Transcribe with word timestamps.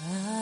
Ah. 0.00 0.37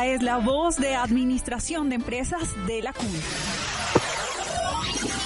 Esta 0.00 0.14
es 0.14 0.22
la 0.22 0.38
voz 0.38 0.78
de 0.78 0.94
Administración 0.94 1.90
de 1.90 1.96
Empresas 1.96 2.54
de 2.66 2.80
la 2.80 2.94
CUN. 2.94 3.12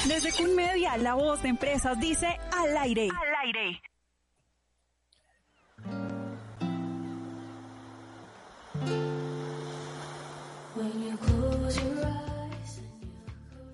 Desde 0.09 0.33
CUN 0.33 0.57
Media, 0.57 0.97
la 0.97 1.15
voz 1.15 1.41
de 1.43 1.51
empresas 1.51 2.01
dice 2.01 2.27
al 2.53 2.77
aire. 2.79 3.09
Al 3.09 3.47
aire. 3.47 3.81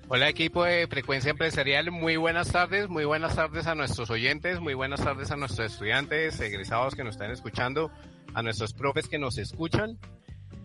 Hola 0.09 0.29
equipo 0.29 0.65
de 0.65 0.87
Frecuencia 0.87 1.31
Empresarial, 1.31 1.91
muy 1.91 2.19
buenas 2.19 2.53
tardes, 2.53 2.91
muy 2.91 3.07
buenas 3.07 3.37
tardes 3.37 3.67
a 3.67 3.75
nuestros 3.75 4.11
oyentes, 4.11 4.61
muy 4.61 4.75
buenas 4.75 5.01
tardes 5.01 5.31
a 5.31 5.37
nuestros 5.37 5.73
estudiantes, 5.73 6.39
egresados 6.41 6.95
que 6.95 7.05
nos 7.05 7.15
están 7.15 7.31
escuchando, 7.31 7.91
a 8.35 8.43
nuestros 8.43 8.75
profes 8.75 9.09
que 9.09 9.19
nos 9.19 9.39
escuchan. 9.39 9.99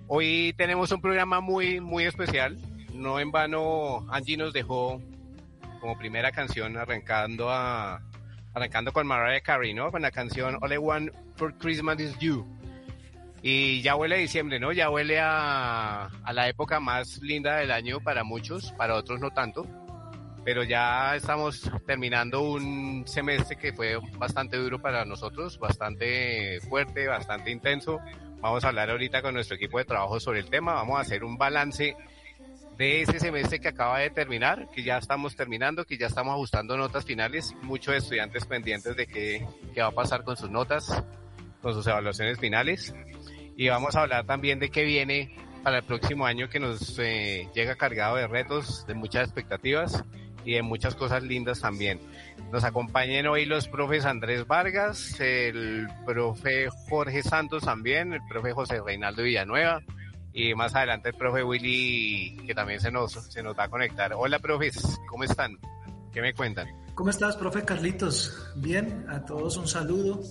Hoy 0.07 0.53
tenemos 0.55 0.91
un 0.91 1.01
programa 1.01 1.41
muy, 1.41 1.81
muy 1.81 2.03
especial. 2.03 2.57
No 2.93 3.19
en 3.19 3.31
vano, 3.31 4.05
Angie 4.11 4.38
nos 4.38 4.53
dejó 4.53 5.01
como 5.81 5.97
primera 5.97 6.31
canción 6.31 6.77
arrancando 6.77 7.49
a 7.49 8.01
arrancando 8.53 8.93
con 8.93 9.07
Mariah 9.07 9.41
Carey, 9.41 9.73
¿no? 9.73 9.91
Con 9.91 10.03
la 10.03 10.11
canción 10.11 10.59
All 10.61 10.73
I 10.73 10.77
Want 10.77 11.11
for 11.35 11.57
Christmas 11.57 11.99
is 11.99 12.17
You. 12.19 12.45
Y 13.41 13.81
ya 13.81 13.95
huele 13.95 14.16
a 14.16 14.19
diciembre, 14.19 14.59
¿no? 14.59 14.71
Ya 14.71 14.91
huele 14.91 15.19
a, 15.19 16.05
a 16.05 16.33
la 16.33 16.49
época 16.49 16.79
más 16.79 17.19
linda 17.23 17.57
del 17.57 17.72
año 17.72 17.99
para 17.99 18.23
muchos, 18.23 18.72
para 18.73 18.93
otros 18.93 19.19
no 19.19 19.31
tanto. 19.31 19.66
Pero 20.43 20.63
ya 20.63 21.16
estamos 21.16 21.69
terminando 21.87 22.41
un 22.41 23.05
semestre 23.07 23.57
que 23.57 23.73
fue 23.73 23.97
bastante 24.19 24.57
duro 24.57 24.79
para 24.79 25.03
nosotros, 25.03 25.57
bastante 25.57 26.59
fuerte, 26.61 27.07
bastante 27.07 27.49
intenso 27.49 27.99
Vamos 28.45 28.63
a 28.63 28.67
hablar 28.67 28.91
ahorita 28.91 29.23
con 29.23 29.33
nuestro 29.33 29.56
equipo 29.56 29.79
de 29.79 29.85
trabajo 29.85 30.19
sobre 30.19 30.39
el 30.39 30.51
tema. 30.51 30.75
Vamos 30.75 31.00
a 31.00 31.01
hacer 31.01 31.23
un 31.23 31.35
balance 31.35 31.95
de 32.78 33.01
ese 33.01 33.19
semestre 33.19 33.59
que 33.59 33.69
acaba 33.69 33.97
de 33.97 34.11
terminar, 34.11 34.69
que 34.72 34.83
ya 34.83 35.00
estamos 35.00 35.35
terminando, 35.35 35.83
que 35.83 35.97
ya 35.97 36.06
estamos 36.06 36.33
ajustando 36.33 36.78
notas 36.78 37.05
finales. 37.05 37.55
Muchos 37.63 37.95
estudiantes 37.95 38.45
pendientes 38.45 38.95
de 38.95 39.07
qué, 39.07 39.47
qué 39.73 39.81
va 39.81 39.88
a 39.88 39.91
pasar 39.91 40.23
con 40.23 40.38
sus 40.38 40.51
notas, 40.51 41.03
con 41.63 41.73
sus 41.73 41.88
evaluaciones 41.88 42.38
finales. 42.38 42.94
Y 43.57 43.67
vamos 43.69 43.95
a 43.95 44.01
hablar 44.03 44.28
también 44.28 44.59
de 44.59 44.69
qué 44.69 44.84
viene 44.84 45.35
para 45.63 45.79
el 45.79 45.84
próximo 45.84 46.28
año 46.28 46.47
que 46.47 46.59
nos 46.59 47.00
eh, 47.00 47.50
llega 47.55 47.73
cargado 47.73 48.17
de 48.17 48.28
retos, 48.28 48.85
de 48.85 48.94
muchas 48.94 49.23
expectativas 49.23 50.03
y 50.45 50.53
de 50.53 50.61
muchas 50.61 50.94
cosas 50.94 51.23
lindas 51.23 51.61
también. 51.61 52.00
Nos 52.51 52.63
acompañan 52.63 53.28
hoy 53.28 53.45
los 53.45 53.67
profes 53.67 54.06
Andrés 54.06 54.47
Vargas, 54.47 55.19
el 55.19 55.88
profe 56.06 56.69
Jorge 56.89 57.23
Santos 57.23 57.63
también, 57.63 58.13
el 58.13 58.22
profe 58.29 58.53
José 58.53 58.81
Reinaldo 58.81 59.23
Villanueva 59.23 59.81
y 60.31 60.53
más 60.53 60.75
adelante 60.75 61.09
el 61.09 61.16
profe 61.16 61.44
Willy 61.44 62.38
que 62.45 62.53
también 62.53 62.79
se 62.79 62.91
nos, 62.91 63.13
se 63.13 63.41
nos 63.41 63.57
va 63.57 63.63
a 63.63 63.69
conectar. 63.69 64.13
Hola 64.13 64.39
profes, 64.39 65.00
¿cómo 65.09 65.23
están? 65.23 65.57
¿Qué 66.13 66.22
me 66.22 66.34
cuentan? 66.34 66.67
¿Cómo 66.94 67.09
estás, 67.09 67.35
profe 67.35 67.63
Carlitos? 67.66 68.53
Bien, 68.55 69.05
a 69.09 69.25
todos 69.25 69.57
un 69.57 69.67
saludo. 69.67 70.22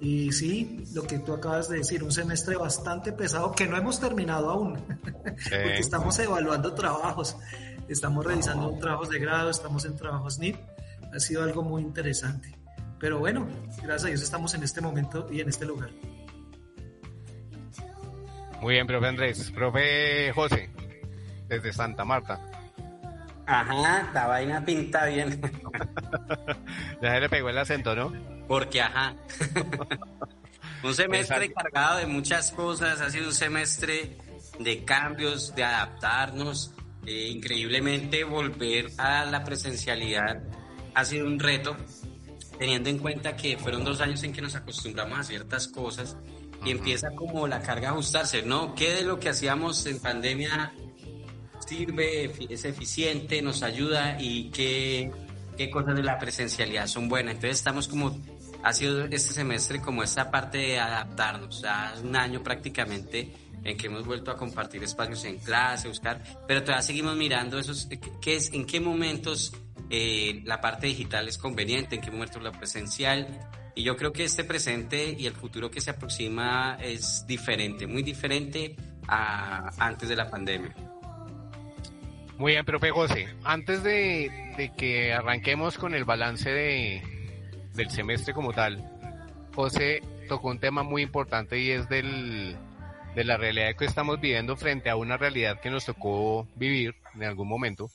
Y 0.00 0.32
sí, 0.32 0.82
lo 0.94 1.02
que 1.02 1.18
tú 1.18 1.34
acabas 1.34 1.68
de 1.68 1.78
decir, 1.78 2.02
un 2.02 2.10
semestre 2.10 2.56
bastante 2.56 3.12
pesado 3.12 3.52
que 3.52 3.66
no 3.66 3.76
hemos 3.76 4.00
terminado 4.00 4.50
aún, 4.50 4.76
porque 5.24 5.78
estamos 5.78 6.18
evaluando 6.18 6.72
trabajos, 6.74 7.36
estamos 7.86 8.24
realizando 8.24 8.76
trabajos 8.78 9.10
de 9.10 9.18
grado, 9.18 9.50
estamos 9.50 9.84
en 9.84 9.94
trabajos 9.96 10.38
NIP 10.38 10.56
ha 11.14 11.20
sido 11.20 11.42
algo 11.42 11.62
muy 11.62 11.82
interesante. 11.82 12.54
Pero 12.98 13.18
bueno, 13.18 13.48
gracias 13.82 14.04
a 14.04 14.08
Dios 14.08 14.22
estamos 14.22 14.54
en 14.54 14.62
este 14.62 14.80
momento 14.80 15.28
y 15.30 15.40
en 15.40 15.48
este 15.48 15.64
lugar. 15.64 15.90
Muy 18.60 18.74
bien, 18.74 18.86
profe 18.86 19.06
Andrés. 19.06 19.50
Profe 19.52 20.32
José, 20.34 20.68
desde 21.48 21.72
Santa 21.72 22.04
Marta. 22.04 22.38
Ajá, 23.46 24.10
la 24.12 24.26
vaina 24.26 24.64
pinta 24.64 25.06
bien. 25.06 25.40
ya 27.02 27.14
se 27.14 27.20
le 27.20 27.28
pegó 27.28 27.48
el 27.48 27.58
acento, 27.58 27.96
¿no? 27.96 28.12
Porque 28.46 28.82
ajá. 28.82 29.14
un 30.84 30.94
semestre 30.94 31.52
cargado 31.52 31.98
de 31.98 32.06
muchas 32.06 32.52
cosas, 32.52 33.00
ha 33.00 33.10
sido 33.10 33.28
un 33.28 33.34
semestre 33.34 34.18
de 34.58 34.84
cambios, 34.84 35.54
de 35.54 35.64
adaptarnos, 35.64 36.72
eh, 37.06 37.28
increíblemente 37.28 38.24
volver 38.24 38.90
a 38.98 39.24
la 39.24 39.42
presencialidad 39.42 40.42
ha 40.94 41.04
sido 41.04 41.26
un 41.26 41.38
reto, 41.38 41.76
teniendo 42.58 42.88
en 42.90 42.98
cuenta 42.98 43.36
que 43.36 43.56
fueron 43.56 43.84
dos 43.84 44.00
años 44.00 44.22
en 44.22 44.32
que 44.32 44.42
nos 44.42 44.54
acostumbramos 44.54 45.18
a 45.18 45.24
ciertas 45.24 45.68
cosas 45.68 46.16
y 46.64 46.70
empieza 46.70 47.10
como 47.16 47.46
la 47.46 47.62
carga 47.62 47.88
a 47.88 47.92
ajustarse, 47.92 48.42
¿no? 48.42 48.74
¿Qué 48.74 48.92
de 48.92 49.02
lo 49.02 49.18
que 49.18 49.30
hacíamos 49.30 49.86
en 49.86 49.98
pandemia 49.98 50.72
sirve, 51.66 52.32
es 52.48 52.64
eficiente, 52.64 53.40
nos 53.42 53.62
ayuda 53.62 54.20
y 54.20 54.50
qué, 54.50 55.10
qué 55.56 55.70
cosas 55.70 55.96
de 55.96 56.02
la 56.02 56.18
presencialidad 56.18 56.86
son 56.86 57.08
buenas? 57.08 57.36
Entonces 57.36 57.58
estamos 57.58 57.88
como, 57.88 58.18
ha 58.62 58.72
sido 58.72 59.04
este 59.04 59.32
semestre 59.32 59.80
como 59.80 60.02
esta 60.02 60.30
parte 60.30 60.58
de 60.58 60.78
adaptarnos, 60.78 61.62
ya 61.62 61.94
un 62.02 62.14
año 62.14 62.42
prácticamente 62.42 63.32
en 63.64 63.76
que 63.76 63.86
hemos 63.86 64.06
vuelto 64.06 64.30
a 64.30 64.36
compartir 64.36 64.82
espacios 64.82 65.24
en 65.24 65.38
clase, 65.38 65.88
buscar, 65.88 66.22
pero 66.46 66.62
todavía 66.62 66.82
seguimos 66.82 67.16
mirando 67.16 67.58
esos, 67.58 67.88
qué 68.20 68.36
es, 68.36 68.52
en 68.52 68.66
qué 68.66 68.80
momentos 68.80 69.52
eh, 69.90 70.40
la 70.44 70.60
parte 70.60 70.86
digital 70.86 71.28
es 71.28 71.36
conveniente, 71.36 71.96
en 71.96 72.00
qué 72.00 72.10
momento 72.10 72.38
la 72.40 72.52
presencial. 72.52 73.26
Y 73.74 73.82
yo 73.82 73.96
creo 73.96 74.12
que 74.12 74.24
este 74.24 74.44
presente 74.44 75.16
y 75.18 75.26
el 75.26 75.34
futuro 75.34 75.70
que 75.70 75.80
se 75.80 75.90
aproxima 75.90 76.78
es 76.80 77.26
diferente, 77.26 77.86
muy 77.86 78.02
diferente 78.02 78.76
a 79.08 79.70
antes 79.78 80.08
de 80.08 80.16
la 80.16 80.30
pandemia. 80.30 80.74
Muy 82.38 82.52
bien, 82.52 82.64
profe 82.64 82.90
José. 82.90 83.28
Antes 83.44 83.82
de, 83.82 84.30
de 84.56 84.72
que 84.76 85.12
arranquemos 85.12 85.76
con 85.76 85.94
el 85.94 86.04
balance 86.04 86.50
de, 86.50 87.02
del 87.74 87.90
semestre 87.90 88.32
como 88.32 88.52
tal, 88.52 88.82
José 89.54 90.02
tocó 90.28 90.48
un 90.48 90.58
tema 90.58 90.82
muy 90.82 91.02
importante 91.02 91.58
y 91.58 91.70
es 91.70 91.88
del, 91.88 92.56
de 93.14 93.24
la 93.24 93.36
realidad 93.36 93.76
que 93.76 93.84
estamos 93.84 94.20
viviendo 94.20 94.56
frente 94.56 94.88
a 94.88 94.96
una 94.96 95.16
realidad 95.16 95.60
que 95.60 95.70
nos 95.70 95.84
tocó 95.84 96.46
vivir 96.54 96.94
en 97.14 97.24
algún 97.24 97.48
momento 97.48 97.90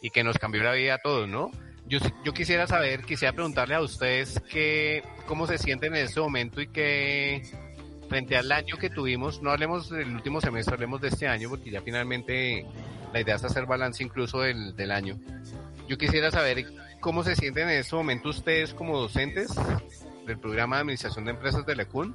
y 0.00 0.10
que 0.10 0.24
nos 0.24 0.38
cambió 0.38 0.62
la 0.62 0.72
vida 0.72 0.94
a 0.94 0.98
todos, 0.98 1.28
¿no? 1.28 1.50
Yo, 1.86 2.32
quisiera 2.32 2.68
saber, 2.68 3.02
quisiera 3.02 3.32
preguntarle 3.32 3.74
a 3.74 3.80
ustedes 3.80 4.40
qué, 4.48 5.02
cómo 5.26 5.48
se 5.48 5.58
sienten 5.58 5.96
en 5.96 6.04
este 6.04 6.20
momento 6.20 6.60
y 6.60 6.68
que 6.68 7.42
frente 8.08 8.36
al 8.36 8.52
año 8.52 8.76
que 8.76 8.90
tuvimos, 8.90 9.42
no 9.42 9.50
hablemos 9.50 9.90
del 9.90 10.14
último 10.14 10.40
semestre, 10.40 10.74
hablemos 10.74 11.00
de 11.00 11.08
este 11.08 11.26
año, 11.26 11.48
porque 11.48 11.70
ya 11.70 11.80
finalmente 11.82 12.64
la 13.12 13.20
idea 13.20 13.34
es 13.34 13.44
hacer 13.44 13.66
balance 13.66 14.04
incluso 14.04 14.40
del, 14.40 14.76
del 14.76 14.92
año. 14.92 15.18
Yo 15.88 15.98
quisiera 15.98 16.30
saber 16.30 16.64
cómo 17.00 17.24
se 17.24 17.34
sienten 17.34 17.68
en 17.68 17.80
este 17.80 17.96
momento 17.96 18.28
ustedes 18.28 18.72
como 18.72 18.96
docentes 18.96 19.50
del 20.26 20.38
programa 20.38 20.76
de 20.76 20.82
administración 20.82 21.24
de 21.24 21.32
empresas 21.32 21.66
de 21.66 21.74
LECUN 21.74 22.14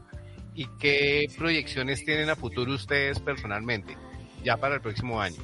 y 0.53 0.67
qué 0.79 1.27
proyecciones 1.37 2.05
tienen 2.05 2.29
a 2.29 2.37
futuro 2.37 2.73
ustedes 2.73 3.19
personalmente, 3.19 3.97
ya 4.41 4.55
para 4.55 4.75
el 4.75 4.81
próximo 4.81 5.19
año. 5.19 5.41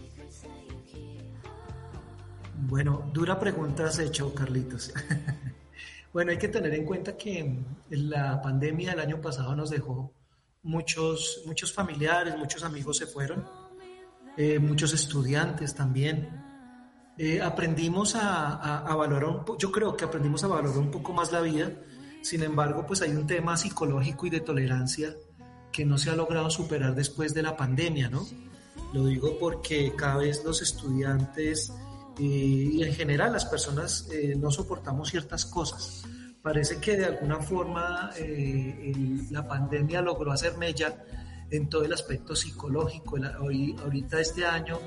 Bueno, 2.63 3.09
dura 3.11 3.39
pregunta 3.39 3.85
has 3.85 3.97
hecho, 3.97 4.33
Carlitos. 4.35 4.93
bueno, 6.13 6.31
hay 6.31 6.37
que 6.37 6.47
tener 6.47 6.73
en 6.75 6.85
cuenta 6.85 7.17
que 7.17 7.57
la 7.89 8.39
pandemia 8.39 8.91
del 8.91 8.99
año 8.99 9.19
pasado 9.19 9.55
nos 9.55 9.71
dejó 9.71 10.13
muchos, 10.61 11.41
muchos 11.47 11.73
familiares, 11.73 12.37
muchos 12.37 12.63
amigos 12.63 12.97
se 12.97 13.07
fueron, 13.07 13.43
eh, 14.37 14.59
muchos 14.59 14.93
estudiantes 14.93 15.73
también. 15.73 16.29
Eh, 17.17 17.41
aprendimos 17.41 18.15
a, 18.15 18.77
a, 18.77 18.95
valorar, 18.95 19.43
yo 19.57 19.71
creo 19.71 19.97
que 19.97 20.05
aprendimos 20.05 20.43
a 20.43 20.47
valorar 20.47 20.77
un 20.77 20.91
poco 20.91 21.13
más 21.13 21.31
la 21.31 21.41
vida, 21.41 21.71
sin 22.21 22.43
embargo, 22.43 22.85
pues 22.85 23.01
hay 23.01 23.11
un 23.11 23.25
tema 23.25 23.57
psicológico 23.57 24.27
y 24.27 24.29
de 24.29 24.39
tolerancia 24.39 25.15
que 25.71 25.83
no 25.83 25.97
se 25.97 26.11
ha 26.11 26.15
logrado 26.15 26.49
superar 26.51 26.93
después 26.93 27.33
de 27.33 27.41
la 27.41 27.57
pandemia, 27.57 28.09
¿no? 28.09 28.25
Lo 28.93 29.05
digo 29.05 29.37
porque 29.39 29.93
cada 29.95 30.17
vez 30.17 30.43
los 30.45 30.61
estudiantes 30.61 31.73
y 32.23 32.83
en 32.83 32.93
general 32.93 33.33
las 33.33 33.45
personas 33.45 34.07
no 34.37 34.51
soportamos 34.51 35.09
ciertas 35.09 35.45
cosas 35.45 36.03
parece 36.41 36.79
que 36.79 36.97
de 36.97 37.05
alguna 37.05 37.39
forma 37.39 38.11
eh, 38.17 38.93
la 39.29 39.47
pandemia 39.47 40.01
logró 40.01 40.31
hacer 40.31 40.57
mella 40.57 41.03
en 41.49 41.69
todo 41.69 41.83
el 41.83 41.93
aspecto 41.93 42.35
psicológico. 42.35 43.17
ahorita 43.17 44.19
este 44.19 44.45
año 44.45 44.79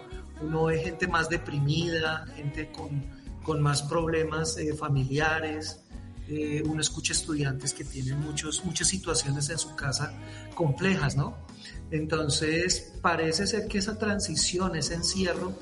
uno 0.42 0.64
ve 0.64 0.78
gente 0.78 1.06
más 1.06 1.28
deprimida, 1.28 2.26
gente 2.34 2.72
con, 2.72 3.04
con 3.42 3.60
más 3.62 3.82
problemas 3.82 4.56
eh, 4.56 4.74
familiares, 4.74 5.80
eh, 6.26 6.62
uno 6.66 6.80
escucha 6.80 7.12
estudiantes 7.12 7.72
que 7.74 7.84
tienen 7.84 8.18
muchos, 8.18 8.64
muchas 8.64 8.88
situaciones 8.88 9.50
en 9.50 9.58
su 9.58 9.76
casa 9.76 10.12
complejas, 10.54 11.16
¿no? 11.16 11.36
Entonces 11.90 12.94
parece 13.02 13.46
ser 13.46 13.68
que 13.68 13.78
esa 13.78 13.98
transición, 13.98 14.74
ese 14.74 14.94
encierro, 14.94 15.52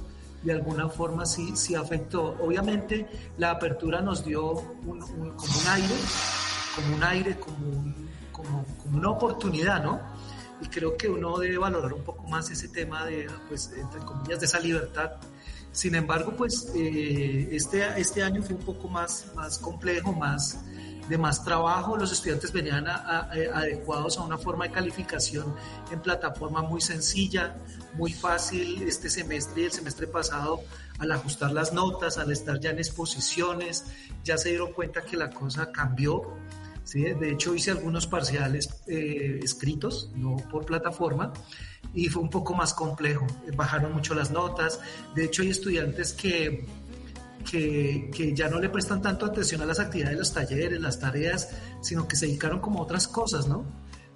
de 0.43 0.53
alguna 0.53 0.89
forma 0.89 1.27
sí, 1.27 1.57
sí 1.57 1.75
afectó. 1.75 2.37
Obviamente 2.41 3.07
la 3.39 3.53
apertura 3.53 4.01
nos 4.01 4.25
dio 4.25 4.55
como 4.81 4.93
un 4.93 5.69
aire, 5.71 5.95
como 6.75 6.97
un 6.97 7.05
aire, 7.05 7.37
como, 7.39 7.95
como, 8.33 8.65
una 8.93 9.11
oportunidad, 9.11 9.83
¿no? 9.83 10.01
Y 10.61 10.69
creo 10.69 10.97
que 10.97 11.09
uno 11.09 11.39
debe 11.39 11.59
valorar 11.59 11.93
un 11.93 12.03
poco 12.03 12.23
más 12.29 12.51
ese 12.51 12.69
tema 12.69 13.05
de, 13.07 13.29
pues, 13.49 13.73
entre 13.77 14.01
comillas, 14.01 14.41
de 14.41 14.47
esa 14.47 14.61
libertad. 14.61 15.13
Sin 15.73 15.95
embargo, 15.95 16.35
pues 16.37 16.71
eh, 16.75 17.49
este, 17.51 17.83
este 17.99 18.23
año 18.23 18.43
fue 18.43 18.55
un 18.55 18.63
poco 18.63 18.89
más, 18.89 19.33
más 19.35 19.59
complejo, 19.59 20.13
más, 20.13 20.61
de 21.09 21.19
más 21.19 21.45
trabajo. 21.45 21.97
Los 21.97 22.13
estudiantes 22.13 22.53
venían 22.53 22.87
adecuados 22.87 24.19
a 24.19 24.23
una 24.23 24.39
forma 24.39 24.67
de 24.67 24.73
calificación 24.73 25.55
en 25.91 26.01
plataforma 26.01 26.63
muy 26.63 26.81
sencilla, 26.81 27.57
muy 27.95 28.13
fácil 28.13 28.83
este 28.83 29.11
semestre 29.11 29.63
y 29.63 29.65
el 29.67 29.73
semestre 29.73 30.07
pasado 30.07 30.61
al 30.99 31.11
ajustar 31.13 31.53
las 31.53 31.73
notas, 31.73 32.19
al 32.19 32.31
estar 32.31 32.61
ya 32.61 32.71
en 32.71 32.79
exposiciones, 32.79 33.85
ya 34.25 34.39
se 34.39 34.51
dieron 34.51 34.73
cuenta 34.73 35.03
que 35.03 35.17
la 35.17 35.31
cosa 35.31 35.73
cambió. 35.73 36.37
¿sí? 36.85 37.03
De 37.03 37.33
hecho, 37.33 37.55
hice 37.55 37.73
algunos 37.73 38.07
parciales 38.07 38.83
eh, 38.87 39.41
escritos, 39.43 40.11
no 40.15 40.37
por 40.51 40.65
plataforma, 40.65 41.33
y 41.93 42.09
fue 42.09 42.23
un 42.23 42.31
poco 42.31 42.55
más 42.55 42.73
complejo. 42.73 43.27
Bajaron 43.57 43.93
mucho 43.93 44.15
las 44.15 44.31
notas. 44.31 44.81
De 45.15 45.25
hecho, 45.25 45.43
hay 45.43 45.51
estudiantes 45.51 46.13
que 46.13 46.67
que, 47.43 48.11
que, 48.15 48.35
ya 48.35 48.49
no 48.49 48.59
le 48.59 48.69
prestan 48.69 49.03
tanto 49.03 49.27
atención 49.27 49.61
a 49.63 49.67
las 49.67 49.81
actividades, 49.81 50.19
los 50.19 50.33
talleres, 50.33 50.81
las 50.81 50.99
tareas, 50.99 51.51
sino 51.81 52.07
que 52.07 52.17
se 52.17 52.27
dedicaron 52.27 52.61
como 52.61 52.81
a 52.81 52.83
otras 52.83 53.09
cosas, 53.09 53.47
¿no? 53.49 53.65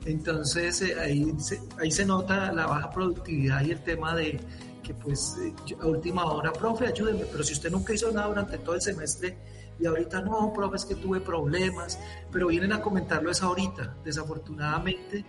Entonces 0.05 0.83
eh, 0.83 0.97
ahí, 0.99 1.35
se, 1.39 1.61
ahí 1.79 1.91
se 1.91 2.05
nota 2.05 2.53
la 2.53 2.67
baja 2.67 2.91
productividad 2.91 3.65
y 3.65 3.73
el 3.73 3.83
tema 3.83 4.15
de 4.15 4.41
que 4.83 4.95
pues 4.95 5.37
eh, 5.43 5.53
a 5.81 5.87
última 5.87 6.25
hora, 6.27 6.53
profe, 6.53 6.87
ayúdeme, 6.87 7.25
pero 7.31 7.43
si 7.43 7.55
usted 7.55 7.71
nunca 7.71 7.93
hizo 7.93 8.11
nada 8.13 8.29
durante 8.29 8.59
todo 8.59 8.77
el 8.77 8.81
semestre 8.81 9.37
y 9.79 9.87
ahorita 9.87 10.21
no, 10.23 10.53
profe, 10.53 10.77
es 10.77 10.85
que 10.85 10.95
tuve 10.95 11.21
problemas, 11.21 11.99
pero 12.31 12.47
vienen 12.47 12.73
a 12.73 12.81
comentarlo 12.81 13.31
es 13.31 13.43
ahorita. 13.43 13.97
Desafortunadamente, 14.05 15.25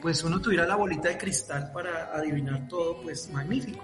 pues 0.00 0.22
uno 0.22 0.40
tuviera 0.40 0.66
la 0.66 0.76
bolita 0.76 1.08
de 1.08 1.18
cristal 1.18 1.72
para 1.72 2.14
adivinar 2.14 2.68
todo, 2.68 3.00
pues 3.02 3.30
magnífico 3.30 3.82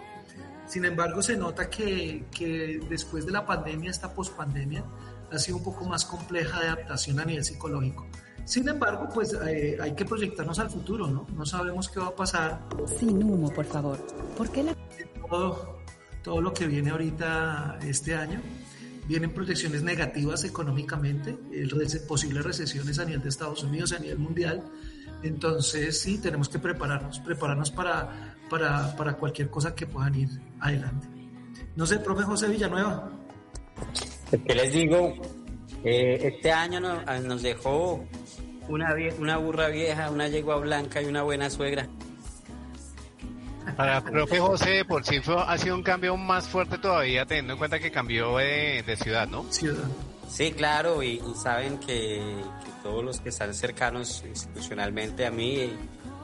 sin 0.66 0.84
embargo, 0.84 1.22
se 1.22 1.36
nota 1.36 1.68
que, 1.70 2.26
que 2.30 2.80
después 2.88 3.26
de 3.26 3.32
la 3.32 3.46
pandemia, 3.46 3.90
esta 3.90 4.12
pospandemia, 4.12 4.84
ha 5.30 5.38
sido 5.38 5.58
un 5.58 5.64
poco 5.64 5.84
más 5.84 6.04
compleja 6.04 6.60
de 6.60 6.68
adaptación 6.68 7.20
a 7.20 7.24
nivel 7.24 7.44
psicológico. 7.44 8.06
Sin 8.44 8.68
embargo, 8.68 9.08
pues 9.12 9.36
eh, 9.46 9.76
hay 9.80 9.94
que 9.94 10.04
proyectarnos 10.04 10.58
al 10.60 10.70
futuro, 10.70 11.08
¿no? 11.08 11.26
No 11.34 11.44
sabemos 11.44 11.88
qué 11.88 11.98
va 11.98 12.06
a 12.06 12.14
pasar. 12.14 12.60
Sin 12.98 13.22
humo, 13.22 13.50
por 13.50 13.64
favor. 13.64 13.98
¿Por 14.36 14.50
qué 14.50 14.62
la... 14.62 14.76
Todo, 15.28 15.80
todo 16.22 16.40
lo 16.40 16.54
que 16.54 16.66
viene 16.66 16.90
ahorita 16.90 17.78
este 17.82 18.14
año, 18.14 18.40
vienen 19.08 19.34
proyecciones 19.34 19.82
negativas 19.82 20.44
económicamente, 20.44 21.36
el, 21.52 21.72
posibles 22.06 22.44
recesiones 22.44 23.00
a 23.00 23.04
nivel 23.04 23.22
de 23.22 23.28
Estados 23.30 23.64
Unidos, 23.64 23.92
a 23.92 23.98
nivel 23.98 24.18
mundial. 24.18 24.62
Entonces, 25.24 26.00
sí, 26.00 26.18
tenemos 26.18 26.48
que 26.48 26.60
prepararnos, 26.60 27.18
prepararnos 27.18 27.72
para 27.72 28.35
para, 28.48 28.94
para 28.96 29.14
cualquier 29.14 29.50
cosa 29.50 29.74
que 29.74 29.86
puedan 29.86 30.14
ir 30.14 30.28
adelante. 30.60 31.08
No 31.74 31.86
sé, 31.86 31.98
profe 31.98 32.22
José 32.22 32.48
Villanueva. 32.48 33.10
¿Qué 34.46 34.54
les 34.54 34.72
digo? 34.72 35.14
Eh, 35.84 36.32
este 36.34 36.50
año 36.50 36.80
ah, 37.06 37.18
nos, 37.18 37.42
dejó 37.42 38.04
una, 38.68 38.94
una 39.18 39.36
burra 39.36 39.68
vieja, 39.68 40.10
una 40.10 40.26
yegua 40.28 40.56
blanca 40.56 41.02
y 41.02 41.04
una 41.04 41.22
buena 41.22 41.50
suegra. 41.50 41.86
Para 43.76 43.98
el 43.98 44.04
profe 44.04 44.38
José, 44.38 44.84
por 44.84 45.04
sí 45.04 45.20
fue, 45.20 45.36
ha 45.38 45.58
sido 45.58 45.74
un 45.74 45.82
cambio 45.82 46.16
más 46.16 46.48
fuerte 46.48 46.78
todavía, 46.78 47.26
teniendo 47.26 47.54
en 47.54 47.58
cuenta 47.58 47.78
que 47.78 47.90
cambió 47.90 48.38
de, 48.38 48.96
ciudad, 49.02 49.28
¿no? 49.28 49.44
Ciudad. 49.52 49.84
Sí, 50.28 50.52
claro, 50.52 51.02
y, 51.02 51.20
saben 51.36 51.78
que, 51.78 51.86
que, 52.64 52.70
todos 52.82 53.04
los 53.04 53.20
que 53.20 53.28
están 53.28 53.54
cercanos 53.54 54.24
institucionalmente 54.26 55.26
a 55.26 55.30
mí 55.30 55.72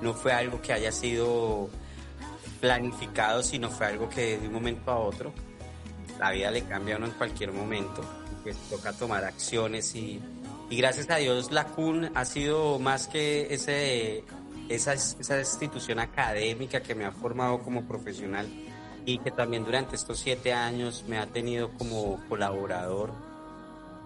no 0.00 0.14
fue 0.14 0.32
algo 0.32 0.60
que 0.62 0.72
haya 0.72 0.92
sido 0.92 1.68
planificado, 2.62 3.42
sino 3.42 3.68
fue 3.70 3.86
algo 3.86 4.08
que 4.08 4.38
de 4.38 4.46
un 4.46 4.54
momento 4.54 4.90
a 4.92 4.98
otro 4.98 5.32
la 6.18 6.30
vida 6.30 6.52
le 6.52 6.62
cambia 6.62 6.94
a 6.94 6.98
uno 6.98 7.08
en 7.08 7.12
cualquier 7.12 7.52
momento, 7.52 8.02
pues 8.44 8.56
toca 8.70 8.92
tomar 8.92 9.24
acciones 9.24 9.94
y, 9.96 10.20
y 10.70 10.76
gracias 10.76 11.10
a 11.10 11.16
Dios 11.16 11.50
la 11.50 11.64
CUN 11.64 12.12
ha 12.14 12.24
sido 12.24 12.78
más 12.78 13.08
que 13.08 13.52
ese, 13.52 14.22
esa, 14.68 14.92
esa 14.92 15.38
institución 15.40 15.98
académica 15.98 16.80
que 16.80 16.94
me 16.94 17.04
ha 17.04 17.10
formado 17.10 17.58
como 17.58 17.88
profesional 17.88 18.46
y 19.04 19.18
que 19.18 19.32
también 19.32 19.64
durante 19.64 19.96
estos 19.96 20.20
siete 20.20 20.52
años 20.52 21.04
me 21.08 21.18
ha 21.18 21.26
tenido 21.26 21.72
como 21.72 22.22
colaborador 22.28 23.12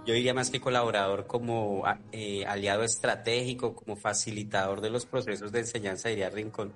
yo 0.06 0.14
diría 0.14 0.32
más 0.32 0.50
que 0.50 0.60
colaborador 0.60 1.26
como 1.26 1.82
eh, 2.12 2.46
aliado 2.46 2.84
estratégico, 2.84 3.75
como 3.75 3.96
facilitador 3.96 4.80
de 4.80 4.88
los 4.88 5.04
procesos 5.04 5.50
de 5.50 5.58
enseñanza, 5.58 6.08
diría 6.08 6.30
Rincón. 6.30 6.72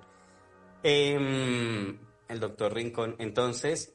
Em, 0.83 1.99
el 2.27 2.39
doctor 2.39 2.73
Rincón. 2.73 3.15
Entonces, 3.19 3.93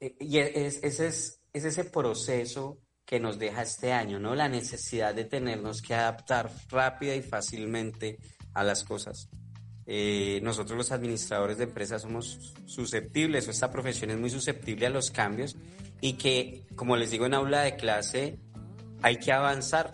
eh, 0.00 0.14
y 0.18 0.38
es, 0.38 0.82
ese 0.82 1.06
es, 1.08 1.40
ese 1.52 1.84
proceso 1.84 2.78
que 3.04 3.20
nos 3.20 3.38
deja 3.38 3.62
este 3.62 3.92
año, 3.92 4.18
¿no? 4.18 4.34
La 4.34 4.48
necesidad 4.48 5.14
de 5.14 5.24
tenernos 5.24 5.82
que 5.82 5.94
adaptar 5.94 6.50
rápida 6.70 7.14
y 7.14 7.22
fácilmente 7.22 8.18
a 8.54 8.64
las 8.64 8.84
cosas. 8.84 9.28
Eh, 9.84 10.40
nosotros 10.42 10.78
los 10.78 10.92
administradores 10.92 11.58
de 11.58 11.64
empresas 11.64 12.02
somos 12.02 12.54
susceptibles, 12.64 13.48
o 13.48 13.50
esta 13.50 13.70
profesión 13.70 14.10
es 14.10 14.18
muy 14.18 14.30
susceptible 14.30 14.86
a 14.86 14.90
los 14.90 15.10
cambios 15.10 15.56
y 16.00 16.14
que, 16.14 16.64
como 16.74 16.96
les 16.96 17.10
digo 17.10 17.26
en 17.26 17.34
aula 17.34 17.62
de 17.62 17.76
clase, 17.76 18.38
hay 19.02 19.16
que 19.18 19.32
avanzar. 19.32 19.92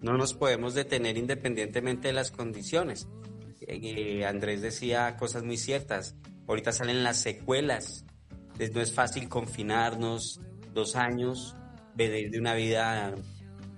No 0.00 0.18
nos 0.18 0.34
podemos 0.34 0.74
detener 0.74 1.16
independientemente 1.16 2.08
de 2.08 2.14
las 2.14 2.30
condiciones. 2.30 3.08
Eh, 3.66 4.24
Andrés 4.26 4.62
decía 4.62 5.16
cosas 5.16 5.42
muy 5.42 5.56
ciertas. 5.56 6.16
Ahorita 6.46 6.72
salen 6.72 7.02
las 7.02 7.20
secuelas. 7.20 8.04
No 8.72 8.80
es 8.80 8.92
fácil 8.92 9.28
confinarnos 9.28 10.40
dos 10.72 10.96
años, 10.96 11.56
de 11.96 12.30
una 12.38 12.54
vida 12.54 13.14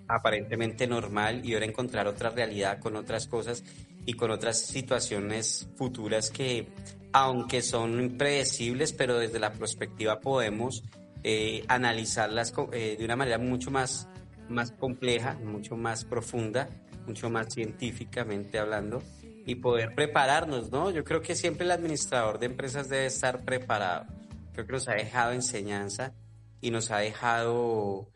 aparentemente 0.09 0.87
normal 0.87 1.45
y 1.45 1.55
ahora 1.55 1.67
encontrar 1.67 2.07
otra 2.07 2.31
realidad 2.31 2.79
con 2.79 2.97
otras 2.97 3.27
cosas 3.27 3.65
y 4.05 4.15
con 4.15 4.31
otras 4.31 4.61
situaciones 4.61 5.69
futuras 5.77 6.31
que, 6.31 6.69
aunque 7.13 7.61
son 7.63 8.01
impredecibles, 8.01 8.93
pero 8.93 9.19
desde 9.19 9.39
la 9.39 9.53
perspectiva 9.53 10.21
podemos 10.21 10.85
eh, 11.25 11.65
analizarlas 11.69 12.55
eh, 12.73 12.97
de 12.99 13.05
una 13.05 13.17
manera 13.17 13.39
mucho 13.39 13.71
más, 13.71 14.09
más 14.49 14.71
compleja, 14.73 15.35
mucho 15.43 15.77
más 15.77 16.05
profunda, 16.05 16.69
mucho 17.07 17.29
más 17.31 17.53
científicamente 17.53 18.59
hablando 18.59 19.03
y 19.47 19.55
poder 19.55 19.95
prepararnos, 19.95 20.73
¿no? 20.73 20.91
Yo 20.91 21.05
creo 21.05 21.23
que 21.23 21.37
siempre 21.37 21.65
el 21.65 21.71
administrador 21.71 22.41
de 22.41 22.47
empresas 22.47 22.89
debe 22.89 23.07
estar 23.07 23.45
preparado. 23.45 24.07
Creo 24.53 24.67
que 24.67 24.73
nos 24.73 24.89
ha 24.89 24.95
dejado 24.95 25.33
enseñanza 25.33 26.13
y 26.61 26.71
nos 26.71 26.91
ha 26.91 26.99
dejado 26.99 28.11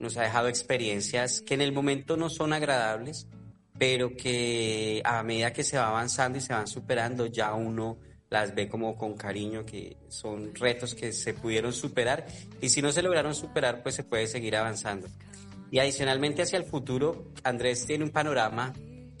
nos 0.00 0.16
ha 0.16 0.22
dejado 0.22 0.48
experiencias 0.48 1.40
que 1.40 1.54
en 1.54 1.60
el 1.60 1.72
momento 1.72 2.16
no 2.16 2.28
son 2.28 2.52
agradables, 2.52 3.28
pero 3.78 4.16
que 4.16 5.00
a 5.04 5.22
medida 5.22 5.52
que 5.52 5.62
se 5.62 5.78
va 5.78 5.86
avanzando 5.88 6.38
y 6.38 6.40
se 6.40 6.52
van 6.52 6.66
superando, 6.66 7.26
ya 7.26 7.54
uno 7.54 7.98
las 8.28 8.52
ve 8.52 8.68
como 8.68 8.96
con 8.96 9.16
cariño, 9.16 9.64
que 9.64 9.96
son 10.08 10.52
retos 10.56 10.96
que 10.96 11.12
se 11.12 11.34
pudieron 11.34 11.72
superar 11.72 12.26
y 12.60 12.70
si 12.70 12.82
no 12.82 12.90
se 12.90 13.02
lograron 13.02 13.36
superar, 13.36 13.84
pues 13.84 13.94
se 13.94 14.02
puede 14.02 14.26
seguir 14.26 14.56
avanzando. 14.56 15.06
Y 15.70 15.78
adicionalmente 15.78 16.42
hacia 16.42 16.58
el 16.58 16.64
futuro, 16.64 17.28
Andrés 17.44 17.86
tiene 17.86 18.02
un 18.02 18.10
panorama 18.10 18.72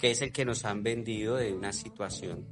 que 0.02 0.10
es 0.10 0.20
el 0.20 0.32
que 0.32 0.44
nos 0.44 0.64
han 0.64 0.82
vendido 0.82 1.36
de 1.36 1.52
una 1.52 1.72
situación, 1.72 2.44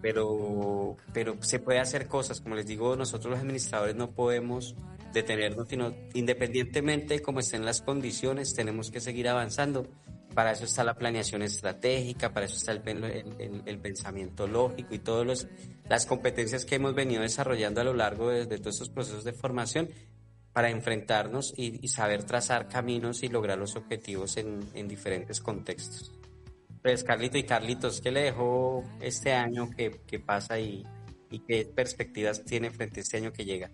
pero, 0.00 0.96
pero 1.12 1.42
se 1.42 1.58
puede 1.58 1.80
hacer 1.80 2.06
cosas, 2.06 2.40
como 2.40 2.54
les 2.54 2.68
digo, 2.68 2.94
nosotros 2.94 3.32
los 3.32 3.40
administradores 3.40 3.96
no 3.96 4.12
podemos 4.12 4.76
detenernos, 5.12 5.66
sino 5.68 5.92
independientemente 6.12 7.14
de 7.14 7.20
cómo 7.20 7.40
estén 7.40 7.64
las 7.64 7.82
condiciones, 7.82 8.54
tenemos 8.54 8.92
que 8.92 9.00
seguir 9.00 9.28
avanzando. 9.28 9.88
Para 10.36 10.52
eso 10.52 10.66
está 10.66 10.84
la 10.84 10.94
planeación 10.94 11.42
estratégica, 11.42 12.32
para 12.32 12.46
eso 12.46 12.58
está 12.58 12.70
el, 12.70 13.78
pensamiento 13.80 14.46
lógico 14.46 14.94
y 14.94 15.00
todas 15.00 15.48
las 15.88 16.06
competencias 16.06 16.64
que 16.64 16.76
hemos 16.76 16.94
venido 16.94 17.22
desarrollando 17.22 17.80
a 17.80 17.84
lo 17.84 17.94
largo 17.94 18.30
de, 18.30 18.46
todos 18.46 18.76
estos 18.76 18.90
procesos 18.90 19.24
de 19.24 19.32
formación 19.32 19.88
para 20.52 20.70
enfrentarnos 20.70 21.54
y, 21.56 21.88
saber 21.88 22.22
trazar 22.22 22.68
caminos 22.68 23.24
y 23.24 23.28
lograr 23.28 23.58
los 23.58 23.74
objetivos 23.74 24.36
en, 24.36 24.86
diferentes 24.86 25.40
contextos. 25.40 26.12
Pues 26.84 27.02
Carlito 27.02 27.38
y 27.38 27.44
Carlitos, 27.44 28.02
¿qué 28.02 28.12
le 28.12 28.24
dejó 28.24 28.84
este 29.00 29.32
año 29.32 29.70
que, 29.70 30.02
que 30.06 30.20
pasa 30.20 30.60
y, 30.60 30.84
y 31.30 31.38
qué 31.38 31.66
perspectivas 31.74 32.44
tiene 32.44 32.70
frente 32.70 33.00
a 33.00 33.02
este 33.02 33.16
año 33.16 33.32
que 33.32 33.46
llega? 33.46 33.70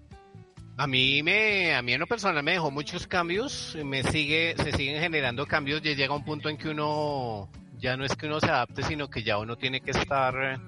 A 0.76 0.86
mí 0.86 1.20
me, 1.24 1.74
a 1.74 1.82
mí 1.82 1.92
en 1.92 1.98
lo 1.98 2.06
personal 2.06 2.44
me 2.44 2.52
dejó 2.52 2.70
muchos 2.70 3.08
cambios, 3.08 3.76
me 3.84 4.04
sigue, 4.04 4.54
se 4.56 4.70
siguen 4.70 5.00
generando 5.00 5.44
cambios, 5.44 5.84
y 5.84 5.96
llega 5.96 6.14
un 6.14 6.24
punto 6.24 6.48
en 6.48 6.56
que 6.56 6.68
uno 6.68 7.50
ya 7.78 7.96
no 7.96 8.04
es 8.04 8.14
que 8.14 8.26
uno 8.26 8.38
se 8.38 8.46
adapte, 8.46 8.84
sino 8.84 9.10
que 9.10 9.24
ya 9.24 9.38
uno 9.38 9.56
tiene 9.56 9.80
que 9.80 9.90
estar, 9.90 10.60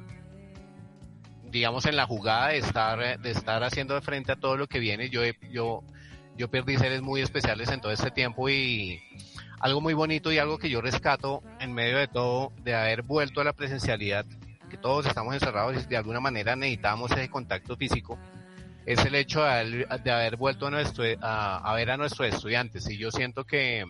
digamos, 1.49 1.87
en 1.87 1.95
la 1.95 2.07
jugada 2.09 2.49
de 2.49 2.59
estar, 2.59 3.21
de 3.21 3.31
estar 3.31 3.63
haciendo 3.63 3.95
de 3.95 4.01
frente 4.01 4.33
a 4.33 4.37
todo 4.37 4.57
lo 4.57 4.67
que 4.67 4.81
viene. 4.81 5.11
Yo, 5.11 5.23
yo, 5.49 5.85
yo 6.37 6.51
perdí 6.51 6.77
seres 6.77 7.03
muy 7.03 7.21
especiales 7.21 7.71
en 7.71 7.81
todo 7.81 7.93
este 7.93 8.11
tiempo 8.11 8.49
y 8.49 9.01
algo 9.63 9.81
muy 9.81 9.95
bonito 9.95 10.31
y 10.31 10.39
algo 10.39 10.59
que 10.59 10.69
yo 10.69 10.83
rescato 10.83 11.43
en 11.61 11.73
medio 11.73 11.97
de 11.97 12.09
todo, 12.09 12.53
de 12.63 12.75
haber 12.75 13.03
vuelto 13.03 13.41
a 13.41 13.45
la 13.45 13.55
presencialidad, 13.55 14.27
que 14.69 14.77
todos 14.77 15.07
estamos 15.07 15.33
encerrados 15.33 15.83
y 15.83 15.87
de 15.87 15.97
alguna 15.97 16.21
manera 16.21 16.55
necesitamos 16.57 17.11
ese 17.13 17.31
contacto 17.31 17.77
físico 17.77 18.19
es 18.87 19.05
el 19.05 19.15
hecho 19.15 19.43
de 19.43 20.11
haber, 20.11 20.37
vuelto 20.37 20.67
a, 20.67 21.75
ver 21.75 21.91
a 21.91 21.97
nuestros 21.97 22.35
estudiantes. 22.35 22.89
Y 22.91 22.99
yo 22.99 23.11
siento 23.11 23.45
que 23.45 23.85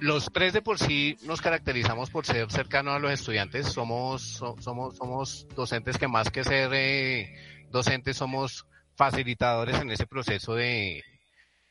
los 0.00 0.30
tres 0.32 0.52
de 0.52 0.62
por 0.62 0.78
sí 0.78 1.16
nos 1.22 1.40
caracterizamos 1.40 2.10
por 2.10 2.26
ser 2.26 2.50
cercanos 2.50 2.94
a 2.94 2.98
los 2.98 3.12
estudiantes. 3.12 3.66
Somos, 3.66 4.42
somos, 4.60 4.96
somos 4.96 5.46
docentes 5.54 5.96
que 5.98 6.08
más 6.08 6.30
que 6.30 6.44
ser 6.44 6.70
eh, 6.74 7.34
docentes 7.70 8.16
somos 8.16 8.66
facilitadores 8.96 9.80
en 9.80 9.90
ese 9.90 10.06
proceso 10.06 10.54
de 10.54 11.02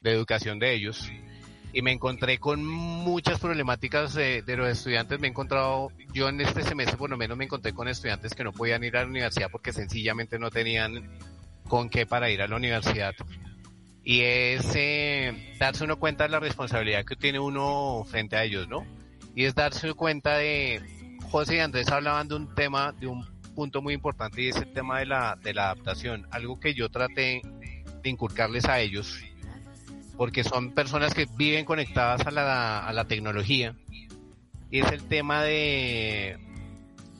educación 0.01 0.59
de 0.59 0.73
ellos 0.73 1.11
y 1.75 1.81
me 1.81 1.91
encontré 1.91 2.37
con 2.37 2.65
muchas 2.65 3.37
problemáticas 3.37 4.13
de, 4.13 4.43
los 4.47 4.69
estudiantes. 4.69 5.19
Me 5.19 5.27
he 5.27 5.29
encontrado, 5.29 5.91
yo 6.13 6.29
en 6.29 6.39
este 6.39 6.63
semestre 6.63 6.95
por 6.95 7.09
lo 7.09 7.17
menos 7.17 7.37
me 7.37 7.43
encontré 7.43 7.73
con 7.73 7.89
estudiantes 7.89 8.33
que 8.33 8.45
no 8.45 8.53
podían 8.53 8.81
ir 8.85 8.95
a 8.95 9.01
la 9.01 9.07
universidad 9.07 9.51
porque 9.51 9.73
sencillamente 9.73 10.39
no 10.39 10.49
tenían 10.51 11.09
con 11.67 11.89
qué 11.89 12.05
para 12.05 12.29
ir 12.29 12.41
a 12.41 12.47
la 12.47 12.55
universidad. 12.55 13.13
Y 14.05 14.21
es 14.21 14.71
eh, 14.73 15.57
darse 15.59 15.83
uno 15.83 15.99
cuenta 15.99 16.23
de 16.23 16.29
la 16.29 16.39
responsabilidad 16.39 17.03
que 17.03 17.17
tiene 17.17 17.39
uno 17.39 18.05
frente 18.07 18.37
a 18.37 18.45
ellos, 18.45 18.69
¿no? 18.69 18.85
Y 19.35 19.43
es 19.43 19.53
darse 19.53 19.93
cuenta 19.95 20.37
de, 20.37 20.81
José 21.29 21.57
y 21.57 21.59
Andrés 21.59 21.89
hablaban 21.89 22.29
de 22.29 22.35
un 22.35 22.55
tema, 22.55 22.93
de 22.93 23.07
un 23.07 23.25
punto 23.53 23.81
muy 23.81 23.95
importante 23.95 24.43
y 24.43 24.47
es 24.47 24.55
el 24.55 24.71
tema 24.71 24.99
de 24.99 25.07
la, 25.07 25.37
de 25.43 25.53
la 25.53 25.65
adaptación. 25.71 26.25
Algo 26.31 26.57
que 26.57 26.73
yo 26.73 26.87
traté 26.87 27.41
de 28.01 28.09
inculcarles 28.09 28.63
a 28.63 28.79
ellos 28.79 29.21
porque 30.17 30.43
son 30.43 30.71
personas 30.71 31.13
que 31.13 31.27
viven 31.37 31.65
conectadas 31.65 32.25
a 32.25 32.31
la, 32.31 32.79
a 32.79 32.93
la 32.93 33.05
tecnología. 33.05 33.75
Es 34.71 34.91
el 34.91 35.03
tema 35.03 35.43
de 35.43 36.37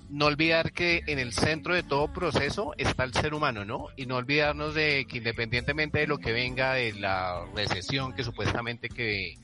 no 0.10 0.26
olvidar 0.26 0.72
que 0.72 1.04
en 1.08 1.20
el 1.20 1.34
centro 1.34 1.74
de 1.74 1.84
todo 1.84 2.12
proceso 2.12 2.74
está 2.78 3.04
el 3.04 3.14
ser 3.14 3.34
humano, 3.34 3.66
¿no? 3.66 3.88
Y 3.96 4.06
no 4.06 4.18
olvidarnos 4.18 4.74
de 4.74 5.06
que 5.10 5.18
independientemente 5.18 6.00
de 6.00 6.08
lo 6.08 6.18
que 6.18 6.32
venga 6.32 6.74
de 6.74 6.94
la 6.94 7.46
recesión 7.56 8.14
que 8.14 8.24
supuestamente 8.24 8.90
que 8.90 9.36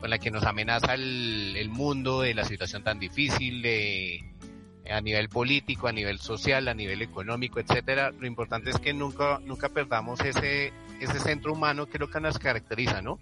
con 0.00 0.10
la 0.10 0.18
que 0.18 0.30
nos 0.30 0.44
amenaza 0.44 0.94
el, 0.94 1.54
el 1.56 1.68
mundo, 1.68 2.22
de 2.22 2.34
la 2.34 2.44
situación 2.44 2.82
tan 2.82 2.98
difícil, 2.98 3.60
de 3.62 4.24
a 4.88 5.00
nivel 5.00 5.28
político, 5.28 5.88
a 5.88 5.92
nivel 5.92 6.18
social, 6.18 6.68
a 6.68 6.74
nivel 6.74 7.02
económico, 7.02 7.60
etcétera, 7.60 8.10
lo 8.10 8.26
importante 8.26 8.70
es 8.70 8.78
que 8.78 8.92
nunca, 8.92 9.40
nunca 9.44 9.68
perdamos 9.68 10.20
ese, 10.20 10.72
ese 11.00 11.20
centro 11.20 11.52
humano 11.52 11.86
que 11.86 11.94
es 11.94 12.00
lo 12.00 12.10
que 12.10 12.20
nos 12.20 12.38
caracteriza, 12.38 13.02
¿no? 13.02 13.18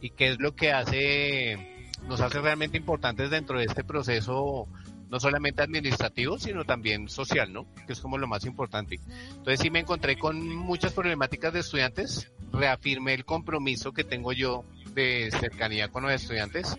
Y 0.00 0.10
que 0.10 0.28
es 0.28 0.40
lo 0.40 0.54
que 0.54 0.72
hace, 0.72 1.88
nos 2.06 2.20
hace 2.20 2.40
realmente 2.40 2.76
importantes 2.76 3.30
dentro 3.30 3.58
de 3.58 3.64
este 3.64 3.84
proceso, 3.84 4.68
no 5.08 5.20
solamente 5.20 5.62
administrativo, 5.62 6.38
sino 6.38 6.64
también 6.64 7.08
social, 7.08 7.52
¿no? 7.52 7.66
Que 7.86 7.92
es 7.92 8.00
como 8.00 8.18
lo 8.18 8.26
más 8.26 8.44
importante. 8.44 8.98
Entonces 9.28 9.60
sí 9.60 9.70
me 9.70 9.80
encontré 9.80 10.16
con 10.16 10.56
muchas 10.56 10.92
problemáticas 10.92 11.52
de 11.52 11.60
estudiantes, 11.60 12.32
reafirmé 12.52 13.14
el 13.14 13.24
compromiso 13.24 13.92
que 13.92 14.04
tengo 14.04 14.32
yo 14.32 14.64
de 14.94 15.30
cercanía 15.38 15.88
con 15.88 16.02
los 16.02 16.12
estudiantes 16.12 16.78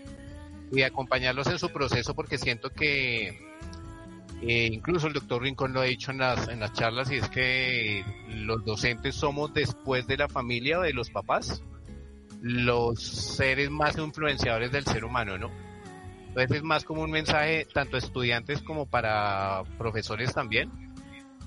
y 0.72 0.78
de 0.78 0.86
acompañarlos 0.86 1.48
en 1.48 1.60
su 1.60 1.70
proceso 1.70 2.16
porque 2.16 2.38
siento 2.38 2.70
que 2.70 3.53
eh, 4.42 4.70
incluso 4.72 5.08
el 5.08 5.14
doctor 5.14 5.44
Rincón 5.44 5.74
lo 5.74 5.82
ha 5.82 5.86
dicho 5.86 6.12
en 6.12 6.18
las, 6.18 6.48
en 6.48 6.60
las 6.60 6.74
charlas 6.74 7.12
y 7.12 7.16
es 7.16 7.30
que 7.30 8.04
los 8.28 8.66
docentes 8.66 9.16
somos 9.16 9.54
después 9.54 10.08
de 10.08 10.18
la 10.18 10.28
familia 10.28 10.80
o 10.80 10.82
de 10.82 10.94
los 10.94 11.10
papás 11.10 11.64
los 12.42 13.02
seres 13.02 13.70
más 13.70 13.98
influenciadores 13.98 14.70
del 14.74 14.84
ser 14.84 15.06
humano, 15.06 15.38
¿no? 15.38 15.50
Entonces 16.28 16.58
es 16.58 16.64
más 16.64 16.84
como 16.84 17.02
un 17.02 17.12
mensaje 17.12 17.66
tanto 17.74 17.96
a 17.96 18.00
estudiantes 18.00 18.62
como 18.62 18.86
para 18.86 19.64
profesores 19.78 20.34
también, 20.34 20.70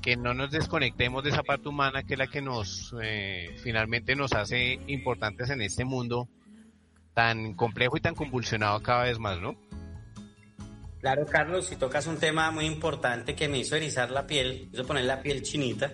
que 0.01 0.17
no 0.17 0.33
nos 0.33 0.51
desconectemos 0.51 1.23
de 1.23 1.31
esa 1.31 1.43
parte 1.43 1.69
humana 1.69 2.03
que 2.03 2.15
es 2.15 2.19
la 2.19 2.29
que 2.29 2.41
nos 2.41 2.95
eh, 3.03 3.55
finalmente 3.63 4.17
nos 4.17 4.33
hace 4.33 4.81
importantes 4.87 5.51
en 5.51 5.61
este 5.61 5.85
mundo 5.85 6.29
tan 7.13 7.53
complejo 7.55 7.99
y 7.99 8.01
tan 8.01 8.15
convulsionado 8.15 8.81
cada 8.81 9.05
vez 9.05 9.19
más, 9.19 9.39
¿no? 9.39 9.55
Claro, 11.01 11.27
Carlos, 11.27 11.67
si 11.67 11.77
tocas 11.77 12.07
un 12.07 12.17
tema 12.17 12.51
muy 12.51 12.65
importante 12.65 13.35
que 13.35 13.49
me 13.49 13.59
hizo 13.59 13.77
erizar 13.77 14.11
la 14.11 14.27
piel, 14.27 14.69
hizo 14.73 14.87
poner 14.87 15.05
la 15.05 15.23
piel 15.23 15.43
chinita, 15.43 15.93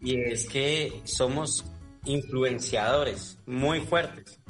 y 0.00 0.20
es 0.20 0.46
que 0.48 1.00
somos 1.04 1.64
influenciadores 2.04 3.38
muy 3.46 3.80
fuertes, 3.80 4.40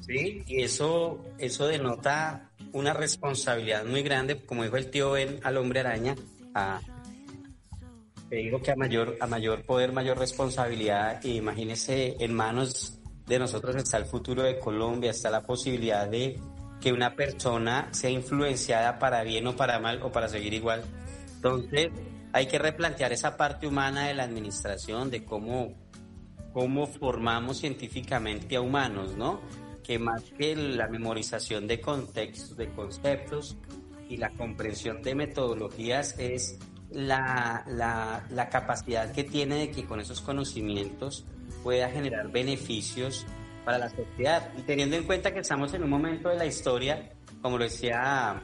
¿sí? 0.00 0.42
Y 0.46 0.62
eso, 0.62 1.24
eso 1.38 1.66
denota 1.66 2.50
una 2.72 2.92
responsabilidad 2.92 3.84
muy 3.84 4.02
grande, 4.02 4.44
como 4.44 4.62
dijo 4.62 4.76
el 4.76 4.90
tío 4.90 5.12
Ben 5.12 5.40
al 5.42 5.56
hombre 5.56 5.80
araña, 5.80 6.14
a, 6.54 6.80
te 8.28 8.36
digo 8.36 8.60
que 8.62 8.70
a 8.70 8.76
mayor, 8.76 9.16
a 9.20 9.26
mayor 9.26 9.62
poder, 9.62 9.92
mayor 9.92 10.18
responsabilidad, 10.18 11.22
y 11.24 11.36
imagínese 11.36 12.16
en 12.20 12.34
manos 12.34 13.00
de 13.26 13.38
nosotros 13.38 13.76
está 13.76 13.96
el 13.98 14.04
futuro 14.04 14.42
de 14.42 14.58
Colombia, 14.58 15.10
está 15.10 15.30
la 15.30 15.42
posibilidad 15.42 16.06
de 16.08 16.38
que 16.80 16.92
una 16.92 17.14
persona 17.14 17.88
sea 17.92 18.10
influenciada 18.10 18.98
para 18.98 19.22
bien 19.22 19.46
o 19.46 19.56
para 19.56 19.78
mal 19.78 20.00
o 20.02 20.12
para 20.12 20.28
seguir 20.28 20.54
igual. 20.54 20.82
Entonces, 21.36 21.90
hay 22.32 22.46
que 22.46 22.58
replantear 22.58 23.12
esa 23.12 23.36
parte 23.36 23.66
humana 23.66 24.06
de 24.06 24.14
la 24.14 24.24
administración, 24.24 25.10
de 25.10 25.24
cómo, 25.24 25.74
cómo 26.52 26.86
formamos 26.86 27.58
científicamente 27.58 28.56
a 28.56 28.60
humanos, 28.60 29.16
¿no? 29.16 29.40
Que 29.82 29.98
más 29.98 30.22
que 30.36 30.54
la 30.54 30.88
memorización 30.88 31.66
de 31.66 31.80
contextos, 31.80 32.56
de 32.56 32.68
conceptos 32.70 33.56
y 34.08 34.16
la 34.16 34.30
comprensión 34.30 35.02
de 35.02 35.14
metodologías 35.14 36.18
es 36.18 36.58
la, 36.90 37.64
la, 37.66 38.26
la 38.30 38.48
capacidad 38.48 39.12
que 39.12 39.24
tiene 39.24 39.56
de 39.56 39.70
que 39.70 39.84
con 39.84 40.00
esos 40.00 40.20
conocimientos 40.20 41.26
pueda 41.62 41.90
generar 41.90 42.30
beneficios 42.30 43.26
para 43.68 43.76
la 43.76 43.90
sociedad. 43.90 44.50
Y 44.56 44.62
teniendo 44.62 44.96
en 44.96 45.04
cuenta 45.04 45.30
que 45.30 45.40
estamos 45.40 45.74
en 45.74 45.82
un 45.82 45.90
momento 45.90 46.30
de 46.30 46.36
la 46.36 46.46
historia, 46.46 47.10
como 47.42 47.58
lo 47.58 47.64
decía 47.64 48.42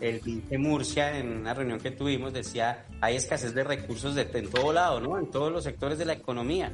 el 0.00 0.20
vice 0.20 0.56
Murcia 0.56 1.18
en 1.18 1.36
una 1.36 1.52
reunión 1.52 1.78
que 1.78 1.90
tuvimos, 1.90 2.32
decía, 2.32 2.86
hay 3.02 3.16
escasez 3.16 3.52
de 3.52 3.62
recursos 3.62 4.14
de, 4.14 4.22
en 4.22 4.48
todo 4.48 4.72
lado, 4.72 5.00
¿no? 5.00 5.18
En 5.18 5.30
todos 5.30 5.52
los 5.52 5.64
sectores 5.64 5.98
de 5.98 6.06
la 6.06 6.14
economía. 6.14 6.72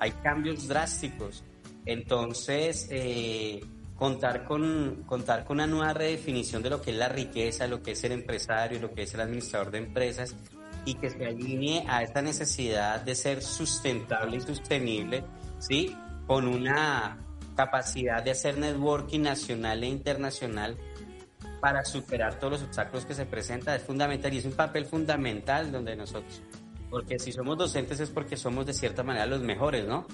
Hay 0.00 0.10
cambios 0.20 0.66
drásticos. 0.66 1.44
Entonces, 1.86 2.88
eh, 2.90 3.60
contar, 3.94 4.44
con, 4.44 5.04
contar 5.06 5.44
con 5.44 5.58
una 5.58 5.68
nueva 5.68 5.92
redefinición 5.92 6.60
de 6.60 6.70
lo 6.70 6.82
que 6.82 6.90
es 6.90 6.96
la 6.96 7.08
riqueza, 7.08 7.68
lo 7.68 7.84
que 7.84 7.92
es 7.92 8.02
el 8.02 8.10
empresario, 8.10 8.80
lo 8.80 8.92
que 8.92 9.02
es 9.02 9.14
el 9.14 9.20
administrador 9.20 9.70
de 9.70 9.78
empresas, 9.78 10.34
y 10.84 10.94
que 10.94 11.08
se 11.08 11.24
alinee 11.24 11.84
a 11.86 12.02
esta 12.02 12.20
necesidad 12.20 13.00
de 13.00 13.14
ser 13.14 13.42
sustentable 13.42 14.38
y 14.38 14.40
sostenible, 14.40 15.22
¿sí? 15.60 15.96
Con 16.26 16.48
una 16.48 17.24
capacidad 17.58 18.22
de 18.22 18.30
hacer 18.30 18.56
networking 18.56 19.22
nacional 19.22 19.82
e 19.82 19.88
internacional 19.88 20.76
para 21.60 21.84
superar 21.84 22.38
todos 22.38 22.52
los 22.52 22.62
obstáculos 22.62 23.04
que 23.04 23.14
se 23.14 23.26
presentan 23.26 23.74
es 23.74 23.82
fundamental 23.82 24.32
y 24.32 24.38
es 24.38 24.44
un 24.44 24.52
papel 24.52 24.86
fundamental 24.86 25.72
donde 25.72 25.96
nosotros, 25.96 26.40
porque 26.88 27.18
si 27.18 27.32
somos 27.32 27.58
docentes 27.58 27.98
es 27.98 28.10
porque 28.10 28.36
somos 28.36 28.64
de 28.64 28.72
cierta 28.74 29.02
manera 29.02 29.26
los 29.26 29.40
mejores, 29.40 29.88
¿no? 29.88 30.06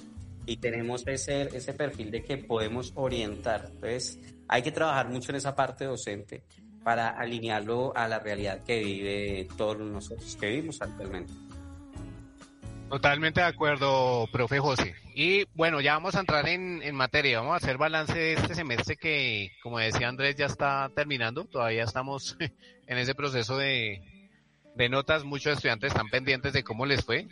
Y 0.47 0.57
tenemos 0.57 1.05
ese, 1.05 1.43
ese 1.55 1.73
perfil 1.73 2.09
de 2.09 2.23
que 2.23 2.37
podemos 2.37 2.93
orientar. 2.95 3.69
Entonces, 3.71 4.19
hay 4.47 4.63
que 4.63 4.71
trabajar 4.71 5.09
mucho 5.09 5.31
en 5.31 5.35
esa 5.35 5.55
parte 5.55 5.85
docente 5.85 6.43
para 6.83 7.09
alinearlo 7.09 7.95
a 7.95 8.07
la 8.07 8.17
realidad 8.17 8.63
que 8.63 8.79
vive 8.79 9.47
todos 9.55 9.77
nosotros 9.77 10.35
que 10.35 10.47
vivimos 10.49 10.81
actualmente. 10.81 11.31
Totalmente 12.89 13.41
de 13.41 13.47
acuerdo, 13.47 14.25
profe 14.31 14.57
José. 14.57 14.95
Y 15.17 15.45
bueno, 15.53 15.79
ya 15.79 15.93
vamos 15.93 16.15
a 16.15 16.19
entrar 16.19 16.45
en, 16.49 16.83
en, 16.83 16.93
materia, 16.93 17.39
vamos 17.39 17.53
a 17.53 17.57
hacer 17.65 17.77
balance 17.77 18.13
de 18.13 18.33
este 18.33 18.53
semestre 18.53 18.97
que, 18.97 19.49
como 19.63 19.79
decía 19.79 20.09
Andrés, 20.09 20.35
ya 20.35 20.45
está 20.45 20.91
terminando. 20.93 21.45
Todavía 21.45 21.85
estamos 21.85 22.35
en 22.85 22.97
ese 22.97 23.15
proceso 23.15 23.55
de, 23.55 24.01
de 24.75 24.89
notas. 24.89 25.23
Muchos 25.23 25.53
estudiantes 25.53 25.93
están 25.93 26.09
pendientes 26.09 26.51
de 26.51 26.65
cómo 26.65 26.85
les 26.85 27.05
fue. 27.05 27.29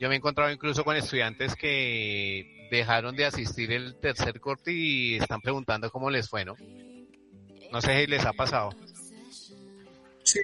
Yo 0.00 0.08
me 0.08 0.16
he 0.16 0.18
encontrado 0.18 0.50
incluso 0.50 0.82
con 0.82 0.96
estudiantes 0.96 1.54
que 1.54 2.68
dejaron 2.72 3.14
de 3.14 3.26
asistir 3.26 3.70
el 3.70 3.94
tercer 4.00 4.40
corte 4.40 4.72
y 4.72 5.14
están 5.14 5.40
preguntando 5.40 5.92
cómo 5.92 6.10
les 6.10 6.28
fue, 6.28 6.44
¿no? 6.44 6.56
No 7.70 7.80
sé 7.80 8.00
si 8.00 8.06
les 8.08 8.26
ha 8.26 8.32
pasado. 8.32 8.70
Sí, 10.24 10.40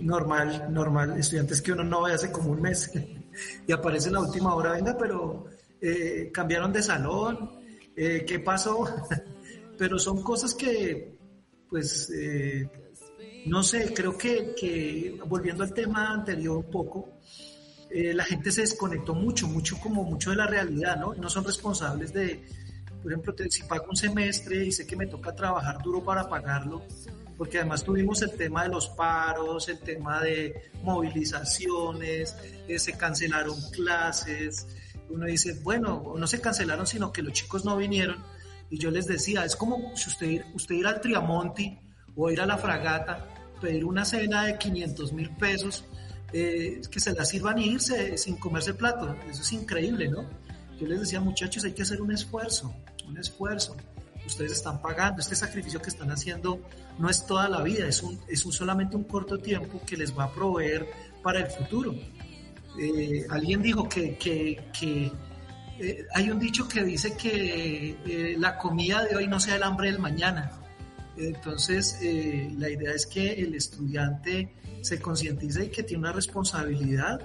normal, 0.00 0.74
normal. 0.74 1.20
Estudiantes 1.20 1.62
que 1.62 1.70
uno 1.70 1.84
no 1.84 2.02
ve 2.02 2.14
hace 2.14 2.32
como 2.32 2.50
un 2.50 2.62
mes 2.62 2.90
y 3.68 3.70
aparece 3.70 4.08
en 4.08 4.14
la 4.14 4.20
última 4.22 4.56
hora, 4.56 4.72
venga, 4.72 4.96
pero 4.98 5.54
eh, 5.80 6.30
cambiaron 6.32 6.72
de 6.72 6.82
salón, 6.82 7.50
eh, 7.96 8.24
¿qué 8.26 8.38
pasó? 8.40 8.84
pero 9.78 9.98
son 9.98 10.22
cosas 10.22 10.54
que, 10.54 11.16
pues, 11.68 12.10
eh, 12.10 12.68
no 13.46 13.62
sé, 13.62 13.92
creo 13.94 14.16
que, 14.16 14.54
que, 14.58 15.20
volviendo 15.26 15.62
al 15.62 15.72
tema 15.72 16.12
anterior 16.12 16.56
un 16.56 16.70
poco, 16.70 17.12
la 17.88 18.24
gente 18.24 18.50
se 18.50 18.62
desconectó 18.62 19.14
mucho, 19.14 19.46
mucho 19.48 19.78
como 19.78 20.02
mucho 20.02 20.30
de 20.30 20.36
la 20.36 20.46
realidad, 20.46 20.98
¿no? 20.98 21.14
No 21.14 21.30
son 21.30 21.44
responsables 21.44 22.12
de, 22.12 22.44
por 23.06 23.12
ejemplo, 23.12 23.34
si 23.48 23.62
pago 23.62 23.86
un 23.88 23.96
semestre 23.96 24.66
y 24.66 24.72
sé 24.72 24.84
que 24.84 24.96
me 24.96 25.06
toca 25.06 25.32
trabajar 25.32 25.80
duro 25.80 26.02
para 26.02 26.28
pagarlo, 26.28 26.82
porque 27.36 27.58
además 27.58 27.84
tuvimos 27.84 28.20
el 28.22 28.32
tema 28.32 28.64
de 28.64 28.70
los 28.70 28.88
paros, 28.88 29.68
el 29.68 29.78
tema 29.78 30.20
de 30.22 30.70
movilizaciones, 30.82 32.34
eh, 32.66 32.78
se 32.78 32.94
cancelaron 32.94 33.56
clases. 33.70 34.66
Uno 35.10 35.26
dice, 35.26 35.58
bueno, 35.62 36.14
no 36.16 36.26
se 36.26 36.40
cancelaron, 36.40 36.86
sino 36.86 37.12
que 37.12 37.22
los 37.22 37.32
chicos 37.32 37.64
no 37.64 37.76
vinieron. 37.76 38.22
Y 38.70 38.78
yo 38.78 38.90
les 38.90 39.06
decía, 39.06 39.44
es 39.44 39.56
como 39.56 39.96
si 39.96 40.10
usted, 40.10 40.44
usted 40.54 40.74
ir 40.74 40.86
al 40.86 41.00
Triamonti 41.00 41.78
o 42.16 42.30
ir 42.30 42.40
a 42.40 42.46
la 42.46 42.58
fragata, 42.58 43.28
pedir 43.60 43.84
una 43.84 44.04
cena 44.04 44.44
de 44.44 44.58
500 44.58 45.12
mil 45.12 45.30
pesos, 45.36 45.84
eh, 46.32 46.80
que 46.90 47.00
se 47.00 47.12
la 47.12 47.24
sirvan 47.24 47.58
y 47.58 47.66
irse 47.66 48.18
sin 48.18 48.36
comerse 48.36 48.74
plato. 48.74 49.16
Eso 49.30 49.42
es 49.42 49.52
increíble, 49.52 50.08
¿no? 50.08 50.28
Yo 50.80 50.86
les 50.86 51.00
decía, 51.00 51.20
muchachos, 51.20 51.64
hay 51.64 51.72
que 51.72 51.82
hacer 51.82 52.02
un 52.02 52.12
esfuerzo, 52.12 52.74
un 53.06 53.16
esfuerzo 53.18 53.76
ustedes 54.26 54.52
están 54.52 54.82
pagando, 54.82 55.20
este 55.20 55.34
sacrificio 55.34 55.80
que 55.80 55.88
están 55.88 56.10
haciendo 56.10 56.60
no 56.98 57.08
es 57.08 57.26
toda 57.26 57.48
la 57.48 57.62
vida, 57.62 57.86
es, 57.86 58.02
un, 58.02 58.18
es 58.28 58.44
un, 58.44 58.52
solamente 58.52 58.96
un 58.96 59.04
corto 59.04 59.38
tiempo 59.38 59.80
que 59.86 59.96
les 59.96 60.16
va 60.16 60.24
a 60.24 60.32
proveer 60.32 60.86
para 61.22 61.40
el 61.40 61.46
futuro. 61.46 61.94
Eh, 62.78 63.26
alguien 63.30 63.62
dijo 63.62 63.88
que, 63.88 64.16
que, 64.16 65.12
eh, 65.78 66.06
hay 66.14 66.30
un 66.30 66.38
dicho 66.38 66.68
que 66.68 66.82
dice 66.82 67.16
que 67.16 67.96
eh, 68.06 68.36
la 68.38 68.58
comida 68.58 69.04
de 69.04 69.16
hoy 69.16 69.26
no 69.26 69.40
sea 69.40 69.56
el 69.56 69.62
hambre 69.62 69.90
del 69.90 70.00
mañana. 70.00 70.50
Entonces, 71.16 71.98
la 72.58 72.68
idea 72.68 72.92
es 72.92 73.06
que 73.06 73.32
el 73.32 73.54
estudiante 73.54 74.52
se 74.82 75.00
concientice 75.00 75.64
y 75.64 75.68
que 75.70 75.82
tiene 75.82 76.02
una 76.02 76.12
responsabilidad 76.12 77.18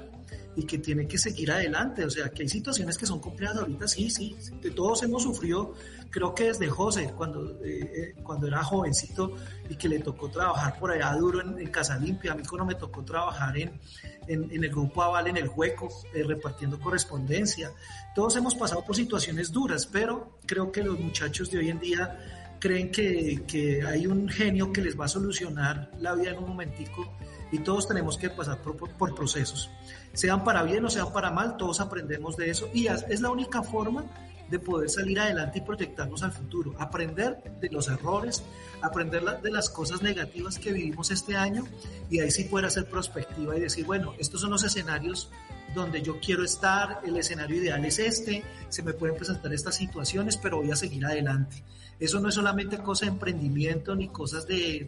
y 0.56 0.64
que 0.66 0.78
tiene 0.78 1.08
que 1.08 1.18
seguir 1.18 1.52
adelante. 1.52 2.06
O 2.06 2.10
sea, 2.10 2.30
que 2.30 2.44
hay 2.44 2.50
situaciones 2.50 2.98
que 2.98 3.06
son 3.06 3.20
complejas 3.20 3.58
ahorita, 3.58 3.88
sí, 3.88 4.10
sí, 4.10 4.36
todos 4.76 5.04
hemos 5.04 5.24
sufrido 5.24 5.74
creo 6.12 6.36
que 6.36 6.44
desde 6.44 6.70
José, 6.70 7.14
cuando, 7.16 7.58
eh, 7.64 7.80
eh, 7.96 8.16
cuando 8.22 8.46
era 8.46 8.64
jovencito 8.64 9.36
y 9.70 9.76
que 9.76 9.88
le 9.88 10.00
tocó 10.00 10.30
trabajar 10.30 10.78
por 10.78 10.92
allá 10.92 11.14
duro 11.16 11.42
en, 11.42 11.72
Casa 11.72 11.98
Limpia, 11.98 12.34
a 12.34 12.36
mí 12.36 12.44
cuando 12.48 12.66
me 12.66 12.76
tocó 12.76 13.04
trabajar 13.04 13.58
en, 13.58 13.80
en, 14.28 14.64
el 14.64 14.70
grupo 14.70 15.02
Aval, 15.02 15.28
en 15.28 15.38
el 15.38 15.50
Hueco, 15.50 15.88
eh, 16.14 16.24
repartiendo 16.24 16.80
correspondencia. 16.80 17.72
Todos 18.14 18.36
hemos 18.36 18.56
pasado 18.56 18.84
por 18.84 18.96
situaciones 18.96 19.52
duras, 19.52 19.86
pero 19.86 20.38
creo 20.46 20.72
que 20.72 20.84
los 20.84 21.00
muchachos 21.00 21.50
de 21.50 21.60
hoy 21.60 21.70
en 21.70 21.80
día 21.80 22.58
creen 22.60 22.92
que, 22.92 23.44
que 23.48 23.82
hay 23.84 24.06
un 24.06 24.28
genio 24.28 24.72
que 24.74 24.82
les 24.82 25.00
va 25.00 25.06
a 25.06 25.08
solucionar 25.08 25.92
la 26.00 26.14
vida 26.14 26.32
en 26.32 26.40
un 26.40 26.50
momentico 26.50 27.10
y 27.52 27.60
todos 27.60 27.88
tenemos 27.88 28.18
que 28.18 28.30
pasar 28.30 28.58
por, 28.60 28.78
por, 28.78 29.16
procesos. 29.16 29.70
Sean 30.14 30.44
para 30.44 30.64
bien 30.64 30.86
o 30.86 30.90
sean 30.90 31.12
para 31.12 31.32
mal, 31.32 31.58
todos 31.58 31.82
aprendemos 31.82 32.38
de 32.38 32.50
eso 32.50 32.70
y 32.74 32.88
es 32.88 33.22
la 33.22 33.30
única 33.30 33.64
forma 33.64 34.06
de 34.52 34.60
poder 34.60 34.90
salir 34.90 35.20
adelante 35.20 35.60
y 35.60 35.62
proyectarnos 35.62 36.24
al 36.24 36.34
futuro, 36.34 36.76
aprender 36.78 37.42
de 37.62 37.70
los 37.70 37.88
errores, 37.88 38.44
aprender 38.82 39.24
de 39.42 39.50
las 39.50 39.70
cosas 39.70 40.02
negativas 40.02 40.60
que 40.60 40.74
vivimos 40.74 41.10
este 41.10 41.38
año 41.38 41.66
y 42.10 42.20
ahí 42.20 42.30
sí 42.30 42.44
poder 42.44 42.66
hacer 42.66 42.90
prospectiva 42.90 43.56
y 43.56 43.62
decir, 43.62 43.86
bueno, 43.86 44.14
estos 44.20 44.42
son 44.42 44.52
los 44.52 44.64
escenarios 44.66 45.30
donde 45.74 46.02
yo 46.02 46.20
quiero 46.20 46.44
estar, 46.44 47.00
el 47.06 47.16
escenario 47.16 47.56
ideal 47.56 47.84
es 47.86 47.98
este, 47.98 48.44
se 48.68 48.84
me 48.84 48.92
pueden 48.92 49.16
presentar 49.16 49.54
estas 49.54 49.76
situaciones, 49.76 50.36
pero 50.36 50.58
voy 50.58 50.70
a 50.70 50.76
seguir 50.76 51.06
adelante. 51.06 51.64
Eso 52.02 52.20
no 52.20 52.30
es 52.30 52.36
solamente 52.36 52.80
cosa 52.80 53.06
de 53.06 53.12
emprendimiento 53.12 53.96
ni 53.96 54.08
cosas 54.08 54.48
de, 54.48 54.88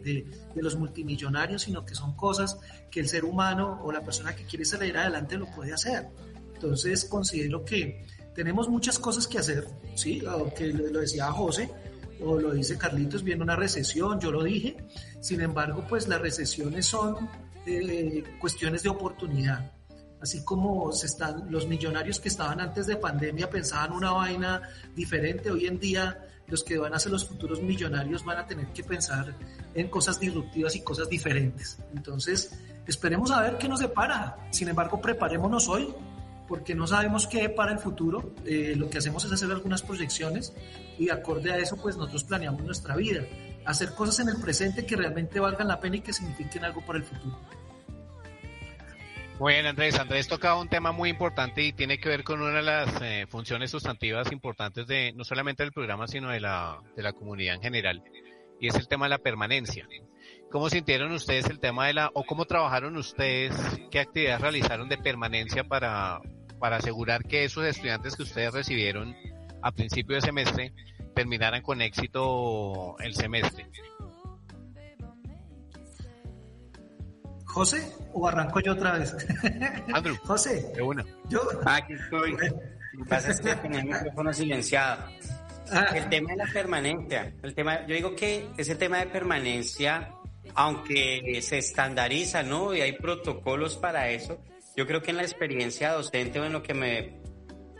de, 0.52 0.60
los 0.60 0.76
multimillonarios, 0.76 1.62
sino 1.62 1.84
que 1.84 1.94
son 1.94 2.16
cosas 2.16 2.58
que 2.90 2.98
el 2.98 3.08
ser 3.08 3.24
humano 3.24 3.80
o 3.84 3.92
la 3.92 4.00
persona 4.00 4.34
que 4.34 4.44
quiere 4.44 4.64
salir 4.64 4.98
adelante 4.98 5.38
lo 5.38 5.46
puede 5.46 5.72
hacer. 5.72 6.08
Entonces 6.54 7.04
considero 7.04 7.64
que 7.64 8.04
tenemos 8.34 8.68
muchas 8.68 8.98
cosas 8.98 9.28
que 9.28 9.38
hacer, 9.38 9.64
¿sí? 9.94 10.24
Aunque 10.26 10.66
lo 10.72 10.98
decía 10.98 11.30
José, 11.30 11.70
o 12.20 12.36
lo 12.36 12.52
dice 12.52 12.76
Carlitos, 12.76 13.22
viene 13.22 13.44
una 13.44 13.54
recesión, 13.54 14.18
yo 14.18 14.32
lo 14.32 14.42
dije. 14.42 14.76
Sin 15.20 15.40
embargo, 15.40 15.86
pues 15.88 16.08
las 16.08 16.20
recesiones 16.20 16.86
son 16.86 17.28
eh, 17.64 18.24
cuestiones 18.40 18.82
de 18.82 18.88
oportunidad. 18.88 19.72
Así 20.24 20.42
como 20.42 20.90
se 20.90 21.04
están, 21.04 21.50
los 21.50 21.68
millonarios 21.68 22.18
que 22.18 22.30
estaban 22.30 22.58
antes 22.58 22.86
de 22.86 22.96
pandemia 22.96 23.50
pensaban 23.50 23.92
una 23.92 24.10
vaina 24.10 24.62
diferente, 24.96 25.50
hoy 25.50 25.66
en 25.66 25.78
día 25.78 26.18
los 26.46 26.64
que 26.64 26.78
van 26.78 26.94
a 26.94 26.98
ser 26.98 27.12
los 27.12 27.26
futuros 27.26 27.60
millonarios 27.60 28.24
van 28.24 28.38
a 28.38 28.46
tener 28.46 28.68
que 28.68 28.82
pensar 28.82 29.34
en 29.74 29.88
cosas 29.90 30.18
disruptivas 30.18 30.74
y 30.76 30.80
cosas 30.80 31.10
diferentes. 31.10 31.78
Entonces, 31.94 32.58
esperemos 32.86 33.32
a 33.32 33.42
ver 33.42 33.58
qué 33.58 33.68
nos 33.68 33.80
depara. 33.80 34.48
Sin 34.50 34.66
embargo, 34.68 34.98
preparémonos 34.98 35.68
hoy 35.68 35.94
porque 36.48 36.74
no 36.74 36.86
sabemos 36.86 37.26
qué 37.26 37.50
para 37.50 37.72
el 37.72 37.78
futuro. 37.78 38.32
Eh, 38.46 38.72
lo 38.78 38.88
que 38.88 38.96
hacemos 38.96 39.26
es 39.26 39.32
hacer 39.32 39.50
algunas 39.50 39.82
proyecciones 39.82 40.54
y 40.98 41.10
acorde 41.10 41.52
a 41.52 41.58
eso, 41.58 41.76
pues 41.76 41.98
nosotros 41.98 42.24
planeamos 42.24 42.62
nuestra 42.64 42.96
vida. 42.96 43.26
Hacer 43.66 43.94
cosas 43.94 44.20
en 44.20 44.30
el 44.30 44.40
presente 44.40 44.86
que 44.86 44.96
realmente 44.96 45.38
valgan 45.38 45.68
la 45.68 45.78
pena 45.80 45.96
y 45.96 46.00
que 46.00 46.14
signifiquen 46.14 46.64
algo 46.64 46.80
para 46.80 46.98
el 46.98 47.04
futuro. 47.04 47.38
Muy 49.40 49.54
bien, 49.54 49.66
Andrés. 49.66 49.98
Andrés 49.98 50.28
tocaba 50.28 50.60
un 50.60 50.68
tema 50.68 50.92
muy 50.92 51.10
importante 51.10 51.62
y 51.62 51.72
tiene 51.72 51.98
que 51.98 52.08
ver 52.08 52.22
con 52.22 52.40
una 52.40 52.58
de 52.58 52.62
las 52.62 53.02
eh, 53.02 53.26
funciones 53.28 53.70
sustantivas 53.70 54.30
importantes 54.30 54.86
de 54.86 55.12
no 55.12 55.24
solamente 55.24 55.64
del 55.64 55.72
programa, 55.72 56.06
sino 56.06 56.30
de 56.30 56.38
la, 56.38 56.80
de 56.94 57.02
la 57.02 57.12
comunidad 57.12 57.56
en 57.56 57.62
general. 57.62 58.02
Y 58.60 58.68
es 58.68 58.76
el 58.76 58.86
tema 58.86 59.06
de 59.06 59.10
la 59.10 59.18
permanencia. 59.18 59.88
¿Cómo 60.52 60.70
sintieron 60.70 61.10
ustedes 61.10 61.46
el 61.50 61.58
tema 61.58 61.88
de 61.88 61.94
la, 61.94 62.10
o 62.14 62.22
cómo 62.22 62.44
trabajaron 62.44 62.96
ustedes, 62.96 63.52
qué 63.90 63.98
actividades 63.98 64.40
realizaron 64.40 64.88
de 64.88 64.98
permanencia 64.98 65.64
para, 65.64 66.20
para 66.60 66.76
asegurar 66.76 67.24
que 67.24 67.42
esos 67.42 67.64
estudiantes 67.64 68.14
que 68.14 68.22
ustedes 68.22 68.54
recibieron 68.54 69.16
a 69.62 69.72
principio 69.72 70.14
de 70.14 70.22
semestre 70.22 70.72
terminaran 71.12 71.60
con 71.62 71.82
éxito 71.82 72.96
el 73.00 73.14
semestre? 73.16 73.66
José, 77.54 77.88
o 78.12 78.26
arranco 78.26 78.58
yo 78.60 78.72
otra 78.72 78.98
vez. 78.98 79.16
Andrew. 79.92 80.16
José. 80.24 80.72
De 80.74 80.82
una. 80.82 81.04
Yo. 81.28 81.40
Aquí 81.64 81.92
estoy. 81.92 82.32
Lo 82.32 83.04
que 83.04 83.08
pasa 83.08 83.30
es 83.30 83.40
que 83.40 83.54
tenía 83.54 83.80
el 83.80 83.86
micrófono 83.86 84.32
silenciado. 84.32 85.04
Ah. 85.70 85.86
El 85.94 86.08
tema 86.08 86.32
de 86.32 86.36
la 86.36 86.46
permanencia. 86.52 87.32
El 87.42 87.54
tema, 87.54 87.86
yo 87.86 87.94
digo 87.94 88.16
que 88.16 88.48
ese 88.56 88.74
tema 88.74 88.98
de 88.98 89.06
permanencia 89.06 90.10
aunque 90.54 91.40
se 91.42 91.58
estandariza, 91.58 92.42
¿no? 92.42 92.74
Y 92.74 92.80
hay 92.80 92.92
protocolos 92.92 93.76
para 93.76 94.10
eso. 94.10 94.40
Yo 94.76 94.86
creo 94.86 95.00
que 95.00 95.10
en 95.10 95.18
la 95.18 95.22
experiencia 95.22 95.92
docente 95.92 96.40
o 96.40 96.44
en 96.44 96.52
lo 96.52 96.62
que 96.62 96.74
me, 96.74 97.20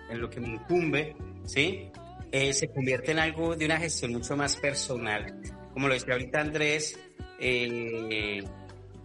en 0.09 0.21
lo 0.21 0.31
que 0.31 0.41
me 0.41 0.49
incumbe, 0.49 1.17
¿sí? 1.45 1.91
Eh, 2.33 2.53
se 2.53 2.69
convierte 2.69 3.13
en 3.13 3.19
algo 3.19 3.55
de 3.57 3.67
una 3.67 3.79
gestión 3.79 4.13
mucho 4.13 4.37
más 4.37 4.57
personal. 4.57 5.41
Como 5.73 5.89
lo 5.89 5.95
decía 5.95 6.15
ahorita 6.15 6.41
Andrés, 6.41 6.99
eh, 7.39 8.45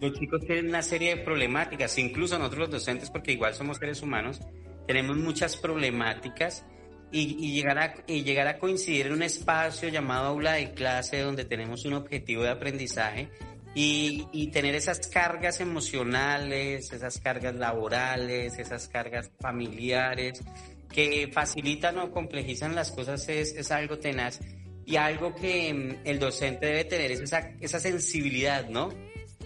los 0.00 0.18
chicos 0.18 0.40
tienen 0.46 0.68
una 0.68 0.82
serie 0.82 1.16
de 1.16 1.22
problemáticas, 1.22 1.98
incluso 1.98 2.38
nosotros 2.38 2.60
los 2.60 2.70
docentes, 2.70 3.10
porque 3.10 3.32
igual 3.32 3.54
somos 3.54 3.78
seres 3.78 4.02
humanos, 4.02 4.40
tenemos 4.86 5.16
muchas 5.16 5.56
problemáticas 5.56 6.64
y, 7.12 7.52
llegar 7.52 7.78
a, 7.78 7.94
llegar 8.06 8.46
a 8.48 8.58
coincidir 8.58 9.06
en 9.06 9.12
un 9.12 9.22
espacio 9.22 9.88
llamado 9.88 10.28
aula 10.28 10.54
de 10.54 10.72
clase 10.72 11.20
donde 11.20 11.44
tenemos 11.44 11.84
un 11.84 11.94
objetivo 11.94 12.42
de 12.42 12.50
aprendizaje 12.50 13.28
y, 13.74 14.50
tener 14.52 14.74
esas 14.74 15.06
cargas 15.08 15.60
emocionales, 15.60 16.92
esas 16.92 17.18
cargas 17.20 17.54
laborales, 17.54 18.58
esas 18.58 18.88
cargas 18.88 19.30
familiares 19.40 20.42
que 20.92 21.30
facilitan 21.32 21.98
o 21.98 22.10
complejizan 22.10 22.74
las 22.74 22.90
cosas 22.90 23.28
es, 23.28 23.54
es 23.54 23.70
algo 23.70 23.98
tenaz 23.98 24.40
y 24.84 24.96
algo 24.96 25.34
que 25.36 25.72
mm, 25.72 26.08
el 26.08 26.18
docente 26.18 26.66
debe 26.66 26.84
tener 26.84 27.12
es 27.12 27.20
esa, 27.20 27.52
esa 27.60 27.78
sensibilidad, 27.78 28.68
¿no? 28.68 28.88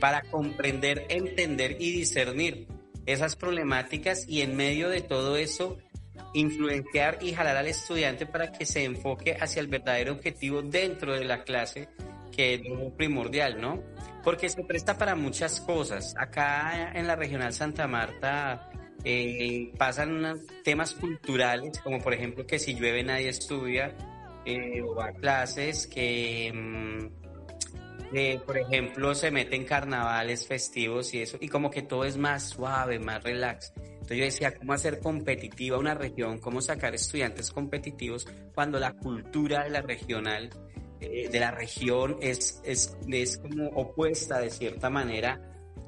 Para 0.00 0.22
comprender, 0.22 1.06
entender 1.08 1.76
y 1.80 1.92
discernir 1.92 2.66
esas 3.06 3.36
problemáticas 3.36 4.28
y 4.28 4.42
en 4.42 4.56
medio 4.56 4.88
de 4.88 5.00
todo 5.00 5.36
eso 5.36 5.78
influenciar 6.34 7.18
y 7.20 7.32
jalar 7.32 7.56
al 7.56 7.68
estudiante 7.68 8.26
para 8.26 8.52
que 8.52 8.66
se 8.66 8.84
enfoque 8.84 9.36
hacia 9.40 9.60
el 9.60 9.68
verdadero 9.68 10.12
objetivo 10.12 10.62
dentro 10.62 11.14
de 11.14 11.24
la 11.24 11.44
clase, 11.44 11.88
que 12.32 12.54
es 12.54 12.64
lo 12.64 12.94
primordial, 12.96 13.60
¿no? 13.60 13.82
Porque 14.22 14.48
se 14.48 14.64
presta 14.64 14.98
para 14.98 15.14
muchas 15.14 15.60
cosas. 15.60 16.14
Acá 16.18 16.92
en 16.94 17.06
la 17.06 17.14
regional 17.14 17.52
Santa 17.52 17.86
Marta 17.86 18.68
eh, 19.04 19.72
pasan 19.78 20.40
temas 20.64 20.94
culturales, 20.94 21.78
como 21.80 22.00
por 22.00 22.14
ejemplo 22.14 22.46
que 22.46 22.58
si 22.58 22.74
llueve 22.74 23.04
nadie 23.04 23.28
estudia, 23.28 23.94
eh, 24.44 24.82
o 24.82 25.00
a 25.00 25.12
clases 25.12 25.86
que, 25.86 26.52
mm, 28.14 28.46
por 28.46 28.58
ejemplo, 28.58 29.14
se 29.14 29.30
meten 29.30 29.64
carnavales 29.64 30.46
festivos 30.46 31.12
y 31.14 31.22
eso, 31.22 31.36
y 31.40 31.48
como 31.48 31.70
que 31.70 31.82
todo 31.82 32.04
es 32.04 32.16
más 32.16 32.48
suave, 32.48 32.98
más 32.98 33.22
relax. 33.22 33.72
Entonces 33.76 34.18
yo 34.18 34.24
decía, 34.24 34.54
¿cómo 34.54 34.72
hacer 34.74 35.00
competitiva 35.00 35.78
una 35.78 35.94
región? 35.94 36.38
¿Cómo 36.38 36.60
sacar 36.60 36.94
estudiantes 36.94 37.50
competitivos 37.50 38.26
cuando 38.54 38.78
la 38.78 38.92
cultura 38.92 39.64
de 39.64 39.70
la 39.70 39.80
regional, 39.80 40.50
eh, 41.00 41.28
de 41.30 41.40
la 41.40 41.50
región 41.50 42.18
es, 42.20 42.60
es, 42.64 42.96
es 43.08 43.38
como 43.38 43.68
opuesta 43.68 44.40
de 44.40 44.50
cierta 44.50 44.90
manera 44.90 45.40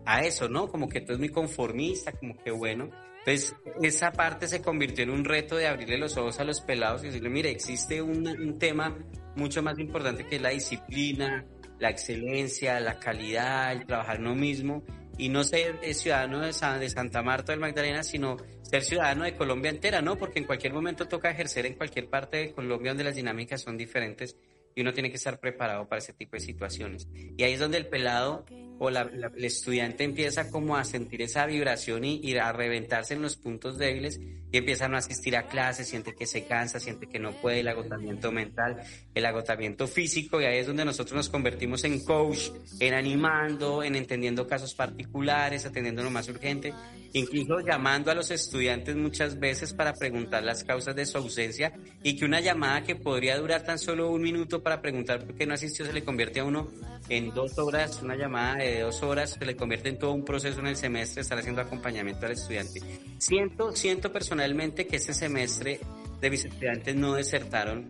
a 0.07 0.23
eso, 0.23 0.49
¿no? 0.49 0.69
Como 0.69 0.89
que 0.89 1.01
todo 1.03 1.15
es 1.15 1.19
muy 1.19 1.29
conformista, 1.29 2.13
como 2.13 2.37
que 2.39 2.51
bueno. 2.51 2.91
Entonces, 3.19 3.57
esa 3.83 4.13
parte 4.13 4.47
se 4.47 4.63
convirtió 4.63 5.03
en 5.05 5.11
un 5.11 5.25
reto 5.25 5.57
de 5.57 5.67
abrirle 5.67 5.99
los 5.99 6.17
ojos 6.17 6.39
a 6.39 6.45
los 6.45 6.61
pelados 6.61 7.03
y 7.03 7.09
decirle, 7.09 7.29
mire, 7.29 7.51
existe 7.51 8.01
un, 8.01 8.27
un 8.27 8.59
tema 8.59 8.97
mucho 9.35 9.63
más 9.63 9.79
importante 9.79 10.25
que 10.27 10.37
es 10.37 10.43
la 10.43 10.51
disciplina, 10.51 11.45
la 11.79 11.91
excelencia, 11.91 12.81
la 12.81 12.99
calidad, 12.99 13.73
el 13.73 13.87
trabajar 13.87 14.21
uno 14.21 14.35
mismo 14.35 14.83
y 15.19 15.29
no 15.29 15.45
ser 15.45 15.79
ciudadano 15.95 16.41
de, 16.41 16.49
de 16.79 16.91
Santa 16.91 17.23
Marta 17.23 17.53
del 17.53 17.61
Magdalena, 17.61 18.03
sino 18.03 18.37
ser 18.63 18.83
ciudadano 18.83 19.25
de 19.25 19.35
Colombia 19.35 19.71
entera, 19.71 20.03
¿no? 20.03 20.17
Porque 20.17 20.39
en 20.39 20.45
cualquier 20.45 20.73
momento 20.73 21.07
toca 21.07 21.31
ejercer 21.31 21.67
en 21.67 21.75
cualquier 21.75 22.09
parte 22.09 22.37
de 22.39 22.53
Colombia 22.53 22.91
donde 22.91 23.05
las 23.05 23.17
dinámicas 23.17 23.63
son 23.63 23.77
diferentes 23.77 24.37
y 24.75 24.83
uno 24.83 24.93
tiene 24.93 25.11
que 25.11 25.17
estar 25.17 25.41
preparado 25.41 25.89
para 25.89 26.01
ese 26.01 26.13
tipo 26.13 26.37
de 26.37 26.41
situaciones. 26.41 27.09
Y 27.15 27.43
ahí 27.43 27.55
es 27.55 27.61
donde 27.61 27.79
el 27.79 27.87
pelado 27.87 28.45
o 28.79 28.91
la, 28.91 29.03
el 29.03 29.45
estudiante 29.45 30.05
empieza 30.05 30.51
como 30.51 30.77
a 30.77 30.85
sentir 30.85 31.23
esa 31.23 31.47
vibración 31.47 32.05
y, 32.05 32.21
y, 32.23 32.37
a 32.37 32.53
reventarse 32.53 33.15
en 33.15 33.23
los 33.23 33.37
puntos 33.37 33.79
débiles 33.79 34.21
y 34.53 34.59
empieza 34.59 34.85
a 34.85 34.89
no 34.89 34.97
asistir 34.97 35.37
a 35.37 35.49
clases, 35.49 35.89
siente 35.89 36.15
que 36.15 36.27
se 36.27 36.45
cansa, 36.45 36.79
siente 36.79 37.07
que 37.07 37.19
no 37.19 37.33
puede, 37.33 37.61
el 37.61 37.69
agotamiento 37.69 38.31
mental, 38.33 38.83
el 39.15 39.27
agotamiento 39.27 39.87
físico 39.87 40.41
y 40.41 40.45
ahí 40.45 40.59
es 40.59 40.67
donde 40.67 40.85
nosotros 40.85 41.17
nos 41.17 41.29
convertimos 41.29 41.85
en 41.85 42.05
coach, 42.05 42.51
en 42.81 42.95
animando, 42.95 43.83
en 43.83 43.97
entendiendo 43.97 44.47
casos 44.47 44.75
particulares, 44.75 45.67
atendiendo 45.67 46.03
lo 46.03 46.11
más 46.11 46.29
urgente, 46.29 46.73
incluso 47.13 47.61
llamando 47.61 48.11
a 48.11 48.15
los 48.15 48.31
estudiantes 48.31 48.95
muchas 48.95 49.39
veces 49.39 49.73
para 49.73 49.95
preguntar 49.95 50.45
las 50.45 50.65
causas 50.65 50.95
de 50.95 51.07
su 51.07 51.19
ausencia 51.19 51.73
y 52.03 52.17
que 52.17 52.25
una 52.25 52.41
llamada 52.41 52.83
que 52.83 52.97
podría 52.97 53.39
durar 53.39 53.65
tan 53.65 53.79
solo 53.79 54.11
un 54.11 54.23
minuto 54.23 54.63
para 54.63 54.81
preguntar 54.81 55.25
por 55.25 55.35
qué 55.35 55.47
no 55.47 55.55
asistió 55.55 55.87
se 55.87 55.93
le 55.93 56.05
convierte 56.05 56.41
a 56.41 56.45
uno 56.45 56.69
en 57.09 57.31
dos 57.33 57.59
horas, 57.59 58.03
una 58.03 58.17
llamada 58.17 58.57
de 58.57 58.66
dos 58.81 59.03
horas, 59.03 59.37
se 59.39 59.45
le 59.45 59.57
convierte 59.57 59.89
en 59.89 59.99
todo 59.99 60.13
un 60.13 60.25
proceso 60.25 60.61
en 60.61 60.69
el 60.69 60.77
semestre, 60.77 61.23
estar 61.23 61.39
haciendo 61.39 61.61
acompañamiento 61.61 62.27
al 62.27 62.33
estudiante. 62.33 62.81
Siento, 63.19 63.75
siento 63.75 64.13
personalmente 64.13 64.87
que 64.87 64.97
este 64.97 65.15
semestre 65.15 65.81
de 66.21 66.31
mis 66.31 66.45
estudiantes 66.45 66.95
no 66.95 67.15
desertaron, 67.15 67.87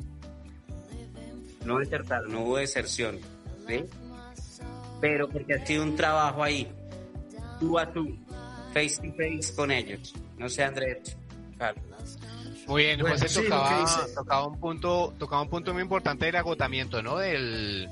no 1.64 1.78
desertaron, 1.78 2.32
no 2.32 2.42
hubo 2.42 2.56
deserción, 2.58 3.18
¿sí? 3.68 3.84
Pero 5.00 5.28
porque 5.28 5.54
ha 5.54 5.66
sido 5.66 5.82
un 5.82 5.96
trabajo 5.96 6.42
ahí, 6.42 6.68
tú 7.60 7.78
a 7.78 7.92
tú, 7.92 8.16
face 8.72 8.96
to 8.96 9.14
face 9.16 9.54
con 9.54 9.70
ellos. 9.70 10.14
No 10.38 10.48
sé, 10.48 10.64
Andrés. 10.64 11.16
Muy 12.66 12.82
bien, 12.84 13.00
José 13.00 13.42
tocaba, 13.42 13.86
tocaba, 14.14 14.46
un 14.46 14.58
punto, 14.58 15.14
tocaba 15.18 15.42
un 15.42 15.48
punto 15.48 15.72
muy 15.72 15.82
importante 15.82 16.26
del 16.26 16.36
agotamiento, 16.36 17.00
¿no? 17.00 17.18
Del, 17.18 17.88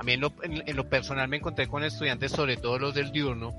a 0.00 0.02
mí 0.02 0.14
en 0.14 0.76
lo, 0.76 0.88
personal 0.88 1.28
me 1.28 1.36
encontré 1.36 1.68
con 1.68 1.84
estudiantes, 1.84 2.32
sobre 2.32 2.56
todo 2.56 2.78
los 2.78 2.94
del 2.94 3.12
diurno, 3.12 3.54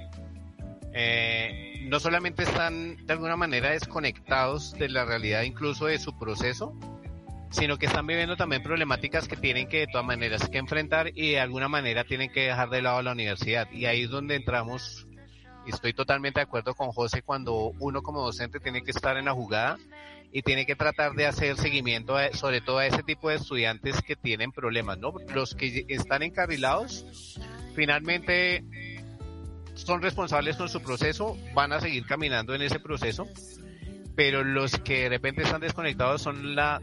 eh, 0.92 1.82
no 1.84 2.00
solamente 2.00 2.42
están 2.42 2.98
de 3.06 3.14
alguna 3.14 3.36
manera 3.36 3.70
desconectados 3.70 4.74
de 4.74 4.90
la 4.90 5.06
realidad 5.06 5.44
incluso 5.44 5.86
de 5.86 6.00
su 6.00 6.18
proceso, 6.18 6.74
sino 7.52 7.78
que 7.78 7.86
están 7.86 8.08
viviendo 8.08 8.38
también 8.38 8.64
problemáticas 8.64 9.28
que 9.28 9.36
tienen 9.38 9.68
que 9.68 9.82
de 9.82 9.88
todas 9.88 10.08
maneras 10.08 10.50
que 10.50 10.58
enfrentar 10.58 11.12
y 11.14 11.34
de 11.34 11.40
alguna 11.40 11.68
manera 11.68 12.06
tienen 12.06 12.32
que 12.32 12.48
dejar 12.48 12.72
de 12.72 12.82
lado 12.82 13.04
la 13.04 13.12
universidad. 13.12 13.70
Y 13.72 13.86
ahí 13.86 14.06
es 14.06 14.10
donde 14.10 14.34
entramos, 14.34 15.06
y 15.68 15.70
estoy 15.70 15.94
totalmente 15.94 16.40
de 16.40 16.46
acuerdo 16.46 16.74
con 16.74 16.92
José, 16.92 17.22
cuando 17.22 17.72
uno 17.78 18.02
como 18.02 18.24
docente 18.24 18.60
tiene 18.60 18.82
que 18.82 18.90
estar 18.90 19.16
en 19.16 19.26
la 19.26 19.34
jugada 19.34 19.78
y 20.32 20.42
tiene 20.44 20.66
que 20.66 20.76
tratar 20.76 21.14
de 21.14 21.26
hacer 21.26 21.58
seguimiento 21.58 22.16
sobre 22.34 22.62
todo 22.62 22.80
a 22.80 22.86
ese 22.86 23.04
tipo 23.04 23.30
de 23.30 23.36
estudiantes 23.36 24.02
que 24.02 24.16
tienen 24.16 24.52
problemas, 24.52 24.98
¿no? 24.98 25.14
Los 25.34 25.56
que 25.56 25.86
están 25.90 26.24
encarrilados, 26.24 27.38
finalmente 27.76 28.64
son 29.74 30.02
responsables 30.02 30.58
con 30.58 30.70
su 30.70 30.82
proceso, 30.82 31.38
van 31.54 31.74
a 31.74 31.82
seguir 31.82 32.06
caminando 32.06 32.54
en 32.56 32.62
ese 32.62 32.80
proceso, 32.80 33.28
pero 34.16 34.44
los 34.44 34.78
que 34.80 35.04
de 35.04 35.10
repente 35.10 35.44
están 35.44 35.62
desconectados 35.62 36.22
son 36.22 36.56
la, 36.56 36.82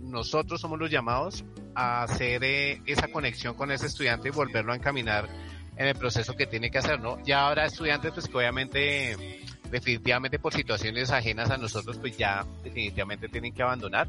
nosotros 0.00 0.60
somos 0.60 0.78
los 0.78 0.90
llamados 0.90 1.44
a 1.74 2.02
hacer 2.02 2.42
eh, 2.44 2.82
esa 2.86 3.08
conexión 3.08 3.54
con 3.54 3.70
ese 3.70 3.86
estudiante 3.86 4.28
y 4.28 4.30
volverlo 4.30 4.72
a 4.72 4.76
encaminar 4.76 5.28
en 5.76 5.86
el 5.86 5.94
proceso 5.94 6.34
que 6.34 6.46
tiene 6.46 6.70
que 6.70 6.78
hacer, 6.78 7.00
¿no? 7.00 7.22
Ya 7.24 7.46
habrá 7.46 7.66
estudiantes 7.66 8.12
pues 8.12 8.26
que 8.26 8.36
obviamente 8.36 9.42
definitivamente 9.70 10.38
por 10.38 10.52
situaciones 10.54 11.10
ajenas 11.10 11.50
a 11.50 11.58
nosotros, 11.58 11.98
pues 11.98 12.16
ya 12.16 12.44
definitivamente 12.62 13.28
tienen 13.28 13.52
que 13.52 13.62
abandonar. 13.62 14.08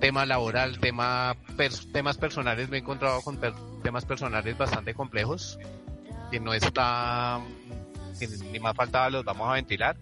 Tema 0.00 0.26
laboral, 0.26 0.78
tema 0.80 1.36
temas 1.92 2.16
personales, 2.16 2.68
me 2.68 2.76
he 2.76 2.80
encontrado 2.80 3.22
con 3.22 3.38
temas 3.82 4.04
personales 4.04 4.56
bastante 4.58 4.92
complejos, 4.94 5.58
que 6.30 6.40
no 6.40 6.52
está, 6.52 7.40
ni 8.50 8.58
más 8.60 8.76
faltaba 8.76 9.08
los 9.10 9.24
vamos 9.24 9.48
a 9.48 9.54
ventilar, 9.54 9.96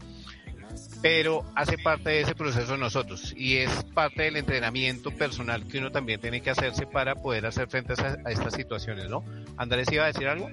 pero 1.03 1.45
hace 1.55 1.79
parte 1.79 2.11
de 2.11 2.21
ese 2.23 2.35
proceso 2.35 2.77
nosotros 2.77 3.35
y 3.37 3.59
es 3.59 3.71
parte 3.95 4.23
del 4.23 4.37
entrenamiento 4.37 5.11
personal 5.11 5.67
que 5.67 5.79
uno 5.79 5.91
también 5.91 6.21
tiene 6.21 6.41
que 6.41 6.51
hacerse 6.51 6.87
para 6.87 7.15
poder 7.15 7.47
hacer 7.47 7.69
frente 7.69 7.93
a, 7.93 8.17
a 8.25 8.31
estas 8.31 8.55
situaciones, 8.55 9.09
¿no? 9.09 9.25
Andrés 9.57 9.89
iba 9.93 10.05
a 10.05 10.07
decir 10.09 10.27
algo. 10.27 10.51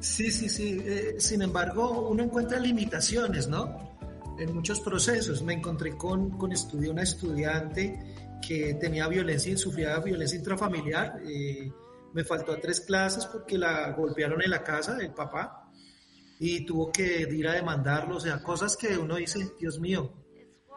Sí, 0.00 0.30
sí, 0.30 0.48
sí. 0.48 0.82
Eh, 0.84 1.16
sin 1.18 1.42
embargo, 1.42 2.08
uno 2.08 2.22
encuentra 2.22 2.58
limitaciones, 2.58 3.48
¿no? 3.48 3.98
En 4.38 4.54
muchos 4.54 4.80
procesos. 4.80 5.42
Me 5.42 5.52
encontré 5.54 5.96
con, 5.96 6.30
con 6.38 6.50
una 6.88 7.02
estudiante 7.02 8.16
que 8.40 8.74
tenía 8.74 9.06
violencia 9.06 9.56
sufría 9.56 9.98
violencia 10.00 10.38
intrafamiliar. 10.38 11.20
Eh, 11.26 11.70
me 12.12 12.24
faltó 12.24 12.52
a 12.52 12.60
tres 12.60 12.80
clases 12.80 13.26
porque 13.26 13.58
la 13.58 13.92
golpearon 13.92 14.42
en 14.42 14.50
la 14.50 14.62
casa 14.62 14.94
del 14.94 15.12
papá 15.12 15.70
y 16.38 16.64
tuvo 16.64 16.90
que 16.90 17.28
ir 17.30 17.46
a 17.46 17.52
demandarlo. 17.52 18.16
O 18.16 18.20
sea, 18.20 18.42
cosas 18.42 18.76
que 18.76 18.96
uno 18.96 19.16
dice, 19.16 19.52
Dios 19.60 19.78
mío, 19.78 20.12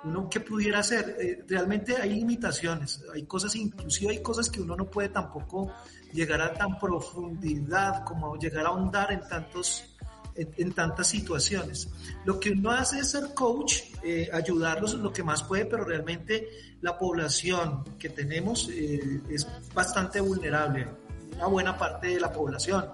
uno 0.04 0.30
qué 0.30 0.40
pudiera 0.40 0.80
hacer. 0.80 1.16
Eh, 1.20 1.44
realmente 1.48 1.96
hay 1.98 2.16
limitaciones, 2.16 3.04
hay 3.14 3.24
cosas, 3.24 3.56
inclusive 3.56 4.12
hay 4.12 4.22
cosas 4.22 4.50
que 4.50 4.62
uno 4.62 4.76
no 4.76 4.86
puede 4.86 5.10
tampoco 5.10 5.72
llegar 6.12 6.42
a 6.42 6.54
tan 6.54 6.78
profundidad 6.80 8.04
como 8.04 8.36
llegar 8.38 8.66
a 8.66 8.70
ahondar 8.70 9.12
en 9.12 9.22
tantos 9.28 9.94
en, 10.36 10.72
tantas 10.74 11.08
situaciones. 11.08 11.90
Lo 12.26 12.40
que 12.40 12.52
uno 12.52 12.72
hace 12.72 13.00
es 13.00 13.12
ser 13.12 13.34
coach, 13.34 13.82
eh, 14.04 14.30
ayudarlos 14.34 14.94
lo 14.96 15.12
que 15.12 15.24
más 15.24 15.44
puede, 15.44 15.66
pero 15.66 15.84
realmente 15.84 16.48
la 16.82 16.98
población 16.98 17.84
que 17.98 18.10
tenemos 18.10 18.70
eh, 18.70 19.22
es 19.30 19.48
bastante 19.74 20.22
vulnerable, 20.22 20.88
una 21.36 21.48
buena 21.48 21.78
parte 21.78 22.08
de 22.08 22.20
la 22.20 22.32
población. 22.32 22.86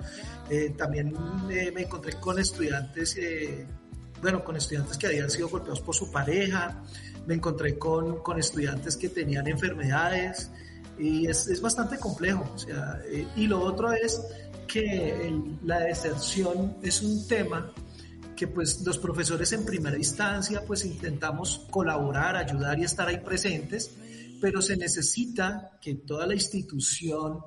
Eh, 0.50 0.74
también 0.78 1.14
me 1.48 1.82
encontré 1.82 2.14
con 2.14 2.40
estudiantes, 2.40 3.18
bueno, 4.22 4.44
con 4.44 4.56
estudiantes 4.56 4.98
que 4.98 5.08
habían 5.08 5.30
sido 5.30 5.50
golpeados 5.50 5.82
por 5.82 5.96
su 5.96 6.12
pareja, 6.12 6.84
me 7.26 7.36
encontré 7.36 7.78
con, 7.78 8.22
con 8.24 8.40
estudiantes 8.40 8.96
que 8.96 9.10
tenían 9.10 9.48
enfermedades, 9.48 10.50
y 10.98 11.28
es, 11.28 11.48
es 11.48 11.62
bastante 11.62 11.98
complejo. 11.98 12.50
O 12.54 12.58
sea, 12.58 13.00
y 13.36 13.48
lo 13.48 13.62
otro 13.62 13.92
es 13.94 14.22
que 14.68 15.34
la 15.64 15.80
deserción 15.80 16.78
es 16.84 17.02
un 17.02 17.28
tema 17.28 17.74
que 18.36 18.48
pues 18.48 18.82
los 18.86 18.98
profesores 18.98 19.52
en 19.52 19.66
primera 19.66 19.98
instancia 19.98 20.64
pues 20.66 20.86
intentamos 20.86 21.68
colaborar, 21.70 22.38
ayudar 22.38 22.80
y 22.80 22.84
estar 22.84 23.08
ahí 23.08 23.18
presentes, 23.18 23.92
pero 24.40 24.62
se 24.62 24.78
necesita 24.78 25.72
que 25.82 25.96
toda 25.96 26.26
la 26.26 26.36
institución 26.36 27.40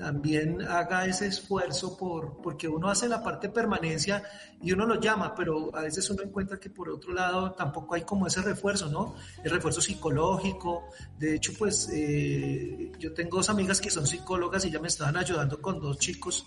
también 0.00 0.62
haga 0.62 1.04
ese 1.04 1.26
esfuerzo 1.26 1.94
por, 1.94 2.40
porque 2.40 2.66
uno 2.66 2.88
hace 2.88 3.06
la 3.06 3.22
parte 3.22 3.50
permanencia 3.50 4.22
y 4.62 4.72
uno 4.72 4.86
lo 4.86 4.98
llama, 4.98 5.34
pero 5.34 5.76
a 5.76 5.82
veces 5.82 6.08
uno 6.08 6.22
encuentra 6.22 6.58
que 6.58 6.70
por 6.70 6.88
otro 6.88 7.12
lado 7.12 7.52
tampoco 7.52 7.94
hay 7.94 8.00
como 8.00 8.26
ese 8.26 8.40
refuerzo, 8.40 8.88
¿no? 8.88 9.14
El 9.44 9.50
refuerzo 9.50 9.82
psicológico. 9.82 10.88
De 11.18 11.34
hecho, 11.34 11.52
pues 11.58 11.90
eh, 11.92 12.90
yo 12.98 13.12
tengo 13.12 13.36
dos 13.36 13.50
amigas 13.50 13.78
que 13.78 13.90
son 13.90 14.06
psicólogas 14.06 14.64
y 14.64 14.70
ya 14.70 14.78
me 14.78 14.88
estaban 14.88 15.18
ayudando 15.18 15.60
con 15.60 15.78
dos 15.78 15.98
chicos. 15.98 16.46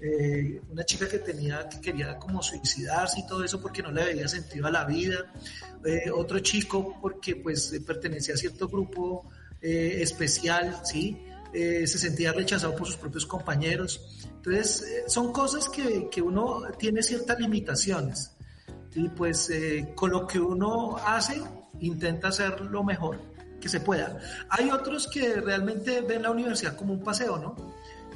Eh, 0.00 0.62
una 0.70 0.84
chica 0.84 1.06
que 1.06 1.18
tenía, 1.18 1.68
que 1.68 1.78
quería 1.82 2.18
como 2.18 2.42
suicidarse 2.42 3.20
y 3.20 3.26
todo 3.26 3.44
eso 3.44 3.60
porque 3.60 3.82
no 3.82 3.92
le 3.92 4.06
veía 4.06 4.26
sentido 4.26 4.68
a 4.68 4.70
la 4.70 4.86
vida. 4.86 5.34
Eh, 5.84 6.10
otro 6.10 6.38
chico 6.38 6.96
porque 7.02 7.36
pues 7.36 7.78
pertenecía 7.86 8.34
a 8.34 8.38
cierto 8.38 8.68
grupo 8.68 9.30
especial, 9.60 10.80
¿sí? 10.84 11.18
Eh, 11.58 11.86
se 11.86 11.96
sentía 11.96 12.32
rechazado 12.32 12.76
por 12.76 12.86
sus 12.86 12.98
propios 12.98 13.24
compañeros. 13.24 13.98
Entonces, 14.26 14.82
eh, 14.82 15.04
son 15.06 15.32
cosas 15.32 15.70
que, 15.70 16.10
que, 16.10 16.20
uno 16.20 16.64
tiene 16.78 17.02
ciertas 17.02 17.40
limitaciones 17.40 18.36
y 18.94 19.08
pues 19.08 19.48
eh, 19.48 19.94
con 19.94 20.10
lo 20.10 20.26
que 20.26 20.38
uno 20.38 20.98
hace 20.98 21.40
intenta 21.80 22.28
hacer 22.28 22.60
lo 22.60 22.84
mejor 22.84 23.22
que 23.58 23.70
se 23.70 23.80
pueda. 23.80 24.18
Hay 24.50 24.68
otros 24.70 25.08
que 25.08 25.40
realmente 25.40 26.02
ven 26.02 26.24
la 26.24 26.30
universidad 26.30 26.76
como 26.76 26.92
un 26.92 27.02
paseo, 27.02 27.38
¿no? 27.38 27.56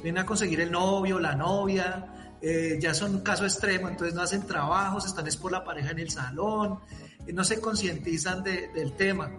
Vienen 0.03 0.21
a 0.21 0.25
conseguir 0.27 0.61
el 0.61 0.71
novio, 0.71 1.19
la 1.19 1.33
novia, 1.33 2.37
ya 2.79 2.93
son 2.93 3.15
un 3.15 3.21
caso 3.21 3.43
extremo, 3.45 3.89
entonces 3.89 4.13
no 4.13 4.21
hacen 4.21 4.45
trabajos, 4.45 5.05
están 5.05 5.25
es 5.25 5.37
por 5.37 5.51
la 5.51 5.63
pareja 5.63 5.89
en 5.91 5.99
el 5.99 6.11
salón, 6.11 6.79
no 7.33 7.43
se 7.43 7.59
concientizan 7.59 8.43
del 8.43 8.93
tema 8.93 9.31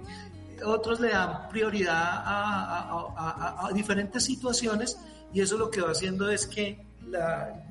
otros 0.64 1.00
le 1.00 1.10
dan 1.10 1.48
prioridad 1.48 2.22
a, 2.24 3.68
diferentes 3.74 4.24
situaciones 4.24 4.98
y 5.32 5.40
eso 5.40 5.56
lo 5.56 5.70
que 5.70 5.80
va 5.80 5.90
haciendo 5.92 6.30
es 6.30 6.46
que 6.46 6.86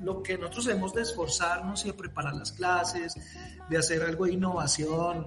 lo 0.00 0.22
que 0.22 0.36
nosotros 0.36 0.68
hemos 0.68 0.92
de 0.94 1.02
esforzarnos 1.02 1.84
y 1.84 1.88
de 1.88 1.94
preparar 1.94 2.34
las 2.34 2.52
clases, 2.52 3.14
de 3.68 3.78
hacer 3.78 4.02
algo 4.02 4.26
de 4.26 4.32
innovación 4.32 5.26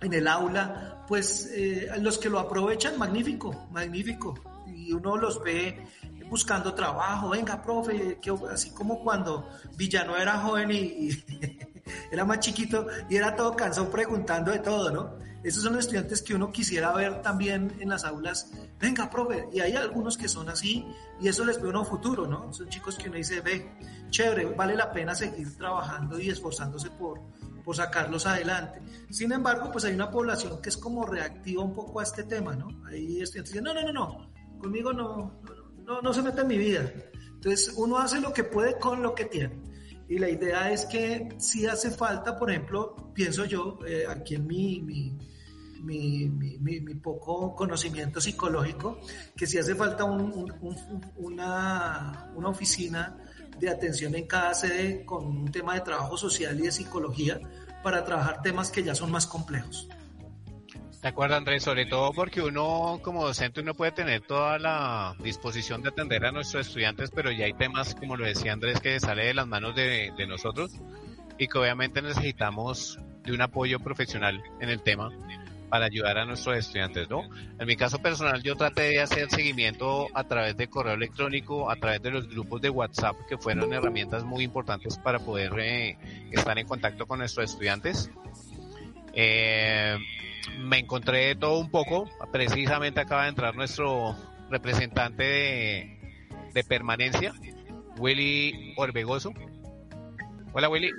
en 0.00 0.14
el 0.14 0.26
aula, 0.26 1.04
pues 1.06 1.50
eh, 1.52 1.90
los 2.00 2.18
que 2.18 2.28
lo 2.28 2.38
aprovechan, 2.38 2.98
magnífico, 2.98 3.68
magnífico. 3.70 4.34
Y 4.66 4.92
uno 4.92 5.16
los 5.16 5.42
ve 5.42 5.86
buscando 6.28 6.74
trabajo, 6.74 7.30
venga, 7.30 7.60
profe, 7.60 8.18
que, 8.20 8.32
así 8.50 8.70
como 8.70 9.02
cuando 9.02 9.48
Villano 9.76 10.16
era 10.16 10.38
joven 10.38 10.70
y 10.70 11.10
era 12.12 12.24
más 12.24 12.38
chiquito 12.38 12.86
y 13.08 13.16
era 13.16 13.34
todo 13.34 13.56
cansón 13.56 13.90
preguntando 13.90 14.52
de 14.52 14.60
todo, 14.60 14.90
¿no? 14.90 15.29
Esos 15.42 15.62
son 15.62 15.78
estudiantes 15.78 16.20
que 16.20 16.34
uno 16.34 16.52
quisiera 16.52 16.92
ver 16.92 17.22
también 17.22 17.72
en 17.80 17.88
las 17.88 18.04
aulas. 18.04 18.50
Venga, 18.78 19.08
profe, 19.08 19.48
y 19.52 19.60
hay 19.60 19.72
algunos 19.72 20.18
que 20.18 20.28
son 20.28 20.50
así 20.50 20.86
y 21.20 21.28
eso 21.28 21.44
les 21.44 21.60
ve 21.60 21.68
uno 21.68 21.84
futuro, 21.84 22.26
¿no? 22.26 22.52
Son 22.52 22.68
chicos 22.68 22.96
que 22.96 23.08
uno 23.08 23.16
dice, 23.16 23.40
ve, 23.40 23.72
chévere, 24.10 24.44
vale 24.46 24.76
la 24.76 24.92
pena 24.92 25.14
seguir 25.14 25.56
trabajando 25.56 26.18
y 26.20 26.28
esforzándose 26.28 26.90
por, 26.90 27.20
por 27.64 27.74
sacarlos 27.74 28.26
adelante. 28.26 28.82
Sin 29.08 29.32
embargo, 29.32 29.70
pues 29.72 29.84
hay 29.86 29.94
una 29.94 30.10
población 30.10 30.60
que 30.60 30.68
es 30.68 30.76
como 30.76 31.06
reactiva 31.06 31.64
un 31.64 31.74
poco 31.74 32.00
a 32.00 32.02
este 32.02 32.24
tema, 32.24 32.54
¿no? 32.54 32.68
Hay 32.86 33.22
estudiantes 33.22 33.54
que 33.54 33.62
no, 33.62 33.72
no, 33.72 33.80
no, 33.80 33.92
no, 33.92 34.30
conmigo 34.58 34.92
no, 34.92 35.40
no, 35.84 36.02
no 36.02 36.12
se 36.12 36.20
mete 36.20 36.42
en 36.42 36.48
mi 36.48 36.58
vida. 36.58 36.92
Entonces, 37.34 37.72
uno 37.78 37.96
hace 37.96 38.20
lo 38.20 38.34
que 38.34 38.44
puede 38.44 38.78
con 38.78 39.02
lo 39.02 39.14
que 39.14 39.24
tiene. 39.24 39.58
Y 40.10 40.18
la 40.18 40.28
idea 40.28 40.70
es 40.72 40.86
que 40.86 41.28
si 41.38 41.66
hace 41.66 41.90
falta, 41.90 42.36
por 42.36 42.50
ejemplo, 42.50 43.12
pienso 43.14 43.44
yo, 43.44 43.78
eh, 43.86 44.04
aquí 44.08 44.34
en 44.34 44.46
mi, 44.46 44.82
mi, 44.82 45.16
mi, 45.82 46.80
poco 47.02 47.54
conocimiento 47.54 48.20
psicológico, 48.20 49.00
que 49.36 49.46
si 49.46 49.58
hace 49.58 49.74
falta 49.74 50.04
un, 50.04 50.52
una, 51.16 52.30
una 52.34 52.48
oficina 52.48 53.16
de 53.58 53.68
atención 53.68 54.14
en 54.14 54.26
cada 54.26 54.54
sede 54.54 55.04
con 55.04 55.26
un 55.26 55.52
tema 55.52 55.74
de 55.74 55.80
trabajo 55.80 56.16
social 56.16 56.58
y 56.58 56.62
de 56.62 56.72
psicología 56.72 57.40
para 57.82 58.04
trabajar 58.04 58.42
temas 58.42 58.70
que 58.70 58.82
ya 58.82 58.94
son 58.94 59.10
más 59.10 59.26
complejos. 59.26 59.88
De 61.02 61.08
acuerdo, 61.08 61.36
Andrés, 61.36 61.62
sobre 61.62 61.86
todo 61.86 62.12
porque 62.12 62.42
uno 62.42 63.00
como 63.02 63.24
docente 63.24 63.62
uno 63.62 63.72
puede 63.72 63.92
tener 63.92 64.20
toda 64.20 64.58
la 64.58 65.16
disposición 65.22 65.82
de 65.82 65.88
atender 65.88 66.26
a 66.26 66.32
nuestros 66.32 66.66
estudiantes, 66.66 67.10
pero 67.10 67.30
ya 67.30 67.46
hay 67.46 67.54
temas, 67.54 67.94
como 67.94 68.18
lo 68.18 68.26
decía 68.26 68.52
Andrés, 68.52 68.80
que 68.80 69.00
sale 69.00 69.24
de 69.24 69.34
las 69.34 69.46
manos 69.46 69.74
de, 69.74 70.12
de 70.16 70.26
nosotros 70.26 70.72
y 71.38 71.48
que 71.48 71.58
obviamente 71.58 72.02
necesitamos 72.02 72.98
de 73.22 73.32
un 73.32 73.40
apoyo 73.40 73.80
profesional 73.80 74.42
en 74.60 74.68
el 74.68 74.82
tema 74.82 75.10
para 75.70 75.86
ayudar 75.86 76.18
a 76.18 76.24
nuestros 76.24 76.56
estudiantes, 76.56 77.08
¿no? 77.08 77.22
En 77.58 77.66
mi 77.66 77.76
caso 77.76 78.00
personal, 78.00 78.42
yo 78.42 78.56
traté 78.56 78.82
de 78.82 79.00
hacer 79.00 79.30
seguimiento 79.30 80.08
a 80.14 80.24
través 80.24 80.56
de 80.56 80.68
correo 80.68 80.94
electrónico, 80.94 81.70
a 81.70 81.76
través 81.76 82.02
de 82.02 82.10
los 82.10 82.28
grupos 82.28 82.60
de 82.60 82.70
WhatsApp, 82.70 83.16
que 83.28 83.38
fueron 83.38 83.72
herramientas 83.72 84.24
muy 84.24 84.44
importantes 84.44 84.98
para 84.98 85.20
poder 85.20 85.52
eh, 85.58 85.96
estar 86.32 86.58
en 86.58 86.66
contacto 86.66 87.06
con 87.06 87.20
nuestros 87.20 87.50
estudiantes. 87.50 88.10
Eh, 89.12 89.96
me 90.58 90.78
encontré 90.78 91.36
todo 91.36 91.58
un 91.58 91.70
poco. 91.70 92.10
Precisamente 92.32 93.00
acaba 93.00 93.22
de 93.22 93.28
entrar 93.30 93.54
nuestro 93.54 94.16
representante 94.50 95.22
de, 96.52 96.64
permanencia, 96.64 97.32
Willy 97.96 98.74
Orbegoso. 98.76 99.32
Hola, 100.52 100.68
Willy. 100.68 100.90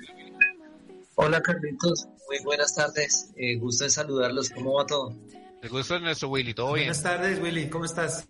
Hola, 1.15 1.41
Carlitos. 1.41 2.07
Muy 2.27 2.39
buenas 2.43 2.73
tardes. 2.73 3.31
Eh, 3.35 3.57
gusto 3.57 3.83
de 3.83 3.89
saludarlos. 3.89 4.49
¿Cómo 4.49 4.75
va 4.75 4.85
todo? 4.85 5.15
El 5.61 5.69
gusto 5.69 5.95
es 5.95 6.01
nuestro, 6.01 6.29
Willy. 6.29 6.53
¿Todo 6.53 6.73
bien? 6.73 6.87
Buenas 6.87 7.03
tardes, 7.03 7.39
Willy. 7.39 7.69
¿Cómo 7.69 7.85
estás? 7.85 8.27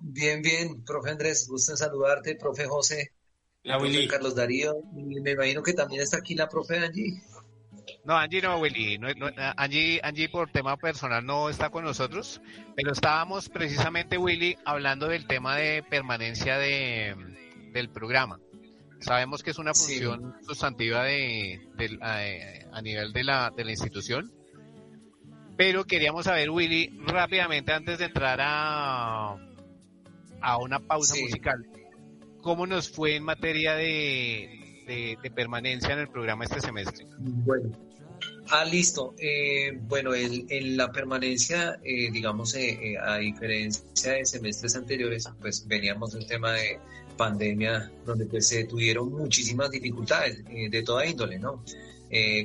Bien, 0.00 0.42
bien. 0.42 0.84
Profe 0.84 1.10
Andrés, 1.10 1.48
gusto 1.48 1.72
en 1.72 1.78
saludarte. 1.78 2.36
Profe 2.36 2.66
José. 2.66 3.12
Hola, 3.64 3.78
Willy. 3.78 4.06
Carlos 4.06 4.34
Darío. 4.34 4.74
Y 4.96 5.20
me 5.20 5.32
imagino 5.32 5.62
que 5.62 5.72
también 5.72 6.02
está 6.02 6.18
aquí 6.18 6.34
la 6.34 6.48
profe 6.48 6.78
Angie. 6.78 7.22
No, 8.04 8.14
Angie 8.16 8.42
no, 8.42 8.58
Willy. 8.58 8.98
No, 8.98 9.08
Angie, 9.56 10.00
Angie 10.02 10.28
por 10.28 10.50
tema 10.50 10.76
personal 10.76 11.24
no 11.24 11.48
está 11.48 11.70
con 11.70 11.84
nosotros, 11.84 12.40
pero 12.76 12.92
estábamos 12.92 13.48
precisamente, 13.48 14.18
Willy, 14.18 14.58
hablando 14.64 15.08
del 15.08 15.26
tema 15.26 15.56
de 15.56 15.82
permanencia 15.82 16.58
de, 16.58 17.16
del 17.72 17.88
programa. 17.88 18.38
Sabemos 19.04 19.42
que 19.42 19.50
es 19.50 19.58
una 19.58 19.74
función 19.74 20.34
sustantiva 20.40 21.04
de, 21.04 21.60
a, 22.00 22.80
nivel 22.80 23.12
de 23.12 23.22
la, 23.22 23.52
de 23.54 23.64
la 23.64 23.70
institución, 23.70 24.32
pero 25.58 25.84
queríamos 25.84 26.24
saber, 26.24 26.48
Willy, 26.48 26.88
rápidamente 27.06 27.72
antes 27.72 27.98
de 27.98 28.06
entrar 28.06 28.38
a, 28.40 29.36
a 30.40 30.58
una 30.58 30.80
pausa 30.80 31.16
musical, 31.20 31.66
¿cómo 32.40 32.66
nos 32.66 32.90
fue 32.90 33.16
en 33.16 33.24
materia 33.24 33.74
de, 33.74 35.18
de, 35.22 35.30
permanencia 35.30 35.92
en 35.92 35.98
el 35.98 36.08
programa 36.08 36.44
este 36.44 36.62
semestre? 36.62 37.04
Bueno, 37.18 37.72
Ah, 38.50 38.64
listo. 38.64 39.14
Eh, 39.18 39.72
bueno, 39.82 40.14
en, 40.14 40.76
la 40.76 40.92
permanencia, 40.92 41.78
eh, 41.82 42.10
digamos, 42.10 42.54
eh, 42.54 42.96
a 43.02 43.16
diferencia 43.18 44.12
de 44.12 44.24
semestres 44.26 44.76
anteriores, 44.76 45.28
pues 45.40 45.66
veníamos 45.66 46.12
de 46.12 46.18
un 46.18 46.26
tema 46.26 46.52
de 46.52 46.78
pandemia 47.16 47.90
donde 48.04 48.26
pues 48.26 48.48
se 48.48 48.64
tuvieron 48.64 49.12
muchísimas 49.12 49.70
dificultades 49.70 50.44
de 50.44 50.82
toda 50.82 51.06
índole, 51.06 51.38
¿no? 51.38 51.62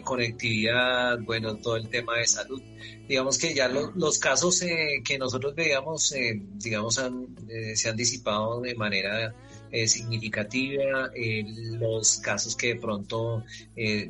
conectividad, 0.04 1.20
bueno, 1.20 1.56
todo 1.58 1.76
el 1.76 1.90
tema 1.90 2.18
de 2.18 2.26
salud. 2.26 2.62
Digamos 3.08 3.38
que 3.38 3.54
ya 3.54 3.68
los 3.68 4.18
casos 4.18 4.62
que 4.62 5.18
nosotros 5.20 5.54
veíamos, 5.54 6.12
digamos, 6.56 7.00
se 7.76 7.90
han 7.90 7.96
disipado 7.96 8.62
de 8.62 8.74
manera 8.74 9.36
eh, 9.72 9.88
significativa, 9.88 11.12
eh, 11.16 11.44
los 11.80 12.18
casos 12.18 12.56
que 12.56 12.74
de 12.74 12.76
pronto 12.76 13.44
eh, 13.76 14.10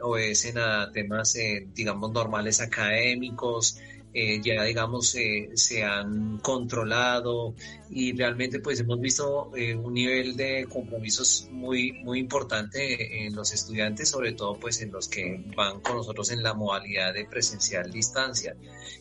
obedecen 0.00 0.58
a 0.58 0.90
temas, 0.92 1.36
digamos, 1.74 2.12
normales 2.12 2.60
académicos, 2.60 3.78
ya 4.14 4.64
digamos 4.64 5.16
se 5.54 5.84
han 5.84 6.36
controlado 6.40 7.54
y 7.88 8.12
realmente 8.12 8.60
pues 8.60 8.78
hemos 8.80 9.00
visto 9.00 9.50
un 9.82 9.94
nivel 9.94 10.36
de 10.36 10.66
compromisos 10.70 11.48
muy 11.50 11.92
muy 12.04 12.18
importante 12.18 13.24
en 13.24 13.34
los 13.34 13.54
estudiantes 13.54 14.10
sobre 14.10 14.32
todo 14.32 14.60
pues 14.60 14.82
en 14.82 14.92
los 14.92 15.08
que 15.08 15.42
van 15.56 15.80
con 15.80 15.96
nosotros 15.96 16.30
en 16.30 16.42
la 16.42 16.52
modalidad 16.52 17.14
de 17.14 17.24
presencial 17.24 17.90
distancia. 17.90 18.54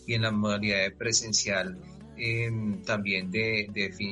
Y 0.08 0.14
en 0.14 0.22
la 0.22 0.32
modalidad 0.32 0.80
de 0.84 0.92
presencial 0.92 1.78
también 2.86 3.32
de, 3.32 3.68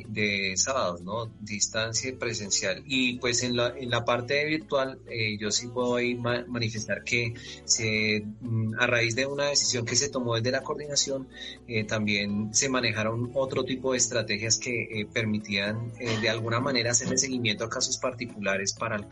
de, 0.08 0.54
sábados, 0.58 1.02
¿no? 1.02 1.32
Distancia 1.40 2.12
presencial. 2.18 2.82
Y 2.86 3.18
pues 3.20 3.44
en 3.44 3.56
la, 3.56 3.74
en 3.78 3.90
la 3.90 4.04
parte 4.04 4.46
virtual, 4.46 5.00
eh, 5.08 5.38
yo 5.38 5.52
sí 5.52 5.68
puedo 5.68 5.96
ahí 5.96 6.16
manifestar 6.16 7.04
que 7.04 7.34
se, 7.66 8.24
mm, 8.42 8.76
a 8.80 8.88
raíz 8.88 9.16
de 9.16 9.26
una 9.26 9.50
decisión 9.50 9.86
que 9.86 9.96
se 9.96 10.10
tomó 10.10 10.36
desde 10.36 10.52
la 10.52 10.62
coordinación, 10.62 11.28
eh, 11.68 11.84
también 11.84 12.54
se 12.54 12.70
manejaron 12.70 13.32
otro 13.36 13.64
tipo 13.64 13.92
de 13.92 14.00
estrategias 14.00 14.58
que 14.58 14.84
eh, 14.84 15.08
permitían 15.12 15.92
de 16.00 16.30
alguna 16.30 16.60
manera 16.60 16.92
hacerle 16.92 17.18
seguimiento 17.18 17.66
a 17.66 17.70
casos 17.70 17.98
particulares 17.98 18.74
para, 18.74 19.08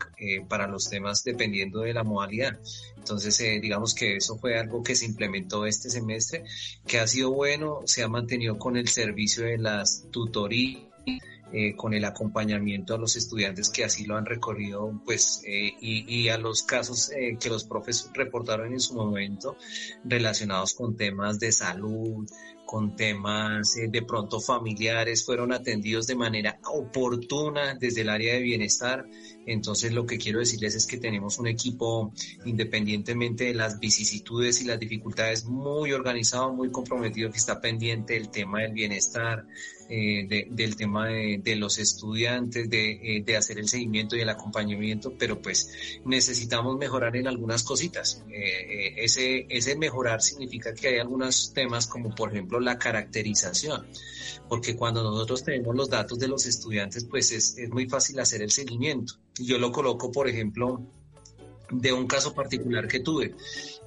para 0.48 0.66
los 0.66 0.88
temas 0.88 1.22
dependiendo 1.24 1.80
de 1.80 1.94
la 1.94 2.02
modalidad. 2.02 2.58
Entonces, 2.98 3.38
digamos 3.62 3.94
que 3.94 4.16
eso 4.16 4.36
fue 4.38 4.58
algo 4.58 4.82
que 4.82 4.94
se 4.94 5.06
implementó 5.06 5.64
este 5.64 5.88
semestre, 5.88 6.44
que 6.86 6.98
ha 6.98 7.06
sido 7.06 7.32
bueno, 7.32 7.80
se 7.84 8.02
ha 8.02 8.08
mantenido 8.08 8.58
con 8.58 8.76
el 8.76 8.88
servicio 8.88 9.44
de 9.44 9.58
las 9.58 10.04
tutorías. 10.10 10.88
Eh, 11.50 11.74
con 11.76 11.94
el 11.94 12.04
acompañamiento 12.04 12.94
a 12.94 12.98
los 12.98 13.16
estudiantes 13.16 13.70
que 13.70 13.82
así 13.82 14.04
lo 14.04 14.18
han 14.18 14.26
recorrido, 14.26 15.00
pues, 15.06 15.40
eh, 15.46 15.72
y, 15.80 16.28
a 16.28 16.36
los 16.36 16.62
casos 16.62 17.10
eh, 17.10 17.38
que 17.40 17.48
los 17.48 17.64
profes 17.64 18.10
reportaron 18.12 18.74
en 18.74 18.80
su 18.80 18.92
momento 18.92 19.56
relacionados 20.04 20.74
con 20.74 20.94
temas 20.94 21.40
de 21.40 21.50
salud, 21.52 22.28
con 22.68 22.94
temas 22.94 23.76
de 23.76 24.02
pronto 24.02 24.40
familiares, 24.40 25.24
fueron 25.24 25.54
atendidos 25.54 26.06
de 26.06 26.14
manera 26.14 26.60
oportuna 26.70 27.74
desde 27.74 28.02
el 28.02 28.10
área 28.10 28.34
de 28.34 28.42
bienestar. 28.42 29.06
Entonces 29.46 29.90
lo 29.94 30.04
que 30.04 30.18
quiero 30.18 30.40
decirles 30.40 30.74
es 30.74 30.86
que 30.86 30.98
tenemos 30.98 31.38
un 31.38 31.46
equipo, 31.46 32.12
independientemente 32.44 33.44
de 33.44 33.54
las 33.54 33.80
vicisitudes 33.80 34.60
y 34.60 34.66
las 34.66 34.78
dificultades, 34.78 35.46
muy 35.46 35.92
organizado, 35.92 36.52
muy 36.52 36.70
comprometido, 36.70 37.30
que 37.30 37.38
está 37.38 37.58
pendiente 37.58 38.12
del 38.12 38.28
tema 38.28 38.60
del 38.60 38.74
bienestar, 38.74 39.46
eh, 39.88 40.46
del 40.50 40.76
tema 40.76 41.08
de, 41.08 41.56
los 41.56 41.78
estudiantes, 41.78 42.68
eh, 42.70 43.22
de, 43.24 43.36
hacer 43.36 43.58
el 43.58 43.68
seguimiento 43.68 44.16
y 44.16 44.20
el 44.20 44.28
acompañamiento, 44.28 45.14
pero 45.18 45.40
pues 45.40 45.72
necesitamos 46.04 46.76
mejorar 46.76 47.16
en 47.16 47.26
algunas 47.26 47.62
cositas. 47.62 48.22
Eh, 48.30 48.94
ese, 48.98 49.46
ese 49.48 49.76
mejorar 49.76 50.20
significa 50.20 50.74
que 50.74 50.88
hay 50.88 50.98
algunos 50.98 51.52
temas 51.54 51.86
como 51.86 52.14
por 52.14 52.30
ejemplo 52.32 52.60
la 52.60 52.78
caracterización 52.78 53.86
porque 54.48 54.76
cuando 54.76 55.02
nosotros 55.02 55.44
tenemos 55.44 55.76
los 55.76 55.90
datos 55.90 56.18
de 56.18 56.28
los 56.28 56.46
estudiantes, 56.46 57.04
pues 57.04 57.32
es, 57.32 57.58
es 57.58 57.70
muy 57.70 57.88
fácil 57.88 58.18
hacer 58.18 58.42
el 58.42 58.50
seguimiento. 58.50 59.14
Yo 59.38 59.58
lo 59.58 59.70
coloco, 59.70 60.10
por 60.10 60.28
ejemplo, 60.28 60.82
de 61.70 61.92
un 61.92 62.06
caso 62.06 62.34
particular 62.34 62.88
que 62.88 63.00
tuve. 63.00 63.34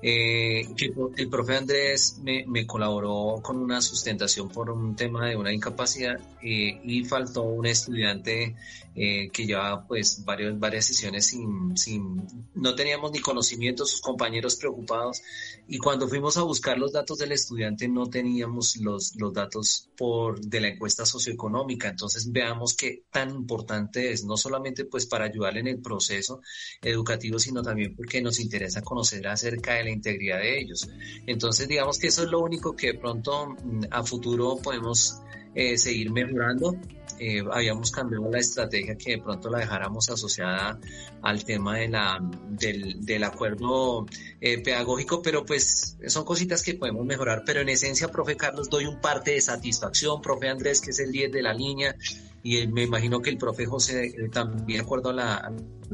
Eh, 0.04 0.68
que 0.76 0.92
el 1.18 1.30
profe 1.30 1.56
Andrés 1.56 2.20
me, 2.24 2.44
me, 2.48 2.66
colaboró 2.66 3.40
con 3.44 3.58
una 3.58 3.82
sustentación 3.82 4.50
por 4.50 4.72
un 4.72 4.96
tema 4.96 5.28
de 5.28 5.36
una 5.36 5.54
incapacidad 5.54 6.20
eh, 6.42 6.82
y 6.84 7.04
faltó 7.04 7.44
un 7.44 7.68
estudiante 7.68 8.56
eh, 8.94 9.30
que 9.32 9.46
llevaba 9.46 9.88
pues 9.88 10.26
varios, 10.26 10.60
varias 10.60 10.86
sesiones 10.86 11.28
sin, 11.28 11.78
sin, 11.78 12.28
no 12.56 12.76
teníamos 12.76 13.12
ni 13.12 13.20
conocimiento, 13.20 13.86
sus 13.86 14.02
compañeros 14.02 14.58
preocupados 14.58 15.22
y 15.68 15.78
cuando 15.78 16.10
fuimos 16.10 16.36
a 16.36 16.44
buscar 16.44 16.78
los 16.78 16.92
datos 16.92 17.18
del 17.18 17.32
estudiante 17.32 17.88
no 17.88 18.08
teníamos 18.08 18.76
los, 18.78 19.16
los 19.16 19.34
datos 19.34 19.90
por, 19.96 20.42
de 20.42 20.60
la 20.60 20.68
encuesta 20.68 21.06
socioeconómica, 21.06 21.88
entonces 21.88 22.30
veamos 22.32 22.74
qué 22.74 23.04
tan 23.12 23.30
importante 23.30 24.12
es, 24.12 24.26
no 24.26 24.36
solamente 24.36 24.84
pues 24.84 25.06
para 25.06 25.26
ayudarle 25.26 25.62
en 25.62 25.68
el 25.68 25.82
proceso 25.82 26.42
educativo, 26.82 27.40
sino 27.40 27.62
también 27.62 27.96
porque 27.96 28.22
nos 28.22 28.40
interesa 28.40 28.82
conocer 28.82 29.26
acerca 29.28 29.76
de 29.76 29.86
la 29.86 29.92
integridad 29.92 30.40
de 30.40 30.60
ellos. 30.60 30.90
Entonces 31.26 31.68
digamos 31.68 31.98
que 31.98 32.08
eso 32.08 32.24
es 32.24 32.30
lo 32.30 32.40
único 32.40 32.76
que 32.76 32.88
de 32.88 33.00
pronto 33.00 33.56
mm, 33.64 33.84
a 33.90 34.04
futuro 34.04 34.58
podemos 34.62 35.22
eh, 35.54 35.78
seguir 35.78 36.12
mejorando. 36.12 36.76
Eh, 37.24 37.44
habíamos 37.52 37.92
cambiado 37.92 38.32
la 38.32 38.40
estrategia 38.40 38.98
que 38.98 39.12
de 39.12 39.18
pronto 39.20 39.48
la 39.52 39.60
dejáramos 39.60 40.10
asociada 40.10 40.80
al 41.22 41.46
tema 41.46 41.78
de 41.78 41.88
la, 41.88 42.20
del, 42.50 43.06
del 43.06 43.24
acuerdo 43.24 44.08
eh, 44.40 44.60
pedagógico, 44.64 45.22
pero 45.22 45.46
pues 45.46 45.98
son 46.08 46.26
cositas 46.26 46.64
que 46.64 46.74
podemos 46.74 47.06
mejorar. 47.06 47.44
Pero 47.46 47.62
en 47.62 47.70
esencia, 47.70 48.08
profe 48.08 48.36
Carlos, 48.36 48.72
doy 48.72 48.86
un 48.86 49.00
parte 49.00 49.34
de 49.34 49.42
satisfacción, 49.42 50.20
profe 50.20 50.50
Andrés, 50.50 50.82
que 50.82 50.90
es 50.90 51.00
el 51.00 51.12
10 51.12 51.32
de 51.32 51.44
la 51.44 51.54
línea, 51.54 51.96
y 52.42 52.66
me 52.66 52.82
imagino 52.82 53.22
que 53.22 53.30
el 53.30 53.38
profe 53.38 53.68
José 53.68 54.12
también, 54.34 54.80
de 54.80 54.80
acuerdo 54.80 55.12
a, 55.12 55.52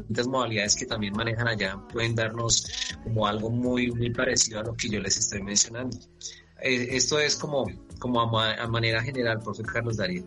las 0.08 0.26
modalidades 0.26 0.76
que 0.76 0.86
también 0.86 1.12
manejan 1.12 1.46
allá, 1.46 1.78
pueden 1.92 2.14
darnos 2.14 2.66
como 3.04 3.26
algo 3.26 3.50
muy, 3.50 3.90
muy 3.90 4.08
parecido 4.08 4.60
a 4.60 4.62
lo 4.62 4.74
que 4.74 4.88
yo 4.88 4.98
les 4.98 5.18
estoy 5.18 5.42
mencionando. 5.42 5.98
esto 6.62 7.18
es 7.20 7.36
como 7.36 7.66
como 7.98 8.40
a, 8.40 8.66
manera 8.66 9.02
general, 9.02 9.40
profe 9.40 9.62
Carlos 9.62 9.98
Darío. 9.98 10.24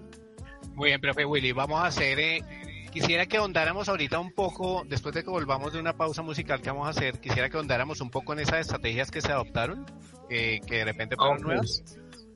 Muy 0.81 0.89
bien, 0.89 0.99
profe 0.99 1.25
Willy, 1.25 1.51
vamos 1.51 1.79
a 1.79 1.85
hacer, 1.85 2.19
eh, 2.19 2.43
quisiera 2.91 3.27
que 3.27 3.37
ahondáramos 3.37 3.87
ahorita 3.87 4.17
un 4.17 4.31
poco, 4.31 4.81
después 4.87 5.13
de 5.13 5.23
que 5.23 5.29
volvamos 5.29 5.73
de 5.73 5.79
una 5.79 5.95
pausa 5.95 6.23
musical 6.23 6.59
que 6.59 6.71
vamos 6.71 6.87
a 6.87 6.89
hacer, 6.89 7.19
quisiera 7.19 7.51
que 7.51 7.57
ahondáramos 7.57 8.01
un 8.01 8.09
poco 8.09 8.33
en 8.33 8.39
esas 8.39 8.61
estrategias 8.61 9.11
que 9.11 9.21
se 9.21 9.31
adoptaron, 9.31 9.85
que 10.27 10.59
de 10.67 10.83
repente 10.83 11.15
fueron 11.15 11.39
nuevas. 11.43 11.83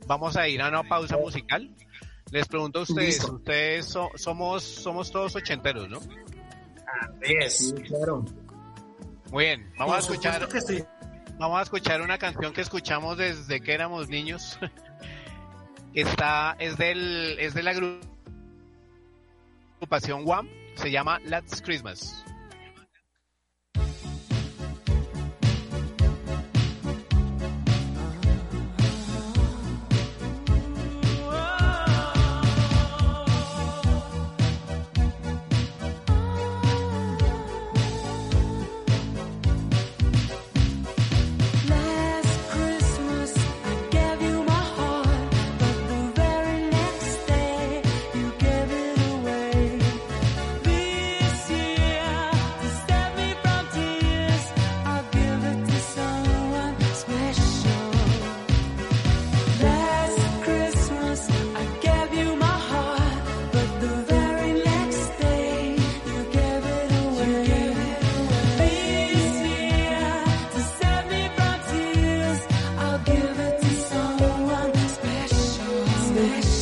Vamos 0.05 0.37
a 0.37 0.47
ir 0.47 0.61
a 0.61 0.69
una 0.69 0.83
pausa 0.83 1.17
musical. 1.17 1.73
Les 2.29 2.47
pregunto 2.47 2.81
a 2.81 2.81
ustedes, 2.83 3.23
ustedes 3.23 3.97
somos, 4.13 4.61
somos 4.61 5.09
todos 5.09 5.35
ochenteros, 5.35 5.89
¿no? 5.89 5.99
Sí, 7.49 7.73
claro. 7.87 8.23
Muy 9.31 9.45
bien, 9.45 9.73
vamos 9.75 9.95
a 9.95 9.99
escuchar. 10.01 10.47
Vamos 11.39 11.59
a 11.59 11.63
escuchar 11.63 11.99
una 11.99 12.19
canción 12.19 12.53
que 12.53 12.61
escuchamos 12.61 13.17
desde 13.17 13.59
que 13.59 13.73
éramos 13.73 14.07
niños. 14.07 14.59
Está, 15.95 16.55
es 16.59 16.77
del, 16.77 17.39
es 17.39 17.55
de 17.55 17.63
la 17.63 17.73
agrupación 19.85 20.23
One, 20.25 20.49
se 20.75 20.89
llama 20.89 21.19
Last 21.25 21.63
Christmas. 21.63 22.25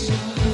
Christ. 0.06 0.53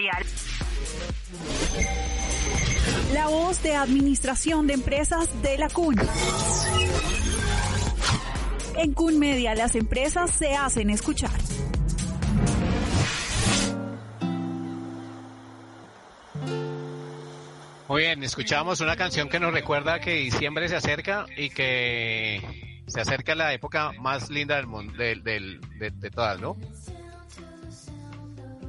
Empresarial. 0.00 0.24
La 3.12 3.28
voz 3.28 3.62
de 3.62 3.74
Administración 3.74 4.66
de 4.66 4.74
Empresas 4.74 5.42
de 5.42 5.58
la 5.58 5.68
CUN. 5.68 5.96
En 8.76 8.94
CUN 8.94 9.18
Media 9.18 9.54
las 9.54 9.74
empresas 9.74 10.30
se 10.30 10.54
hacen 10.54 10.90
escuchar. 10.90 11.30
Muy 17.88 18.02
bien, 18.02 18.22
escuchamos 18.22 18.80
una 18.80 18.94
canción 18.94 19.28
que 19.28 19.40
nos 19.40 19.52
recuerda 19.52 20.00
que 20.00 20.14
diciembre 20.14 20.68
se 20.68 20.76
acerca 20.76 21.26
y 21.36 21.50
que 21.50 22.40
se 22.86 23.00
acerca 23.00 23.34
la 23.34 23.52
época 23.52 23.92
más 23.98 24.30
linda 24.30 24.56
del 24.56 24.68
mundo, 24.68 24.92
del, 24.96 25.24
de, 25.24 25.60
de 25.90 26.10
todas, 26.10 26.40
¿no? 26.40 26.56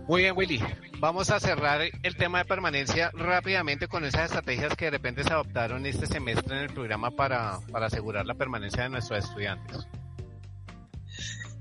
Muy 0.08 0.24
bien, 0.24 0.36
Willy. 0.36 0.60
Vamos 1.02 1.32
a 1.32 1.40
cerrar 1.40 1.82
el 2.04 2.16
tema 2.16 2.38
de 2.38 2.46
permanencia 2.46 3.10
rápidamente 3.16 3.88
con 3.88 4.06
esas 4.06 4.26
estrategias 4.26 4.76
que 4.76 4.86
de 4.86 4.92
repente 4.92 5.24
se 5.24 5.34
adoptaron 5.34 5.84
este 5.88 6.06
semestre 6.06 6.56
en 6.56 6.62
el 6.62 6.70
programa 6.70 7.10
para, 7.10 7.60
para 7.72 7.88
asegurar 7.88 8.24
la 8.28 8.36
permanencia 8.36 8.84
de 8.84 8.90
nuestros 8.90 9.26
estudiantes. 9.26 9.88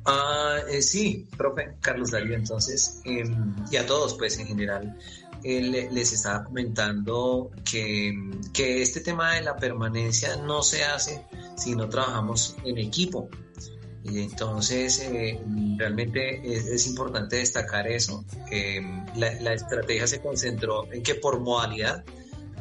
Ah, 0.05 0.59
eh, 0.70 0.82
sí, 0.82 1.26
profe 1.38 1.70
Carlos 1.80 2.11
Darío, 2.11 2.36
entonces, 2.36 3.01
em, 3.07 3.57
y 3.70 3.78
a 3.78 3.86
todos, 3.86 4.12
pues 4.18 4.38
en 4.38 4.47
general, 4.47 4.95
les 5.43 6.12
estaba 6.12 6.45
comentando 6.45 7.51
que, 7.64 8.12
que 8.53 8.82
este 8.82 9.01
tema 9.01 9.36
de 9.36 9.41
la 9.41 9.57
permanencia 9.57 10.36
no 10.36 10.62
se 10.62 10.84
hace 10.84 11.24
si 11.57 11.74
no 11.74 11.88
trabajamos 11.88 12.57
en 12.62 12.76
equipo. 12.76 13.30
Y 14.03 14.21
entonces, 14.21 15.01
eh, 15.01 15.39
realmente 15.77 16.41
es, 16.75 16.87
importante 16.87 17.37
destacar 17.37 17.87
eso. 17.87 18.25
que 18.49 18.81
la, 19.17 19.35
la, 19.41 19.55
estrategia 19.55 20.07
se 20.07 20.21
concentró 20.21 20.91
en 20.91 21.03
que 21.03 21.17
por 21.17 21.41
modalidad 21.41 22.03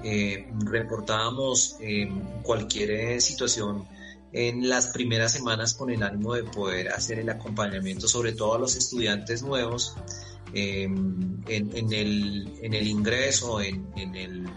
eh, 0.03 0.47
reportábamos 0.65 1.77
cualquier 2.43 3.21
situación 3.21 3.87
en 4.31 4.69
las 4.69 4.87
primeras 4.87 5.31
semanas 5.31 5.73
con 5.73 5.89
el 5.89 6.03
ánimo 6.03 6.35
de 6.35 6.43
poder 6.43 6.89
hacer 6.89 7.19
el 7.19 7.29
acompañamiento, 7.29 8.07
sobre 8.07 8.33
todo 8.33 8.55
a 8.55 8.59
los 8.59 8.75
estudiantes 8.75 9.41
nuevos, 9.41 9.95
em, 10.53 11.41
en, 11.47 11.93
el, 11.93 12.51
en, 12.61 12.73
el, 12.73 12.87
ingreso, 12.87 13.61
en, 13.61 14.15
el, 14.15 14.47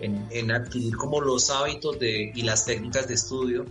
en, 0.00 0.50
adquirir 0.50 0.96
como 0.96 1.20
los 1.20 1.50
hábitos 1.50 1.98
de, 1.98 2.32
y 2.34 2.42
las 2.42 2.66
técnicas 2.66 3.08
de 3.08 3.14
estudio. 3.14 3.64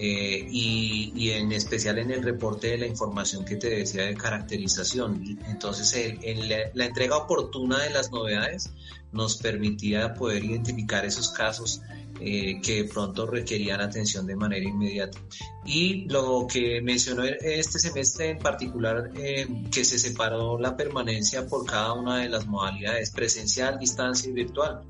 Eh, 0.00 0.46
y, 0.48 1.12
y, 1.16 1.30
en 1.32 1.50
especial 1.50 1.98
en 1.98 2.12
el 2.12 2.22
reporte 2.22 2.68
de 2.68 2.78
la 2.78 2.86
información 2.86 3.44
que 3.44 3.56
te 3.56 3.68
decía 3.68 4.04
de 4.04 4.14
caracterización. 4.14 5.38
Entonces, 5.48 5.92
en 6.22 6.48
la, 6.48 6.58
la, 6.72 6.84
entrega 6.84 7.16
oportuna 7.16 7.82
de 7.82 7.90
las 7.90 8.12
novedades 8.12 8.70
nos 9.10 9.38
permitía 9.38 10.14
poder 10.14 10.44
identificar 10.44 11.04
esos 11.04 11.30
casos 11.30 11.80
eh, 12.20 12.60
que 12.60 12.82
pronto 12.82 13.26
requerían 13.26 13.80
atención 13.80 14.26
de 14.26 14.34
manera 14.34 14.68
inmediata. 14.68 15.18
Y 15.64 16.08
lo 16.08 16.48
que 16.48 16.80
mencionó 16.80 17.22
este 17.22 17.78
semestre 17.78 18.30
en 18.30 18.38
particular, 18.38 19.12
eh, 19.14 19.46
que 19.70 19.84
se 19.84 20.00
separó 20.00 20.58
la 20.58 20.76
permanencia 20.76 21.46
por 21.46 21.64
cada 21.64 21.92
una 21.92 22.18
de 22.18 22.28
las 22.28 22.46
modalidades, 22.46 23.10
presencial, 23.12 23.78
distancia 23.78 24.30
y 24.30 24.32
virtual. 24.32 24.80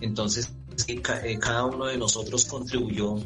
Entonces, 0.00 0.50
eh, 0.88 1.38
cada 1.38 1.64
uno 1.64 1.86
de 1.86 1.96
nosotros 1.96 2.44
contribuyó 2.44 3.18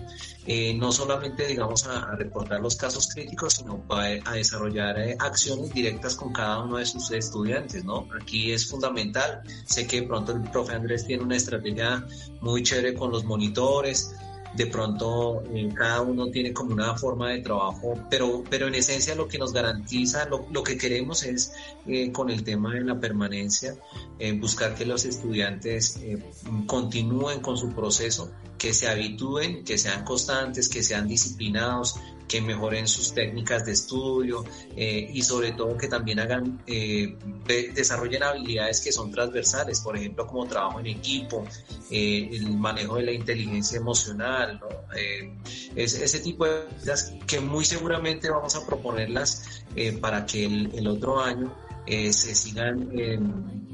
eh, 0.50 0.72
no 0.72 0.92
solamente, 0.92 1.46
digamos, 1.46 1.86
a, 1.86 2.16
reportar 2.16 2.60
los 2.62 2.74
casos 2.74 3.06
críticos, 3.12 3.52
sino 3.52 3.84
a, 3.90 4.32
desarrollar 4.32 4.98
eh, 4.98 5.14
acciones 5.18 5.74
directas 5.74 6.16
con 6.16 6.32
cada 6.32 6.64
uno 6.64 6.78
de 6.78 6.86
sus 6.86 7.10
estudiantes, 7.10 7.84
¿no? 7.84 8.08
Aquí 8.18 8.50
es 8.50 8.66
fundamental. 8.66 9.42
Sé 9.66 9.86
que 9.86 10.04
pronto 10.04 10.32
el 10.32 10.40
profe 10.50 10.74
Andrés 10.74 11.04
tiene 11.04 11.22
una 11.22 11.36
estrategia 11.36 12.02
muy 12.40 12.62
chévere 12.62 12.94
con 12.94 13.12
los 13.12 13.24
monitores, 13.24 14.14
de 14.54 14.66
pronto 14.66 15.42
eh, 15.54 15.68
cada 15.74 16.02
uno 16.02 16.30
tiene 16.30 16.52
como 16.52 16.72
una 16.72 16.96
forma 16.96 17.30
de 17.30 17.40
trabajo, 17.40 17.94
pero, 18.10 18.42
pero 18.48 18.66
en 18.66 18.74
esencia 18.74 19.14
lo 19.14 19.28
que 19.28 19.38
nos 19.38 19.52
garantiza, 19.52 20.26
lo, 20.26 20.46
lo 20.50 20.62
que 20.62 20.76
queremos 20.76 21.22
es 21.22 21.52
eh, 21.86 22.10
con 22.12 22.30
el 22.30 22.44
tema 22.44 22.74
de 22.74 22.82
la 22.82 22.98
permanencia, 22.98 23.76
eh, 24.18 24.32
buscar 24.32 24.74
que 24.74 24.84
los 24.84 25.04
estudiantes 25.04 26.00
continúen 26.66 27.40
con 27.40 27.56
su 27.56 27.72
proceso, 27.72 28.30
que 28.56 28.72
se 28.72 28.88
habitúen, 28.88 29.64
que 29.64 29.78
sean 29.78 30.04
constantes, 30.04 30.68
que 30.68 30.82
sean 30.82 31.06
disciplinados, 31.06 31.96
que 32.28 32.42
mejoren 32.42 32.86
sus 32.86 33.14
técnicas 33.14 33.64
de 33.64 33.72
estudio 33.72 34.44
eh, 34.76 35.10
y 35.12 35.22
sobre 35.22 35.52
todo 35.52 35.76
que 35.76 35.88
también 35.88 36.20
hagan, 36.20 36.62
eh, 36.66 37.16
desarrollen 37.74 38.22
habilidades 38.22 38.82
que 38.82 38.92
son 38.92 39.10
transversales, 39.10 39.80
por 39.80 39.96
ejemplo, 39.96 40.26
como 40.26 40.46
trabajo 40.46 40.78
en 40.78 40.86
equipo, 40.86 41.44
eh, 41.90 42.28
el 42.32 42.50
manejo 42.50 42.96
de 42.96 43.04
la 43.04 43.12
inteligencia 43.12 43.78
emocional, 43.78 44.60
ese 45.74 46.20
tipo 46.20 46.44
de 46.44 46.64
cosas 46.78 47.14
que 47.26 47.40
muy 47.40 47.64
seguramente 47.64 48.28
vamos 48.30 48.54
a 48.54 48.66
proponerlas 48.66 49.64
para 50.00 50.26
que 50.26 50.44
el, 50.44 50.86
otro 50.86 51.20
año 51.20 51.54
se 51.86 52.34
sigan, 52.34 52.90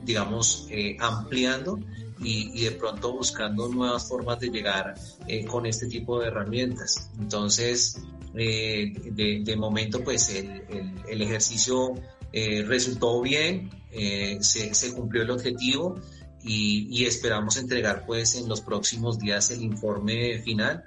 digamos, 0.05 0.69
ampliando 1.01 1.81
y, 2.21 2.65
de 2.65 2.71
pronto 2.73 3.13
buscando 3.13 3.69
nuevas 3.69 4.09
formas 4.09 4.39
de 4.39 4.49
llegar 4.49 4.95
con 5.49 5.67
este 5.67 5.87
tipo 5.87 6.21
de 6.21 6.29
herramientas. 6.29 7.11
Entonces, 7.19 8.01
eh, 8.37 8.93
de, 9.45 9.57
momento 9.57 10.03
pues 10.03 10.29
el, 10.31 10.65
el, 11.09 11.23
ejercicio 11.23 11.95
eh, 12.33 12.65
resultó 12.67 13.21
bien, 13.21 13.71
eh, 13.93 14.39
se, 14.41 14.75
se, 14.75 14.93
cumplió 14.93 15.23
el 15.23 15.31
objetivo 15.31 16.01
y, 16.43 16.89
y, 16.91 17.07
esperamos 17.07 17.57
entregar 17.57 18.05
pues 18.07 18.35
en 18.35 18.49
los 18.49 18.61
próximos 18.61 19.21
días 19.21 19.53
el 19.53 19.63
informe 19.63 20.41
final, 20.43 20.85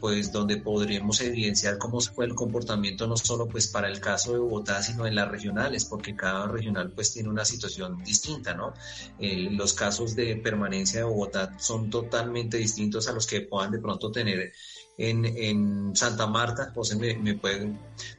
pues 0.00 0.32
donde 0.32 0.56
podremos 0.58 1.20
evidenciar 1.20 1.76
cómo 1.76 2.00
fue 2.00 2.24
el 2.24 2.34
comportamiento 2.34 3.06
no 3.06 3.18
solo 3.18 3.48
pues 3.48 3.66
para 3.66 3.88
el 3.88 4.00
caso 4.00 4.32
de 4.32 4.38
Bogotá, 4.38 4.82
sino 4.82 5.06
en 5.06 5.14
las 5.14 5.28
regionales, 5.28 5.84
porque 5.84 6.16
cada 6.16 6.46
regional 6.46 6.92
pues 6.92 7.12
tiene 7.12 7.28
una 7.28 7.44
situación 7.44 8.02
distinta, 8.02 8.54
¿no? 8.54 8.72
los 9.18 9.74
casos 9.74 10.16
de 10.16 10.36
permanencia 10.36 11.00
de 11.00 11.04
Bogotá 11.04 11.54
son 11.58 11.90
totalmente 11.90 12.56
distintos 12.56 13.08
a 13.08 13.12
los 13.12 13.26
que 13.26 13.42
puedan 13.42 13.72
de 13.72 13.78
pronto 13.78 14.10
tener 14.10 14.52
en, 14.98 15.24
en 15.24 15.96
Santa 15.96 16.26
Marta, 16.26 16.72
José 16.74 16.96
me, 16.96 17.16
me 17.16 17.34
puede 17.34 17.72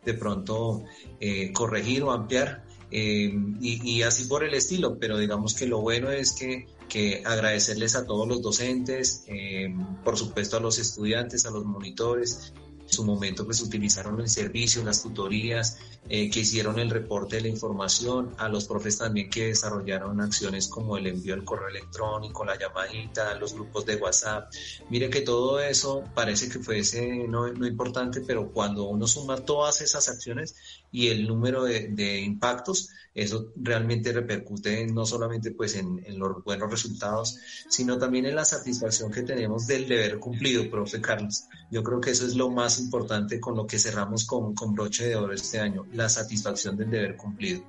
de 0.04 0.14
pronto 0.14 0.84
eh, 1.20 1.52
corregir 1.54 2.04
o 2.04 2.12
ampliar 2.12 2.64
eh, 2.96 3.34
y, 3.60 4.04
así 4.04 4.26
por 4.26 4.44
el 4.44 4.54
estilo, 4.54 5.00
pero 5.00 5.18
digamos 5.18 5.56
que 5.56 5.66
lo 5.66 5.82
bueno 5.82 6.12
es 6.12 6.34
que, 6.34 6.68
que 6.88 7.24
agradecerles 7.26 7.96
a 7.96 8.06
todos 8.06 8.28
los 8.28 8.44
docentes, 8.44 9.24
eh, 9.26 9.74
por 10.04 10.16
supuesto 10.16 10.58
a 10.58 10.60
los 10.60 10.78
estudiantes, 10.78 11.48
a 11.48 11.50
los 11.50 11.66
monitores 11.66 12.54
su 12.94 13.04
momento 13.04 13.46
pues 13.46 13.62
utilizaron 13.62 14.22
el 14.22 14.30
servicio, 14.30 14.84
las 14.84 15.04
tutorías, 15.04 15.78
eh, 16.10 16.30
que 16.30 16.42
hicieron 16.42 16.80
el 16.80 16.90
reporte 16.90 17.38
de 17.38 17.44
la 17.44 17.48
información, 17.50 18.34
a 18.38 18.48
los 18.48 18.66
profes 18.66 18.98
también 18.98 19.30
que 19.30 19.48
desarrollaron 19.48 20.22
acciones 20.22 20.68
como 20.68 20.98
el 20.98 21.08
envío 21.08 21.36
del 21.36 21.44
correo 21.44 21.70
electrónico, 21.70 22.46
la 22.46 22.58
llamadita, 22.58 23.36
los 23.36 23.54
grupos 23.54 23.86
de 23.86 23.96
WhatsApp. 23.96 24.52
Mire 24.90 25.10
que 25.10 25.22
todo 25.22 25.60
eso 25.60 26.04
parece 26.14 26.50
que 26.50 26.60
fuese 26.60 27.28
no, 27.28 27.52
no 27.52 27.68
importante, 27.68 28.22
pero 28.22 28.52
cuando 28.52 28.86
uno 28.86 29.08
suma 29.08 29.38
todas 29.38 29.82
esas 29.82 30.08
acciones 30.10 30.56
y 30.92 31.08
el 31.08 31.28
número 31.28 31.64
de, 31.64 31.88
de 31.90 32.22
impactos, 32.22 32.90
eso 33.16 33.52
realmente 33.56 34.12
repercute 34.12 34.88
no 34.88 35.06
solamente 35.06 35.52
pues 35.52 35.76
en, 35.76 36.04
en, 36.06 36.18
los 36.18 36.44
buenos 36.44 36.70
resultados, 36.70 37.38
sino 37.70 37.98
también 37.98 38.26
en 38.26 38.36
la 38.36 38.46
satisfacción 38.46 39.12
que 39.12 39.22
tenemos 39.22 39.68
del 39.68 39.88
deber 39.88 40.18
cumplido, 40.18 40.70
profe 40.70 41.00
Carlos. 41.00 41.44
Yo 41.70 41.84
creo 41.84 42.02
que 42.02 42.12
eso 42.12 42.26
es 42.26 42.36
lo 42.36 42.50
más 42.50 42.83
importante 42.84 43.40
con 43.40 43.56
lo 43.56 43.66
que 43.66 43.80
cerramos 43.80 44.26
con, 44.26 44.54
con 44.54 44.74
broche 44.74 45.08
de 45.08 45.16
oro 45.16 45.34
este 45.34 45.60
año, 45.60 45.86
la 45.94 46.10
satisfacción 46.10 46.78
del 46.78 46.90
deber 46.90 47.16
cumplido. 47.16 47.64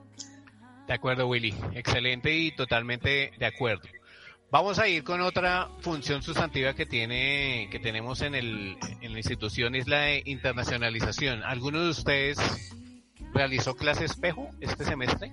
De 0.87 0.93
acuerdo, 0.93 1.27
Willy. 1.27 1.55
Excelente 1.73 2.37
y 2.37 2.53
totalmente 2.53 3.33
de 3.39 3.47
acuerdo. 3.47 3.89
Vamos 4.51 4.79
a 4.79 4.87
ir 4.87 5.03
con 5.03 5.21
otra 5.21 5.69
función 5.81 6.23
sustantiva 6.23 6.75
que 6.75 6.87
tiene, 6.87 7.69
que 7.71 7.81
tenemos 7.81 8.21
en 8.21 8.35
el, 8.35 8.77
en 9.01 9.13
la 9.13 9.19
institución, 9.19 9.75
es 9.75 9.89
la 9.89 10.17
internacionalización. 10.17 11.43
¿Alguno 11.43 11.83
de 11.83 11.91
ustedes 11.91 12.39
realizó 13.33 13.75
clase 13.75 14.05
espejo 14.05 14.51
este 14.61 14.85
semestre? 14.85 15.33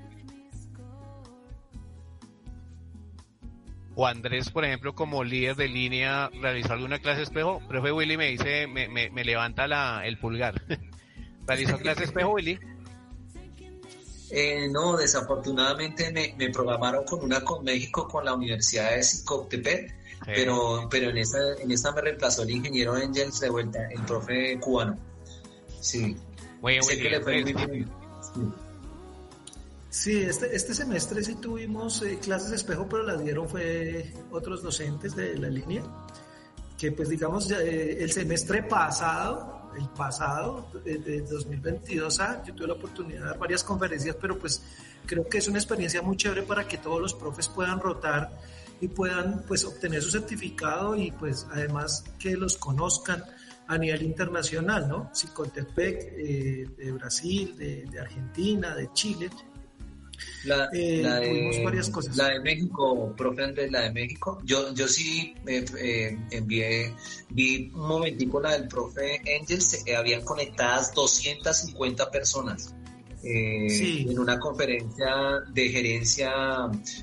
O 4.01 4.07
Andrés, 4.07 4.49
por 4.49 4.65
ejemplo, 4.65 4.95
como 4.95 5.23
líder 5.23 5.55
de 5.55 5.67
línea, 5.67 6.31
realizó 6.41 6.73
alguna 6.73 6.97
clase 6.97 7.21
espejo. 7.21 7.61
Profe 7.67 7.91
Willy 7.91 8.17
me 8.17 8.29
dice, 8.29 8.65
me, 8.65 8.87
me, 8.87 9.23
levanta 9.23 9.67
la, 9.67 10.01
el 10.07 10.17
pulgar. 10.17 10.59
¿Realizó 11.45 11.77
clase 11.77 12.05
espejo, 12.05 12.31
Willy? 12.31 12.57
Eh, 14.31 14.67
no, 14.71 14.97
desafortunadamente 14.97 16.11
me, 16.11 16.33
me, 16.35 16.49
programaron 16.49 17.05
con 17.05 17.23
una 17.23 17.41
con 17.41 17.63
México, 17.63 18.07
con 18.07 18.25
la 18.25 18.33
Universidad 18.33 18.89
de 18.89 19.05
Coctepec, 19.23 19.93
pero, 20.25 20.87
pero 20.89 21.11
en 21.11 21.19
esta, 21.19 21.37
en 21.61 21.69
esta 21.69 21.91
me 21.91 22.01
reemplazó 22.01 22.41
el 22.41 22.49
ingeniero 22.49 22.97
Engels 22.97 23.39
de 23.39 23.51
vuelta, 23.51 23.87
el 23.87 24.01
profe 24.01 24.59
cubano. 24.59 24.97
Sí. 25.79 26.17
Muy, 26.59 26.79
muy 26.79 26.95
bien. 26.95 27.21
Sí, 27.23 28.41
este, 29.91 30.55
este 30.55 30.73
semestre 30.73 31.21
sí 31.21 31.35
tuvimos 31.35 32.01
eh, 32.01 32.17
clases 32.19 32.51
de 32.51 32.55
espejo, 32.55 32.87
pero 32.87 33.03
las 33.03 33.21
dieron 33.21 33.47
fue 33.47 34.13
otros 34.31 34.63
docentes 34.63 35.15
de 35.17 35.37
la 35.37 35.49
línea, 35.49 35.83
que 36.77 36.93
pues 36.93 37.09
digamos 37.09 37.51
eh, 37.51 38.01
el 38.01 38.09
semestre 38.09 38.63
pasado, 38.63 39.69
el 39.77 39.89
pasado, 39.89 40.67
de, 40.85 41.21
2022 41.21 42.19
a, 42.21 42.41
yo 42.43 42.55
tuve 42.55 42.67
la 42.67 42.73
oportunidad 42.73 43.19
de 43.19 43.25
dar 43.27 43.37
varias 43.37 43.65
conferencias, 43.65 44.15
pero 44.19 44.39
pues 44.39 44.63
creo 45.05 45.27
que 45.27 45.39
es 45.39 45.47
una 45.49 45.57
experiencia 45.57 46.01
muy 46.01 46.15
chévere 46.15 46.43
para 46.43 46.65
que 46.65 46.77
todos 46.77 47.01
los 47.01 47.13
profes 47.13 47.49
puedan 47.49 47.79
rotar 47.81 48.31
y 48.79 48.87
puedan 48.87 49.43
pues 49.45 49.65
obtener 49.65 50.01
su 50.01 50.09
certificado 50.09 50.95
y 50.95 51.11
pues 51.11 51.47
además 51.51 52.05
que 52.17 52.37
los 52.37 52.57
conozcan 52.57 53.23
a 53.67 53.77
nivel 53.77 54.03
internacional, 54.03 54.87
¿no? 54.87 55.09
Psicotepec 55.13 56.13
eh, 56.17 56.67
de 56.77 56.91
Brasil, 56.93 57.55
de 57.57 57.99
Argentina, 57.99 58.75
de 58.75 58.91
Chile, 58.93 59.29
la, 60.43 60.69
eh, 60.73 61.01
de, 61.03 61.61
varias 61.63 61.89
cosas. 61.89 62.15
La 62.17 62.29
de 62.29 62.39
México, 62.39 63.13
profe 63.15 63.43
Andrés, 63.43 63.71
la 63.71 63.81
de 63.81 63.91
México. 63.91 64.39
Yo, 64.43 64.73
yo 64.73 64.87
sí 64.87 65.35
eh, 65.47 66.17
envié, 66.31 66.93
vi 67.29 67.71
un 67.73 67.87
momentico 67.87 68.39
la 68.39 68.51
del 68.51 68.67
profe 68.67 69.21
Engels, 69.25 69.85
eh, 69.85 69.95
habían 69.95 70.23
conectadas 70.23 70.93
250 70.93 72.09
personas. 72.11 72.73
en 73.23 74.17
una 74.17 74.39
conferencia 74.39 75.41
de 75.53 75.69
gerencia 75.69 76.31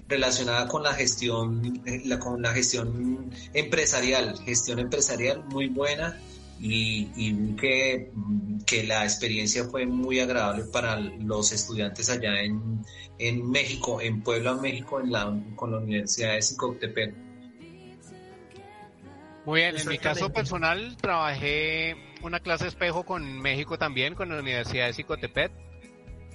relacionada 0.08 0.66
con 0.66 0.82
la 0.82 0.92
gestión, 0.92 1.80
la, 2.06 2.18
con 2.18 2.42
la 2.42 2.52
gestión 2.52 3.30
empresarial, 3.54 4.36
gestión 4.44 4.80
empresarial 4.80 5.44
muy 5.44 5.68
buena 5.68 6.18
y, 6.60 7.10
y 7.16 7.56
que, 7.56 8.10
que, 8.66 8.84
la 8.84 9.04
experiencia 9.04 9.64
fue 9.64 9.86
muy 9.86 10.20
agradable 10.20 10.64
para 10.64 10.98
los 10.98 11.52
estudiantes 11.52 12.10
allá 12.10 12.42
en, 12.42 12.84
en 13.18 13.48
México, 13.48 14.00
en 14.00 14.22
Puebla, 14.22 14.54
México, 14.54 15.00
en 15.00 15.12
la, 15.12 15.34
con 15.54 15.70
la 15.70 15.78
Universidad 15.78 16.34
de 16.34 16.42
Sicotepec. 16.42 17.14
Muy 19.44 19.60
bien, 19.60 19.78
en 19.78 19.88
mi 19.88 19.98
caso 19.98 20.30
personal 20.30 20.96
trabajé 20.96 21.96
una 22.22 22.40
clase 22.40 22.66
espejo 22.66 23.04
con 23.04 23.40
México 23.40 23.78
también, 23.78 24.14
con 24.14 24.28
la 24.28 24.40
Universidad 24.40 24.86
de 24.86 24.92
Sicotepec. 24.92 25.52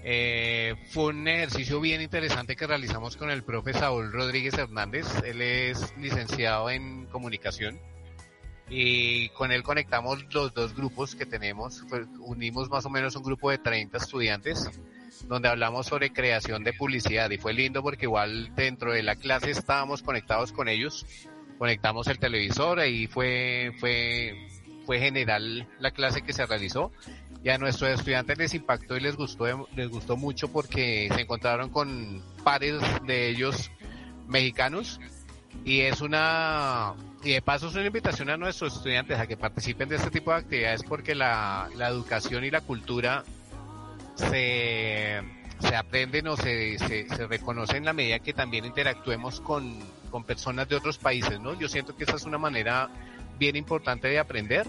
Eh, 0.06 0.76
fue 0.90 1.08
un 1.08 1.28
ejercicio 1.28 1.80
bien 1.80 2.02
interesante 2.02 2.56
que 2.56 2.68
realizamos 2.68 3.16
con 3.16 3.30
el 3.30 3.44
profe 3.44 3.74
Saúl 3.74 4.12
Rodríguez 4.12 4.54
Hernández. 4.56 5.06
Él 5.24 5.42
es 5.42 5.94
licenciado 5.98 6.70
en 6.70 7.06
comunicación 7.06 7.80
y 8.76 9.30
con 9.30 9.52
él 9.52 9.62
conectamos 9.62 10.26
los 10.34 10.52
dos 10.52 10.76
grupos 10.76 11.16
que 11.16 11.28
tenemos. 11.28 11.84
unimos 12.20 12.70
más 12.72 12.84
o 12.86 12.90
menos 12.90 13.16
un 13.16 13.22
grupo 13.22 13.52
de 13.52 13.60
30 13.60 13.98
estudiantes 13.98 14.68
donde 15.28 15.48
hablamos 15.48 15.86
sobre 15.86 16.12
creación 16.12 16.64
de 16.64 16.74
publicidad 16.74 17.30
y 17.30 17.38
fue 17.38 17.54
lindo 17.54 17.84
porque 17.84 18.06
igual 18.06 18.52
dentro 18.56 18.92
de 18.92 19.04
la 19.04 19.16
clase 19.16 19.52
estábamos 19.52 20.02
conectados 20.02 20.52
con 20.52 20.68
ellos, 20.68 21.06
conectamos 21.60 22.08
el 22.08 22.18
televisor 22.18 22.84
y 22.88 23.06
fue, 23.06 23.74
fue, 23.80 24.48
fue 24.88 24.98
general 24.98 25.68
la 25.80 25.92
clase 25.92 26.24
que 26.24 26.34
se 26.34 26.44
realizó 26.48 26.92
y 27.44 27.50
a 27.50 27.60
nuestros 27.60 27.92
estudiantes 27.92 28.40
les 28.40 28.56
impactó 28.56 28.98
y 28.98 29.02
les 29.02 29.16
gustó, 29.16 29.68
les 29.76 29.90
gustó 29.90 30.18
mucho 30.18 30.52
porque 30.52 31.10
se 31.14 31.22
encontraron 31.22 31.70
con 31.70 32.24
pares 32.44 32.82
de 33.06 33.30
ellos 33.30 33.70
mexicanos 34.28 35.00
y 35.64 35.82
es 35.82 36.02
una 36.02 36.96
y 37.24 37.32
de 37.32 37.42
paso 37.42 37.68
es 37.68 37.76
una 37.76 37.86
invitación 37.86 38.30
a 38.30 38.38
nuestros 38.38 38.76
estudiantes 38.76 39.18
a 39.18 39.28
que 39.28 39.38
participen 39.38 39.88
de 39.88 39.96
este 39.96 40.10
tipo 40.10 40.32
de 40.32 40.38
actividades 40.38 40.84
porque 40.84 41.16
la, 41.16 41.70
la 41.76 41.88
educación 41.88 42.44
y 42.44 42.52
la 42.52 42.62
cultura 42.62 43.24
se, 44.16 45.22
se 45.60 45.76
aprenden 45.76 46.28
o 46.28 46.36
se, 46.36 46.78
se, 46.80 47.08
se 47.08 47.28
reconoce 47.28 47.78
en 47.78 47.86
la 47.86 47.94
medida 47.94 48.20
que 48.20 48.34
también 48.34 48.66
interactuemos 48.66 49.40
con, 49.40 49.80
con 50.12 50.26
personas 50.26 50.68
de 50.68 50.76
otros 50.76 50.98
países, 50.98 51.40
¿no? 51.40 51.58
Yo 51.58 51.70
siento 51.70 51.96
que 51.96 52.04
esa 52.04 52.18
es 52.18 52.26
una 52.26 52.38
manera 52.38 52.90
bien 53.40 53.56
importante 53.56 54.10
de 54.10 54.20
aprender 54.20 54.68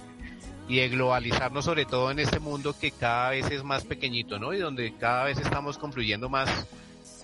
y 0.69 0.77
de 0.77 0.89
globalizarnos 0.89 1.65
sobre 1.65 1.85
todo 1.85 2.11
en 2.11 2.21
este 2.21 2.39
mundo 2.39 2.75
que 2.79 2.93
cada 2.93 3.31
vez 3.31 3.51
es 3.51 3.65
más 3.65 3.85
pequeñito, 3.85 4.39
¿no? 4.39 4.55
Y 4.55 4.59
donde 4.59 4.95
cada 4.95 5.25
vez 5.25 5.39
estamos 5.39 5.77
confluyendo 5.77 6.29
más 6.29 6.67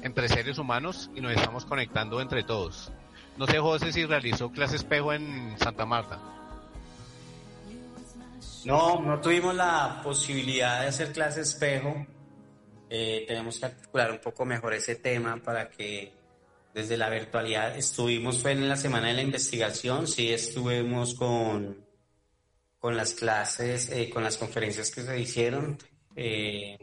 entre 0.02 0.28
seres 0.28 0.58
humanos 0.58 1.08
y 1.14 1.20
nos 1.20 1.32
estamos 1.32 1.64
conectando 1.64 2.20
entre 2.20 2.42
todos. 2.42 2.90
No 3.40 3.46
sé, 3.46 3.58
José, 3.58 3.90
si 3.90 4.04
realizó 4.04 4.52
clase 4.52 4.76
espejo 4.76 5.14
en 5.14 5.56
Santa 5.58 5.86
Marta. 5.86 6.20
No, 8.66 9.00
no 9.00 9.18
tuvimos 9.18 9.54
la 9.54 10.02
posibilidad 10.04 10.82
de 10.82 10.88
hacer 10.88 11.10
clase 11.10 11.40
espejo. 11.40 12.06
Eh, 12.90 13.24
tenemos 13.26 13.58
que 13.58 13.64
articular 13.64 14.10
un 14.10 14.18
poco 14.18 14.44
mejor 14.44 14.74
ese 14.74 14.96
tema 14.96 15.38
para 15.42 15.70
que 15.70 16.12
desde 16.74 16.98
la 16.98 17.08
virtualidad 17.08 17.78
estuvimos, 17.78 18.42
fue 18.42 18.52
en 18.52 18.68
la 18.68 18.76
semana 18.76 19.08
de 19.08 19.14
la 19.14 19.22
investigación, 19.22 20.06
sí 20.06 20.30
estuvimos 20.30 21.14
con, 21.14 21.82
con 22.78 22.94
las 22.94 23.14
clases, 23.14 23.88
eh, 23.88 24.10
con 24.10 24.22
las 24.22 24.36
conferencias 24.36 24.90
que 24.90 25.00
se 25.02 25.18
hicieron 25.18 25.78
eh, 26.14 26.76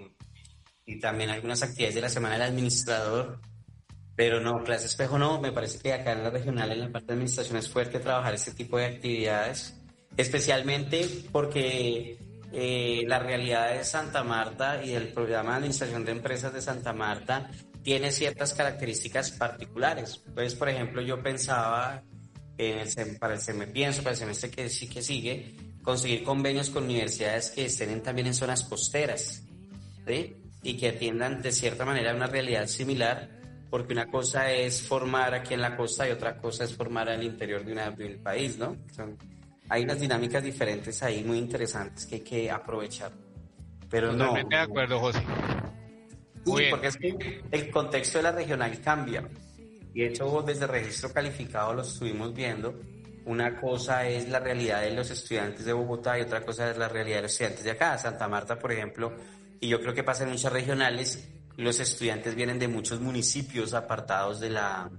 y 0.88 1.00
también 1.00 1.30
algunas 1.30 1.62
actividades 1.62 1.94
de 1.94 2.02
la 2.02 2.10
semana 2.10 2.34
del 2.34 2.48
administrador. 2.48 3.42
Pero 4.18 4.42
no, 4.42 4.62
clase 4.64 4.88
espejo 4.88 5.18
no, 5.18 5.40
me 5.40 5.54
parece 5.54 5.80
que 5.80 5.94
acá 5.94 6.12
en 6.12 6.24
la 6.24 6.30
regional, 6.30 6.72
en 6.74 6.82
la 6.82 6.92
parte 6.92 7.08
de 7.08 7.14
administración, 7.14 7.56
es 7.56 7.70
fuerte 7.70 8.00
trabajar 8.00 8.34
este 8.34 8.52
tipo 8.52 8.78
de 8.78 8.88
actividades 8.88 9.78
especialmente 10.18 11.08
porque 11.32 12.18
eh, 12.52 13.04
la 13.08 13.20
realidad 13.20 13.74
de 13.74 13.84
Santa 13.84 14.24
Marta 14.24 14.84
y 14.84 14.94
el 14.94 15.10
programa 15.10 15.52
de 15.52 15.58
administración 15.58 16.04
de 16.04 16.12
empresas 16.12 16.52
de 16.54 16.62
Santa 16.62 16.92
Marta 16.92 17.50
tiene 17.84 18.12
ciertas 18.12 18.54
características 18.54 19.32
particulares. 19.32 20.22
Entonces, 20.28 20.56
por 20.56 20.68
ejemplo, 20.68 21.02
yo 21.02 21.22
pensaba, 21.22 22.04
en 22.58 22.80
el, 22.80 23.18
para 23.18 23.36
el 23.36 23.40
semestre, 23.40 23.74
pienso 23.74 24.02
para 24.02 24.12
el 24.12 24.18
semestre 24.18 24.50
que 24.50 24.70
sí 24.70 24.90
que 24.90 25.02
sigue, 25.02 25.56
conseguir 25.84 26.24
convenios 26.24 26.70
con 26.70 26.86
universidades 26.86 27.52
que 27.52 27.66
estén 27.66 28.02
también 28.02 28.28
en 28.28 28.34
zonas 28.34 28.64
costeras 28.64 29.44
y 30.64 30.78
que 30.78 30.90
atiendan 30.90 31.42
de 31.42 31.52
cierta 31.52 31.86
manera 31.86 32.14
una 32.16 32.28
realidad 32.28 32.68
similar, 32.68 33.30
porque 33.70 33.94
una 33.94 34.10
cosa 34.10 34.52
es 34.52 34.82
formar 34.82 35.34
aquí 35.34 35.54
en 35.54 35.62
la 35.62 35.76
costa 35.76 36.08
y 36.08 36.12
otra 36.12 36.38
cosa 36.38 36.64
es 36.64 36.76
formar 36.76 37.10
al 37.10 37.24
interior 37.24 37.64
de, 37.66 37.72
una, 37.72 37.92
del 37.92 38.20
país, 38.20 38.58
¿no? 38.58 38.78
hay 39.70 39.84
unas 39.84 40.00
dinámicas 40.00 40.44
diferentes 40.44 41.04
ahí 41.04 41.24
muy 41.24 41.38
interesantes 41.38 42.06
que 42.06 42.16
hay 42.16 42.22
que 42.22 42.52
aprovechar. 42.52 43.12
Pero 43.90 44.12
Totalmente 44.12 44.56
de 44.56 44.62
acuerdo, 44.62 45.00
José. 45.00 45.20
Sí, 46.46 46.64
porque 46.70 46.88
es 46.88 46.98
que 46.98 47.42
el 47.52 47.70
contexto 47.70 48.20
de 48.20 48.24
la 48.24 48.32
regional 48.32 48.80
cambia. 48.82 49.28
Y 49.94 50.02
de 50.02 50.08
hecho, 50.08 50.44
desde 50.46 50.68
registro 50.68 51.12
calificado 51.12 51.74
lo 51.74 51.82
estuvimos 51.82 52.34
viendo. 52.34 52.80
Una 53.26 53.60
cosa 53.60 54.08
es 54.08 54.30
la 54.30 54.40
realidad 54.40 54.82
de 54.82 54.92
los 54.92 55.10
estudiantes 55.12 55.66
de 55.66 55.74
Bogotá 55.74 56.18
y 56.18 56.22
otra 56.22 56.46
cosa 56.46 56.72
es 56.72 56.78
la 56.78 56.88
realidad 56.88 57.18
de 57.18 57.22
los 57.24 57.32
estudiantes 57.32 57.64
de 57.64 57.72
acá. 57.72 57.98
Santa 57.98 58.28
Marta, 58.30 58.58
por 58.58 58.72
ejemplo, 58.72 59.14
y 59.60 59.68
yo 59.68 59.82
creo 59.82 59.94
que 59.94 60.04
pasa 60.04 60.24
en 60.24 60.30
muchas 60.30 60.54
regionales, 60.54 61.28
los 61.58 61.80
estudiantes 61.80 62.36
vienen 62.36 62.60
de 62.60 62.68
muchos 62.68 63.02
municipios 63.02 63.74
apartados 63.74 64.40
de 64.40 64.52
la, 64.52 64.90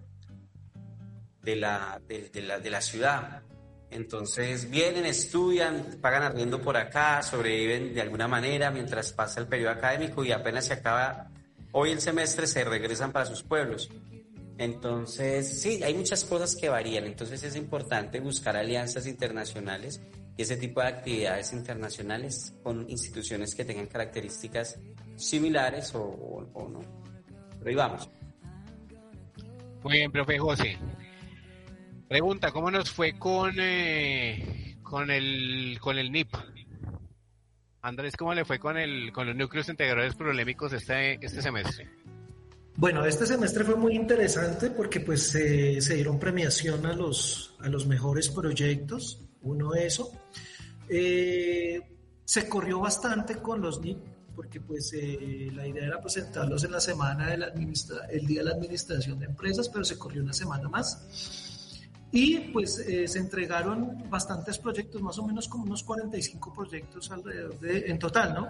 de 1.43 1.57
la, 1.57 2.01
de 2.07 2.43
la, 2.43 2.59
de 2.59 2.71
la 2.71 2.81
ciudad. 2.81 3.43
Entonces 3.91 4.69
vienen, 4.69 5.07
estudian, 5.07 5.99
pagan 6.03 6.25
arriendo 6.25 6.61
por 6.61 6.77
acá, 6.77 7.23
sobreviven 7.23 7.95
de 7.95 8.03
alguna 8.03 8.29
manera 8.29 8.71
mientras 8.71 9.13
pasa 9.13 9.41
el 9.41 9.47
periodo 9.47 9.71
académico 9.71 10.25
y 10.25 10.33
apenas 10.33 10.67
se 10.67 10.75
acaba 10.75 11.31
hoy 11.73 11.91
el 11.91 12.01
semestre 12.01 12.47
se 12.47 12.65
regresan 12.65 13.13
para 13.13 13.25
sus 13.25 13.43
pueblos. 13.43 13.89
Entonces, 14.59 15.61
sí, 15.63 15.83
hay 15.85 15.95
muchas 15.95 16.25
cosas 16.25 16.57
que 16.57 16.69
varían. 16.69 17.05
Entonces 17.05 17.43
es 17.45 17.55
importante 17.55 18.19
buscar 18.19 18.57
alianzas 18.57 19.07
internacionales 19.07 20.01
y 20.37 20.43
ese 20.43 20.57
tipo 20.57 20.81
de 20.81 20.89
actividades 20.89 21.53
internacionales 21.53 22.53
con 22.63 22.89
instituciones 22.91 23.55
que 23.55 23.65
tengan 23.65 23.87
características 23.87 24.79
similares 25.19 25.93
o, 25.95 26.47
no. 26.55 26.81
Pero 27.59 27.71
ahí 27.71 27.75
vamos. 27.75 28.09
Muy 29.83 29.93
bien, 29.95 30.13
profe 30.13 30.39
José. 30.39 30.79
Pregunta, 32.09 32.53
¿cómo 32.53 32.71
nos 32.71 32.91
fue 32.91 33.19
con, 33.19 33.55
eh, 33.59 34.77
con, 34.83 35.11
el, 35.11 35.79
con 35.81 35.99
el 35.99 36.11
NIP? 36.11 36.35
Andrés, 37.83 38.17
¿cómo 38.17 38.35
le 38.35 38.45
fue 38.45 38.59
con, 38.59 38.77
el, 38.77 39.13
con 39.13 39.27
los 39.27 39.37
núcleos 39.37 39.69
integradores 39.69 40.15
problemáticos 40.15 40.73
este, 40.73 41.15
este 41.25 41.43
semestre? 41.43 41.89
Bueno, 42.77 43.05
este 43.05 43.27
semestre 43.27 43.65
fue 43.65 43.77
muy 43.77 43.95
interesante 43.95 44.71
porque 44.71 45.01
pues 45.01 45.31
se 45.31 45.95
dieron 45.95 46.19
premiación 46.19 46.87
a 46.87 46.93
los, 46.93 47.57
a 47.61 47.69
los 47.69 47.87
mejores 47.87 48.29
proyectos, 48.29 49.21
uno 49.43 49.75
eso. 49.75 50.13
Eh, 50.89 51.81
se 52.25 52.49
corrió 52.49 52.81
bastante 52.81 53.37
con 53.37 53.61
los 53.61 53.81
NIP 53.81 53.99
porque 54.39 54.61
pues 54.61 54.93
eh, 54.93 55.51
la 55.53 55.67
idea 55.67 55.87
era 55.87 56.01
presentarlos 56.01 56.63
en 56.63 56.71
la 56.71 56.79
semana 56.79 57.27
del 57.27 57.43
el 57.43 58.25
día 58.25 58.39
de 58.39 58.45
la 58.45 58.53
administración 58.53 59.19
de 59.19 59.27
empresas, 59.27 59.69
pero 59.69 59.85
se 59.85 59.99
corrió 59.99 60.23
una 60.23 60.33
semana 60.33 60.69
más. 60.69 61.81
Y 62.13 62.39
pues 62.53 62.79
eh, 62.79 63.09
se 63.09 63.19
entregaron 63.19 64.09
bastantes 64.09 64.57
proyectos, 64.59 65.03
más 65.03 65.19
o 65.19 65.27
menos 65.27 65.49
como 65.49 65.65
unos 65.65 65.83
45 65.83 66.55
proyectos 66.55 67.11
alrededor 67.11 67.59
de, 67.59 67.91
en 67.91 67.99
total, 67.99 68.33
¿no? 68.33 68.49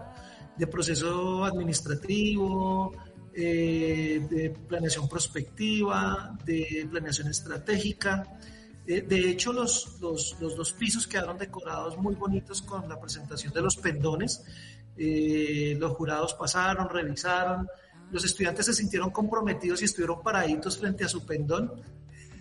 De 0.59 0.66
proceso 0.66 1.43
administrativo, 1.47 2.93
eh, 3.32 4.26
de 4.28 4.51
planeación 4.51 5.09
prospectiva, 5.09 6.36
de 6.45 6.86
planeación 6.91 7.28
estratégica. 7.28 8.39
de 8.84 9.30
hecho, 9.30 9.55
los, 9.55 9.99
los, 10.03 10.36
los, 10.39 10.55
dos 10.55 10.70
pisos 10.74 11.07
quedaron 11.07 11.39
decorados 11.39 11.97
muy 11.97 12.14
bonitos 12.14 12.61
con 12.61 12.86
la 12.91 13.01
presentación 13.01 13.55
de 13.55 13.62
los 13.62 13.76
pendones. 13.78 14.45
Los 14.99 15.92
jurados 15.92 16.34
pasaron, 16.34 16.88
revisaron, 16.88 17.68
los 18.11 18.24
estudiantes 18.24 18.66
se 18.66 18.74
sintieron 18.74 19.11
comprometidos 19.11 19.82
y 19.82 19.84
estuvieron 19.84 20.22
paraditos 20.22 20.78
frente 20.78 21.05
a 21.05 21.09
su 21.09 21.24
pendón, 21.26 21.82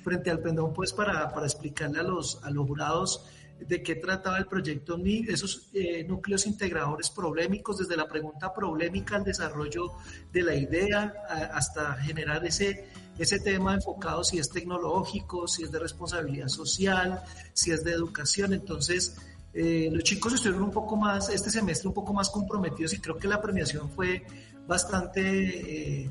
frente 0.04 0.32
al 0.32 0.40
pendón, 0.40 0.74
pues 0.74 0.94
para, 0.94 1.30
para 1.34 1.46
explicarle 1.46 2.00
a 2.00 2.04
los, 2.04 2.44
a 2.44 2.50
los 2.50 2.66
jurados 2.66 3.26
de 3.60 3.82
qué 3.82 3.96
trataba 3.96 4.38
el 4.38 4.46
proyecto 4.46 4.98
NI, 4.98 5.26
esos 5.28 5.70
eh, 5.74 6.04
núcleos 6.04 6.46
integradores 6.46 7.10
problemáticos, 7.10 7.80
desde 7.80 7.98
la 7.98 8.08
pregunta 8.08 8.54
problemática 8.54 9.16
al 9.16 9.24
desarrollo 9.24 9.94
de 10.32 10.44
la 10.44 10.56
idea, 10.56 11.14
hasta 11.54 11.96
generar 11.96 12.46
ese, 12.46 12.88
ese 13.18 13.40
tema 13.40 13.74
enfocado 13.74 14.24
si 14.24 14.38
es 14.38 14.50
tecnológico, 14.50 15.48
si 15.48 15.64
es 15.64 15.72
de 15.72 15.80
responsabilidad 15.80 16.48
social, 16.48 17.24
si 17.54 17.72
es 17.72 17.84
de 17.84 17.92
educación. 17.92 18.54
Entonces, 18.54 19.18
eh, 19.58 19.90
los 19.92 20.04
chicos 20.04 20.34
estuvieron 20.34 20.64
un 20.64 20.72
poco 20.72 20.96
más, 20.96 21.30
este 21.30 21.50
semestre 21.50 21.88
un 21.88 21.94
poco 21.94 22.14
más 22.14 22.30
comprometidos 22.30 22.94
y 22.94 23.00
creo 23.00 23.18
que 23.18 23.28
la 23.28 23.42
premiación 23.42 23.90
fue 23.90 24.26
bastante 24.68 26.04
eh, 26.04 26.10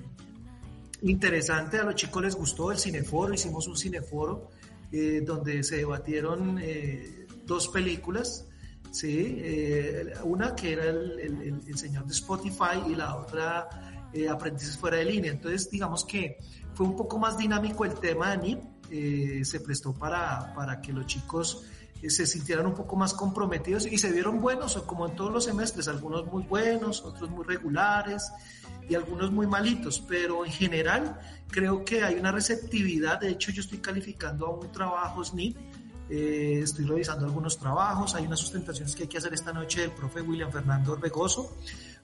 interesante. 1.03 1.78
A 1.78 1.84
los 1.84 1.94
chicos 1.94 2.22
les 2.22 2.34
gustó 2.34 2.72
el 2.72 2.78
cineforo, 2.78 3.32
hicimos 3.32 3.66
un 3.68 3.76
cineforo 3.76 4.51
donde 5.24 5.62
se 5.62 5.76
debatieron 5.76 6.59
dos 7.44 7.68
películas, 7.68 8.47
¿sí? 8.90 9.36
Eh, 9.38 10.12
una 10.24 10.55
que 10.55 10.72
era 10.72 10.84
el, 10.84 11.62
el, 11.66 11.78
señor 11.78 12.07
de 12.07 12.12
Spotify 12.12 12.82
y 12.88 12.94
la 12.94 13.16
otra 13.16 13.68
eh, 14.12 14.28
Aprendices 14.28 14.76
fuera 14.76 14.99
de 14.99 15.05
línea. 15.05 15.32
Entonces, 15.32 15.70
digamos 15.70 16.05
que 16.05 16.38
fue 16.74 16.86
un 16.86 16.97
poco 16.97 17.18
más 17.18 17.38
dinámico 17.38 17.84
el 17.84 17.94
tema 17.94 18.30
de 18.30 18.38
NIP, 18.38 18.61
eh, 18.90 19.44
se 19.44 19.61
prestó 19.61 19.92
para, 19.92 20.53
para 20.55 20.80
que 20.80 20.92
los 20.92 21.07
chicos 21.07 21.64
se 22.09 22.26
sintieran 22.26 22.66
un 22.66 22.74
poco 22.74 22.97
más 22.97 23.14
comprometidos 23.14 23.86
y 23.86 23.99
se 23.99 24.12
vieron 24.12 24.40
buenos, 24.40 24.76
como 24.82 25.07
en 25.07 25.16
todos 25.16 25.32
los 25.32 25.44
semestres, 25.44 25.88
algunos 25.88 26.26
muy 26.26 26.42
buenos, 26.44 27.03
otros 27.03 27.30
muy 27.30 27.44
regulares 27.44 28.30
y 28.88 28.94
algunos 28.94 29.32
muy 29.32 29.47
malitos, 29.47 30.03
pero 30.07 30.44
en 30.44 30.53
general 30.53 31.18
creo 31.49 31.84
que 31.84 32.05
hay 32.05 32.14
una 32.14 32.30
receptividad, 32.30 33.20
de 33.20 33.30
hecho 33.30 33.51
yo 33.51 33.61
estoy 33.61 33.78
calificando 33.78 34.47
a 34.47 34.51
un 34.51 34.70
trabajo 34.70 35.24
SNIP 35.24 35.57
eh, 36.09 36.61
estoy 36.62 36.84
revisando 36.84 37.26
algunos 37.26 37.59
trabajos, 37.59 38.14
hay 38.14 38.26
unas 38.26 38.38
sustentaciones 38.38 38.94
que 38.94 39.05
hay 39.05 39.09
que 39.09 39.18
hacer 39.18 39.34
esta 39.34 39.53
noche 39.53 39.80
del 39.80 39.90
profe 39.90 40.20
William 40.20 40.53
Fernando 40.53 40.92
Orbegoso, 40.92 41.57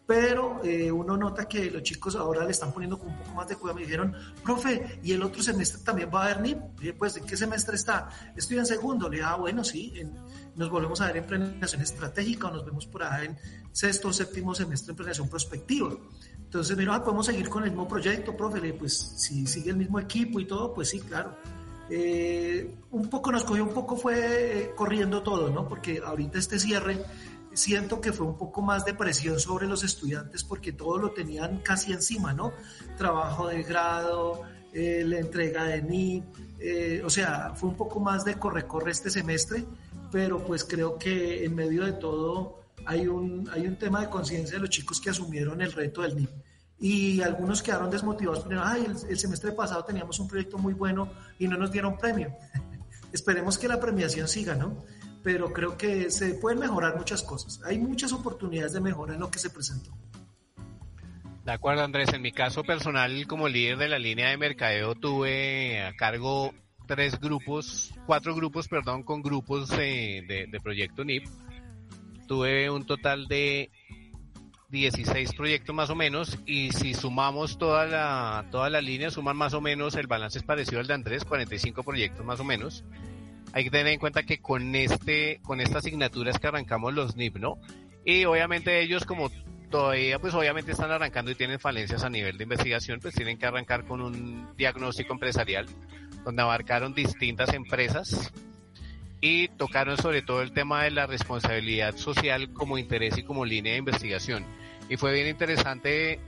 pero 0.07 0.61
eh, 0.65 0.91
uno 0.91 1.17
nota 1.17 1.47
que 1.47 1.71
los 1.71 1.83
chicos 1.83 2.17
ahora 2.17 2.45
le 2.45 2.51
están 2.51 2.73
poniendo 2.73 2.97
un 2.97 3.17
poco 3.17 3.35
más 3.35 3.49
de 3.49 3.57
cuidado. 3.57 3.79
Me 3.79 3.85
dijeron, 3.85 4.15
profe, 4.43 4.99
¿y 5.03 5.13
el 5.13 5.23
otro 5.23 5.43
semestre 5.43 5.83
también 5.85 6.11
va 6.13 6.23
a 6.23 6.25
haber 6.25 6.41
NIP? 6.41 6.59
dije, 6.79 6.93
pues, 6.95 7.17
¿en 7.17 7.25
qué 7.25 7.37
semestre 7.37 7.77
está? 7.77 8.09
Estoy 8.37 8.59
en 8.59 8.67
segundo. 8.67 9.09
Le 9.09 9.19
dije, 9.19 9.29
ah, 9.29 9.37
bueno, 9.37 9.63
sí, 9.63 9.93
nos 10.57 10.71
volvemos 10.71 11.01
a 11.01 11.07
ver 11.07 11.19
en 11.19 11.27
planeación 11.27 11.83
estratégica 11.83 12.49
o 12.49 12.51
nos 12.51 12.65
vemos 12.65 12.87
por 12.87 13.05
ahí 13.05 13.27
en 13.27 13.39
sexto 13.71 14.09
o 14.09 14.13
séptimo 14.13 14.55
semestre 14.55 14.91
en 14.91 14.97
planeación 14.97 15.29
prospectiva. 15.29 15.97
Entonces 16.37 16.77
dijo, 16.77 16.93
ah, 16.93 17.03
podemos 17.03 17.27
seguir 17.27 17.49
con 17.49 17.63
el 17.63 17.71
mismo 17.71 17.87
proyecto, 17.87 18.37
profe. 18.37 18.61
Le 18.61 18.67
dije, 18.69 18.79
pues, 18.81 19.15
si 19.17 19.47
sigue 19.47 19.71
el 19.71 19.77
mismo 19.77 20.01
equipo 20.01 20.41
y 20.41 20.47
todo, 20.47 20.75
pues 20.75 20.91
sí, 20.91 21.01
claro 21.01 21.37
eh, 21.95 22.75
un 22.91 23.11
poco 23.11 23.31
nos 23.31 23.45
cogió, 23.45 23.65
un 23.65 23.75
poco 23.75 23.97
fue 23.97 24.63
eh, 24.63 24.71
corriendo 24.75 25.23
todo, 25.23 25.51
¿no? 25.51 25.69
Porque 25.69 26.01
ahorita 26.03 26.39
este 26.39 26.59
cierre 26.59 27.05
siento 27.55 28.01
que 28.01 28.13
fue 28.13 28.27
un 28.27 28.37
poco 28.37 28.63
más 28.63 28.85
de 28.85 28.95
presión 28.95 29.39
sobre 29.39 29.67
los 29.67 29.85
estudiantes 29.85 30.45
porque 30.45 30.73
todo 30.73 30.99
lo 30.99 31.11
tenían 31.11 31.59
casi 31.59 31.93
encima, 31.93 32.33
¿no? 32.33 32.53
Trabajo 32.97 33.49
de 33.49 33.63
grado, 33.63 34.43
eh, 34.73 35.05
la 35.07 35.19
entrega 35.19 35.65
de 35.65 35.83
NIP, 35.83 36.25
o 37.05 37.11
sea, 37.11 37.53
fue 37.55 37.69
un 37.69 37.77
poco 37.77 38.01
más 38.01 38.25
de 38.25 38.35
corre-corre 38.35 38.93
este 38.93 39.11
semestre, 39.11 39.65
pero 40.11 40.45
pues 40.45 40.65
creo 40.65 40.99
que 40.99 41.45
en 41.45 41.55
medio 41.55 41.85
de 41.85 41.93
todo 41.93 42.61
hay 42.87 43.07
un, 43.07 43.49
hay 43.53 43.67
un 43.67 43.77
tema 43.77 44.01
de 44.01 44.09
conciencia 44.09 44.57
de 44.57 44.61
los 44.61 44.71
chicos 44.71 45.01
que 45.01 45.11
asumieron 45.11 45.61
el 45.61 45.73
reto 45.73 46.03
del 46.03 46.17
NIP 46.17 46.31
y 46.83 47.23
algunos 47.23 47.63
quedaron 47.63 47.91
desmotivados 47.91 48.41
porque 48.41 48.59
ay, 48.61 48.85
el, 49.09 49.17
semestre 49.17 49.53
pasado 49.53 49.85
teníamos 49.85 50.19
un 50.19 50.27
proyecto 50.27 50.59
muy 50.59 50.75
bueno 50.75 51.09
y 51.39 51.47
no 51.47 51.57
nos 51.57 51.71
dieron 51.71 51.97
premio. 51.97 52.37
Esperemos 53.13 53.57
que 53.57 53.69
la 53.69 53.79
premiación 53.79 54.27
siga, 54.27 54.57
¿no? 54.57 54.85
Pero 55.23 55.53
creo 55.53 55.77
que 55.77 56.11
se 56.11 56.35
pueden 56.35 56.59
mejorar 56.59 56.97
muchas 56.97 57.23
cosas. 57.23 57.61
Hay 57.65 57.79
muchas 57.79 58.13
oportunidades 58.13 58.73
de 58.73 58.81
mejora 58.81 59.15
en 59.15 59.21
lo 59.21 59.31
que 59.31 59.39
se 59.39 59.51
presentó. 59.51 59.91
De 61.45 61.53
acuerdo, 61.53 61.83
Andrés. 61.83 62.13
En 62.13 62.23
mi 62.23 62.33
caso 62.33 62.63
personal, 62.63 63.27
como 63.27 63.49
líder 63.49 63.77
de 63.77 63.89
la 63.89 63.99
línea 63.99 64.31
de 64.31 64.37
mercadeo, 64.37 64.95
tuve 64.95 65.83
a 65.83 65.95
cargo 65.95 66.53
tres 66.87 67.19
grupos, 67.21 67.95
cuatro 68.07 68.35
grupos, 68.35 68.69
perdón, 68.69 69.03
con 69.03 69.23
grupos 69.23 69.69
de, 69.69 70.47
de 70.51 70.61
proyecto 70.61 71.05
NIP. 71.05 71.25
Tuve 72.27 72.71
un 72.71 72.87
total 72.87 73.27
de 73.27 73.71
16 74.73 75.35
proyectos 75.35 75.77
más 75.77 75.91
o 75.91 75.95
menos 75.95 76.39
y 76.47 76.73
si 76.73 76.95
sumamos 76.95 77.59
toda 77.59 77.85
la, 77.85 78.47
toda 78.51 78.71
la 78.71 78.81
línea, 78.81 79.11
suman 79.11 79.37
más 79.37 79.53
o 79.53 79.61
menos, 79.61 79.97
el 79.97 80.07
balance 80.07 80.39
es 80.39 80.45
parecido 80.45 80.81
al 80.81 80.87
de 80.87 80.95
Andrés, 80.95 81.27
45 81.27 81.83
proyectos 81.83 82.25
más 82.25 82.41
o 82.41 82.45
menos. 82.45 82.83
Hay 83.53 83.65
que 83.65 83.71
tener 83.71 83.93
en 83.93 83.99
cuenta 83.99 84.23
que 84.23 84.39
con 84.39 84.75
este, 84.75 85.41
con 85.43 85.61
esta 85.61 85.79
asignatura 85.79 86.31
es 86.31 86.39
que 86.39 86.47
arrancamos 86.47 86.95
los 86.95 87.17
NIP, 87.17 87.37
¿no? 87.37 87.59
Y 88.05 88.25
obviamente 88.25 88.81
ellos 88.81 89.05
como 89.05 89.31
todavía 89.71 90.19
pues 90.19 90.35
obviamente 90.35 90.73
están 90.73 90.91
arrancando 90.91 91.31
y 91.31 91.35
tienen 91.35 91.59
falencias 91.59 92.05
a 92.05 92.11
nivel 92.11 92.37
de 92.37 92.45
investigación, 92.45 93.01
pues 93.01 93.15
tienen 93.15 93.39
que 93.39 93.47
arrancar 93.47 93.85
con 93.85 94.03
un 94.03 94.55
diagnóstico 94.57 95.13
empresarial 95.13 95.67
donde 96.25 96.43
abarcaron 96.43 96.95
distintas 96.95 97.53
empresas 97.55 98.33
y 99.21 99.49
tocaron 99.49 99.97
sobre 99.97 100.23
todo 100.23 100.43
el 100.43 100.53
tema 100.53 100.85
de 100.85 100.91
la 100.91 101.07
responsabilidad 101.07 101.97
social 101.97 102.53
como 102.53 102.77
interés 102.77 103.17
y 103.19 103.23
como 103.23 103.45
línea 103.45 103.73
de 103.73 103.79
investigación 103.79 104.45
y 104.89 104.97
fue 104.97 105.13
bien 105.15 105.29
interesante 105.29 106.21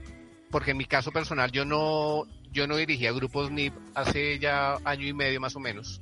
porque 0.49 0.71
en 0.71 0.77
mi 0.77 0.85
caso 0.85 1.11
personal 1.11 1.51
yo 1.51 1.65
no, 1.65 2.25
yo 2.51 2.67
no 2.67 2.77
dirigía 2.77 3.11
grupos 3.11 3.51
NIP 3.51 3.73
hace 3.93 4.39
ya 4.39 4.77
año 4.85 5.05
y 5.05 5.13
medio 5.13 5.41
más 5.41 5.55
o 5.55 5.59
menos. 5.59 6.01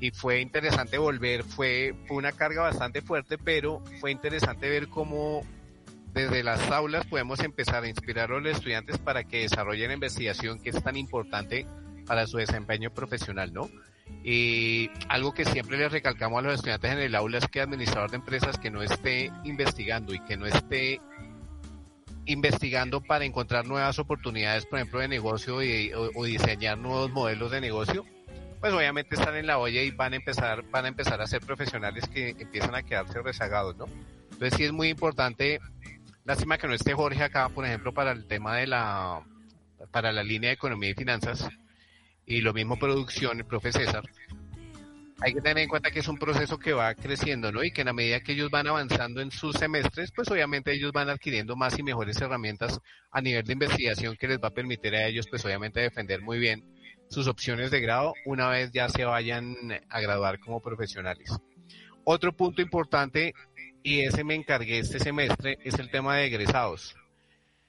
Y 0.00 0.10
fue 0.10 0.40
interesante 0.40 0.98
volver, 0.98 1.42
fue, 1.42 1.94
una 2.10 2.32
carga 2.32 2.62
bastante 2.62 3.00
fuerte, 3.00 3.38
pero 3.38 3.82
fue 4.00 4.10
interesante 4.10 4.68
ver 4.68 4.88
cómo 4.88 5.42
desde 6.12 6.42
las 6.42 6.70
aulas 6.70 7.06
podemos 7.06 7.40
empezar 7.40 7.84
a 7.84 7.88
inspirar 7.88 8.30
a 8.30 8.38
los 8.38 8.56
estudiantes 8.56 8.98
para 8.98 9.24
que 9.24 9.40
desarrollen 9.40 9.92
investigación 9.92 10.58
que 10.58 10.70
es 10.70 10.82
tan 10.82 10.96
importante 10.96 11.66
para 12.06 12.26
su 12.26 12.38
desempeño 12.38 12.90
profesional, 12.90 13.52
¿no? 13.52 13.70
Y 14.22 14.90
algo 15.08 15.32
que 15.32 15.44
siempre 15.44 15.76
les 15.76 15.90
recalcamos 15.92 16.38
a 16.38 16.42
los 16.42 16.54
estudiantes 16.54 16.92
en 16.92 16.98
el 16.98 17.14
aula 17.14 17.38
es 17.38 17.48
que 17.48 17.60
administrador 17.60 18.10
de 18.10 18.16
empresas 18.16 18.58
que 18.58 18.70
no 18.70 18.82
esté 18.82 19.30
investigando 19.44 20.14
y 20.14 20.20
que 20.20 20.36
no 20.36 20.46
esté 20.46 21.00
investigando 22.26 23.00
para 23.00 23.24
encontrar 23.24 23.66
nuevas 23.66 23.98
oportunidades, 23.98 24.66
por 24.66 24.78
ejemplo, 24.78 25.00
de 25.00 25.08
negocio 25.08 25.62
y, 25.62 25.92
o, 25.94 26.24
diseñar 26.24 26.78
nuevos 26.78 27.10
modelos 27.10 27.50
de 27.50 27.60
negocio, 27.60 28.04
pues 28.60 28.72
obviamente 28.72 29.14
están 29.14 29.36
en 29.36 29.46
la 29.46 29.58
olla 29.58 29.82
y 29.82 29.90
van 29.90 30.12
a 30.12 30.16
empezar, 30.16 30.62
van 30.70 30.84
a 30.84 30.88
empezar 30.88 31.20
a 31.20 31.26
ser 31.26 31.40
profesionales 31.40 32.04
que 32.08 32.30
empiezan 32.30 32.74
a 32.74 32.82
quedarse 32.82 33.20
rezagados, 33.20 33.76
¿no? 33.76 33.86
Entonces 34.32 34.54
sí 34.56 34.64
es 34.64 34.72
muy 34.72 34.88
importante, 34.88 35.60
lástima 36.24 36.58
que 36.58 36.66
no 36.66 36.74
esté 36.74 36.92
Jorge 36.94 37.22
acá, 37.22 37.48
por 37.48 37.64
ejemplo, 37.64 37.92
para 37.92 38.12
el 38.12 38.26
tema 38.26 38.56
de 38.56 38.66
la, 38.66 39.22
para 39.90 40.12
la 40.12 40.22
línea 40.22 40.50
de 40.50 40.54
economía 40.54 40.90
y 40.90 40.94
finanzas, 40.94 41.48
y 42.26 42.40
lo 42.40 42.52
mismo 42.52 42.78
producción, 42.78 43.38
el 43.38 43.44
profe 43.44 43.72
César, 43.72 44.04
hay 45.20 45.32
que 45.32 45.40
tener 45.40 45.58
en 45.58 45.68
cuenta 45.68 45.90
que 45.90 46.00
es 46.00 46.08
un 46.08 46.18
proceso 46.18 46.58
que 46.58 46.74
va 46.74 46.94
creciendo, 46.94 47.50
¿no? 47.50 47.64
Y 47.64 47.70
que 47.70 47.80
en 47.80 47.86
la 47.86 47.94
medida 47.94 48.20
que 48.20 48.32
ellos 48.32 48.50
van 48.50 48.66
avanzando 48.66 49.22
en 49.22 49.30
sus 49.30 49.56
semestres, 49.56 50.12
pues 50.14 50.30
obviamente 50.30 50.72
ellos 50.72 50.92
van 50.92 51.08
adquiriendo 51.08 51.56
más 51.56 51.78
y 51.78 51.82
mejores 51.82 52.20
herramientas 52.20 52.78
a 53.10 53.22
nivel 53.22 53.44
de 53.44 53.54
investigación 53.54 54.16
que 54.16 54.28
les 54.28 54.38
va 54.38 54.48
a 54.48 54.54
permitir 54.54 54.94
a 54.94 55.06
ellos, 55.06 55.26
pues 55.30 55.42
obviamente 55.44 55.80
defender 55.80 56.20
muy 56.20 56.38
bien 56.38 56.62
sus 57.08 57.26
opciones 57.28 57.70
de 57.70 57.80
grado 57.80 58.14
una 58.24 58.48
vez 58.48 58.70
ya 58.72 58.88
se 58.88 59.04
vayan 59.04 59.54
a 59.88 60.00
graduar 60.00 60.38
como 60.38 60.60
profesionales. 60.60 61.30
Otro 62.04 62.32
punto 62.32 62.62
importante, 62.62 63.34
y 63.82 64.00
ese 64.00 64.24
me 64.24 64.34
encargué 64.34 64.78
este 64.78 64.98
semestre, 64.98 65.58
es 65.64 65.78
el 65.78 65.90
tema 65.90 66.16
de 66.16 66.26
egresados. 66.26 66.94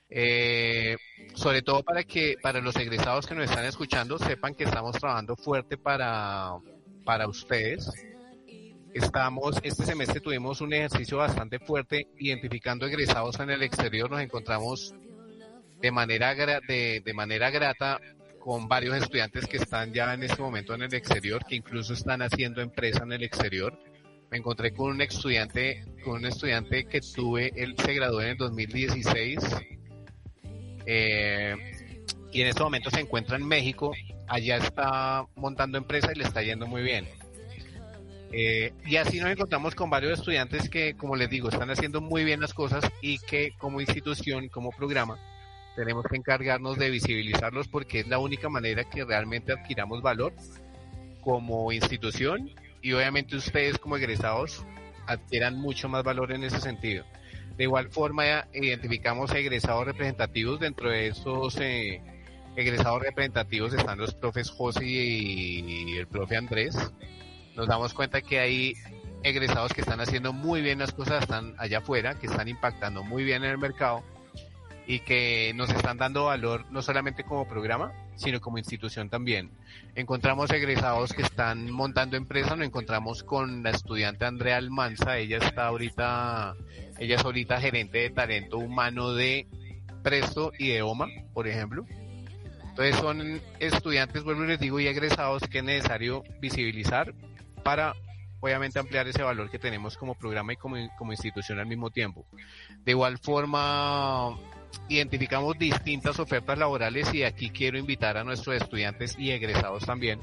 Eh, 0.09 0.95
sobre 1.35 1.61
todo 1.61 1.83
para 1.83 2.03
que 2.03 2.37
para 2.41 2.61
los 2.61 2.75
egresados 2.77 3.27
que 3.27 3.35
nos 3.35 3.49
están 3.49 3.65
escuchando 3.65 4.17
sepan 4.17 4.55
que 4.55 4.63
estamos 4.63 4.97
trabajando 4.97 5.35
fuerte 5.35 5.77
para 5.77 6.53
para 7.07 7.25
ustedes. 7.27 7.89
Estamos, 8.93 9.57
este 9.63 9.85
semestre 9.85 10.19
tuvimos 10.19 10.59
un 10.59 10.73
ejercicio 10.73 11.17
bastante 11.17 11.57
fuerte 11.57 12.07
identificando 12.17 12.85
egresados 12.85 13.39
en 13.39 13.49
el 13.49 13.63
exterior. 13.63 14.11
Nos 14.11 14.21
encontramos 14.21 14.93
de 15.79 15.91
manera, 15.91 16.35
de, 16.35 17.01
de 17.05 17.13
manera 17.13 17.49
grata 17.49 17.99
con 18.47 18.69
varios 18.69 18.95
estudiantes 18.95 19.45
que 19.45 19.57
están 19.57 19.91
ya 19.91 20.13
en 20.13 20.23
este 20.23 20.41
momento 20.41 20.73
en 20.73 20.83
el 20.83 20.93
exterior, 20.93 21.43
que 21.43 21.57
incluso 21.57 21.93
están 21.93 22.21
haciendo 22.21 22.61
empresa 22.61 23.03
en 23.03 23.11
el 23.11 23.23
exterior. 23.23 23.77
Me 24.31 24.37
encontré 24.37 24.71
con 24.71 24.91
un 24.91 25.01
estudiante, 25.01 25.83
con 26.01 26.13
un 26.19 26.25
estudiante 26.27 26.85
que 26.85 27.01
tuve, 27.01 27.51
él 27.57 27.75
se 27.77 27.93
graduó 27.93 28.21
en 28.21 28.29
el 28.29 28.37
2016. 28.37 29.39
Eh, 30.85 31.57
y 32.31 32.39
en 32.41 32.47
este 32.47 32.63
momento 32.63 32.89
se 32.89 33.01
encuentra 33.01 33.35
en 33.35 33.45
México, 33.45 33.91
allá 34.29 34.55
está 34.55 35.25
montando 35.35 35.77
empresa 35.77 36.13
y 36.13 36.17
le 36.17 36.23
está 36.23 36.41
yendo 36.41 36.67
muy 36.67 36.83
bien. 36.83 37.05
Eh, 38.31 38.71
y 38.85 38.95
así 38.95 39.19
nos 39.19 39.29
encontramos 39.29 39.75
con 39.75 39.89
varios 39.89 40.19
estudiantes 40.19 40.69
que, 40.69 40.95
como 40.95 41.17
les 41.17 41.29
digo, 41.29 41.49
están 41.49 41.69
haciendo 41.69 41.99
muy 41.99 42.23
bien 42.23 42.39
las 42.39 42.53
cosas 42.53 42.85
y 43.01 43.19
que 43.19 43.51
como 43.57 43.81
institución, 43.81 44.47
como 44.47 44.71
programa, 44.71 45.19
tenemos 45.77 46.05
que 46.09 46.17
encargarnos 46.17 46.79
de 46.79 46.89
visibilizarlos 46.89 47.67
porque 47.67 47.99
es 47.99 48.07
la 48.07 48.17
única 48.17 48.49
manera 48.49 48.83
que 48.83 49.05
realmente 49.05 49.53
adquiramos 49.53 50.01
valor 50.01 50.33
como 51.21 51.71
institución 51.71 52.49
y 52.81 52.93
obviamente 52.93 53.35
ustedes 53.35 53.77
como 53.77 53.95
egresados 53.95 54.65
adquieran 55.05 55.55
mucho 55.55 55.87
más 55.87 56.03
valor 56.03 56.31
en 56.31 56.43
ese 56.43 56.59
sentido. 56.59 57.05
De 57.57 57.65
igual 57.65 57.89
forma, 57.89 58.47
identificamos 58.53 59.31
egresados 59.33 59.85
representativos. 59.85 60.59
Dentro 60.59 60.89
de 60.89 61.07
esos 61.07 61.57
eh, 61.59 62.01
egresados 62.55 63.03
representativos 63.03 63.71
están 63.73 63.99
los 63.99 64.15
profes 64.15 64.49
José 64.49 64.83
y 64.83 65.95
el 65.95 66.07
profe 66.07 66.37
Andrés. 66.37 66.75
Nos 67.55 67.67
damos 67.67 67.93
cuenta 67.93 68.21
que 68.21 68.39
hay 68.39 68.73
egresados 69.21 69.73
que 69.73 69.81
están 69.81 70.01
haciendo 70.01 70.33
muy 70.33 70.61
bien 70.61 70.79
las 70.79 70.91
cosas, 70.91 71.21
están 71.21 71.53
allá 71.59 71.79
afuera, 71.79 72.17
que 72.17 72.25
están 72.25 72.47
impactando 72.47 73.03
muy 73.03 73.23
bien 73.23 73.43
en 73.43 73.51
el 73.51 73.57
mercado 73.59 74.03
y 74.87 74.99
que 75.01 75.51
nos 75.53 75.69
están 75.69 75.97
dando 75.97 76.25
valor 76.25 76.65
no 76.71 76.81
solamente 76.81 77.25
como 77.25 77.45
programa, 77.45 77.91
sino 78.15 78.39
como 78.39 78.57
institución 78.57 79.09
también. 79.09 79.51
Encontramos 79.95 80.49
egresados 80.51 81.11
que 81.11 81.23
están 81.23 81.69
montando 81.69 82.15
empresas, 82.15 82.57
nos 82.57 82.67
encontramos 82.67 83.23
con 83.23 83.63
la 83.63 83.71
estudiante 83.71 84.25
Andrea 84.25 84.55
Almanza, 84.55 85.17
ella 85.17 85.39
está 85.39 85.67
ahorita, 85.67 86.55
ella 86.97 87.15
es 87.15 87.25
ahorita 87.25 87.59
gerente 87.59 87.97
de 87.97 88.09
talento 88.11 88.57
humano 88.57 89.13
de 89.13 89.45
Presto 90.03 90.53
y 90.57 90.69
de 90.69 90.81
OMA, 90.81 91.07
por 91.33 91.49
ejemplo. 91.49 91.85
Entonces 92.69 92.95
son 92.95 93.41
estudiantes, 93.59 94.23
vuelvo 94.23 94.45
y 94.45 94.47
les 94.47 94.59
digo, 94.59 94.79
y 94.79 94.87
egresados 94.87 95.43
que 95.49 95.57
es 95.57 95.63
necesario 95.65 96.23
visibilizar 96.39 97.13
para 97.61 97.93
obviamente 98.39 98.79
ampliar 98.79 99.07
ese 99.07 99.23
valor 99.23 99.49
que 99.49 99.59
tenemos 99.59 99.97
como 99.97 100.15
programa 100.15 100.53
y 100.53 100.55
como, 100.55 100.77
como 100.97 101.11
institución 101.11 101.59
al 101.59 101.65
mismo 101.65 101.89
tiempo. 101.89 102.25
De 102.85 102.91
igual 102.91 103.17
forma, 103.17 104.37
identificamos 104.89 105.57
distintas 105.57 106.19
ofertas 106.19 106.57
laborales 106.57 107.13
y 107.13 107.23
aquí 107.23 107.49
quiero 107.49 107.77
invitar 107.77 108.17
a 108.17 108.23
nuestros 108.23 108.55
estudiantes 108.55 109.15
y 109.17 109.31
egresados 109.31 109.85
también 109.85 110.19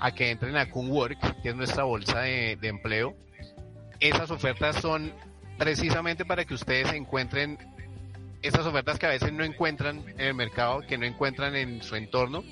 a 0.00 0.12
que 0.12 0.30
entren 0.30 0.56
a 0.56 0.68
Kunwork, 0.68 1.42
que 1.42 1.50
es 1.50 1.56
nuestra 1.56 1.84
bolsa 1.84 2.20
de, 2.20 2.58
empleo. 2.62 3.16
Esas 4.00 4.30
ofertas 4.30 4.76
son 4.76 5.12
precisamente 5.58 6.24
para 6.24 6.44
que 6.44 6.54
ustedes 6.54 6.92
encuentren 6.92 7.58
esas 8.42 8.66
ofertas 8.66 8.98
que 8.98 9.06
a 9.06 9.10
veces 9.10 9.32
no 9.32 9.44
encuentran 9.44 10.04
en 10.18 10.20
el 10.20 10.34
mercado, 10.34 10.80
que 10.82 10.98
no 10.98 11.06
encuentran 11.06 11.56
en 11.56 11.82
su 11.82 11.96
entorno 11.96 12.44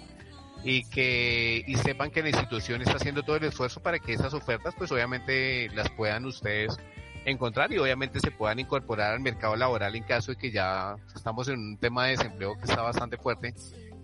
y 0.64 0.84
que 0.88 1.62
y 1.66 1.76
sepan 1.76 2.10
que 2.10 2.22
la 2.22 2.30
institución 2.30 2.80
está 2.80 2.94
haciendo 2.94 3.22
todo 3.22 3.36
el 3.36 3.44
esfuerzo 3.44 3.82
para 3.82 3.98
que 3.98 4.14
esas 4.14 4.32
ofertas 4.32 4.74
pues 4.78 4.90
obviamente 4.90 5.68
las 5.74 5.90
puedan 5.90 6.24
ustedes 6.24 6.78
encontrar 7.24 7.72
y 7.72 7.78
obviamente 7.78 8.20
se 8.20 8.30
puedan 8.30 8.58
incorporar 8.58 9.12
al 9.12 9.20
mercado 9.20 9.56
laboral 9.56 9.94
en 9.96 10.04
caso 10.04 10.32
de 10.32 10.38
que 10.38 10.50
ya 10.50 10.96
estamos 11.14 11.48
en 11.48 11.58
un 11.58 11.78
tema 11.78 12.04
de 12.04 12.12
desempleo 12.12 12.54
que 12.56 12.64
está 12.64 12.82
bastante 12.82 13.16
fuerte 13.16 13.54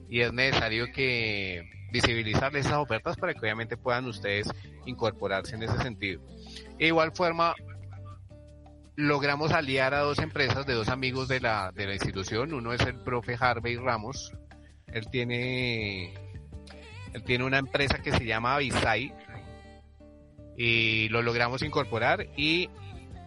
y 0.08 0.20
es 0.20 0.32
necesario 0.32 0.86
que 0.92 1.62
visibilizarles 1.92 2.66
esas 2.66 2.78
ofertas 2.78 3.16
para 3.16 3.34
que 3.34 3.40
obviamente 3.40 3.76
puedan 3.76 4.06
ustedes 4.06 4.48
incorporarse 4.86 5.56
en 5.56 5.64
ese 5.64 5.78
sentido. 5.78 6.22
De 6.78 6.86
igual 6.86 7.12
forma, 7.12 7.54
logramos 8.96 9.52
aliar 9.52 9.94
a 9.94 10.00
dos 10.00 10.18
empresas 10.18 10.66
de 10.66 10.74
dos 10.74 10.88
amigos 10.88 11.28
de 11.28 11.40
la, 11.40 11.72
de 11.72 11.86
la 11.86 11.94
institución. 11.94 12.54
Uno 12.54 12.72
es 12.72 12.80
el 12.82 12.96
profe 12.96 13.36
Harvey 13.38 13.76
Ramos. 13.76 14.32
Él 14.88 15.08
tiene, 15.10 16.14
él 17.12 17.22
tiene 17.24 17.44
una 17.44 17.58
empresa 17.58 18.00
que 18.02 18.12
se 18.12 18.24
llama 18.24 18.54
Avisai 18.54 19.12
y 20.56 21.08
lo 21.08 21.22
logramos 21.22 21.62
incorporar 21.62 22.26
y 22.36 22.68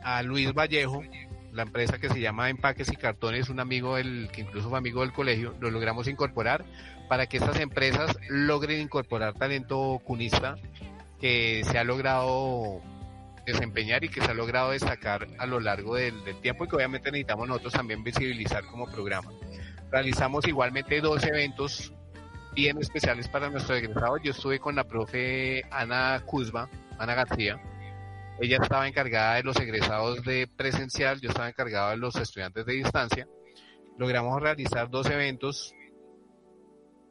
a 0.03 0.21
Luis 0.23 0.53
Vallejo, 0.53 1.03
la 1.51 1.63
empresa 1.63 1.99
que 1.99 2.09
se 2.09 2.19
llama 2.19 2.49
Empaques 2.49 2.91
y 2.91 2.95
Cartones, 2.95 3.49
un 3.49 3.59
amigo 3.59 3.95
del, 3.95 4.29
que 4.31 4.41
incluso 4.41 4.69
fue 4.69 4.77
amigo 4.77 5.01
del 5.01 5.13
colegio, 5.13 5.55
lo 5.59 5.69
logramos 5.69 6.07
incorporar 6.07 6.65
para 7.07 7.27
que 7.27 7.37
estas 7.37 7.59
empresas 7.59 8.17
logren 8.29 8.81
incorporar 8.81 9.33
talento 9.33 10.01
cunista 10.03 10.55
que 11.19 11.63
se 11.63 11.77
ha 11.77 11.83
logrado 11.83 12.81
desempeñar 13.45 14.03
y 14.03 14.09
que 14.09 14.21
se 14.21 14.31
ha 14.31 14.33
logrado 14.33 14.71
destacar 14.71 15.27
a 15.37 15.45
lo 15.45 15.59
largo 15.59 15.95
del, 15.95 16.15
tiempo 16.41 16.65
y 16.65 16.67
que 16.67 16.75
obviamente 16.75 17.11
necesitamos 17.11 17.47
nosotros 17.47 17.73
también 17.73 18.03
visibilizar 18.03 18.65
como 18.65 18.91
programa. 18.91 19.31
Realizamos 19.91 20.47
igualmente 20.47 21.01
dos 21.01 21.23
eventos 21.23 21.93
bien 22.55 22.77
especiales 22.79 23.27
para 23.27 23.49
nuestros 23.49 23.77
egresados. 23.77 24.21
Yo 24.23 24.31
estuve 24.31 24.59
con 24.59 24.75
la 24.75 24.85
profe 24.85 25.63
Ana 25.71 26.21
Kuzma, 26.25 26.69
Ana 26.97 27.15
García, 27.15 27.59
ella 28.39 28.57
estaba 28.61 28.87
encargada 28.87 29.35
de 29.35 29.43
los 29.43 29.59
egresados 29.59 30.23
de 30.23 30.47
presencial, 30.47 31.21
yo 31.21 31.29
estaba 31.29 31.49
encargado 31.49 31.91
de 31.91 31.97
los 31.97 32.15
estudiantes 32.15 32.65
de 32.65 32.73
distancia. 32.73 33.27
Logramos 33.97 34.41
realizar 34.41 34.89
dos 34.89 35.09
eventos. 35.09 35.73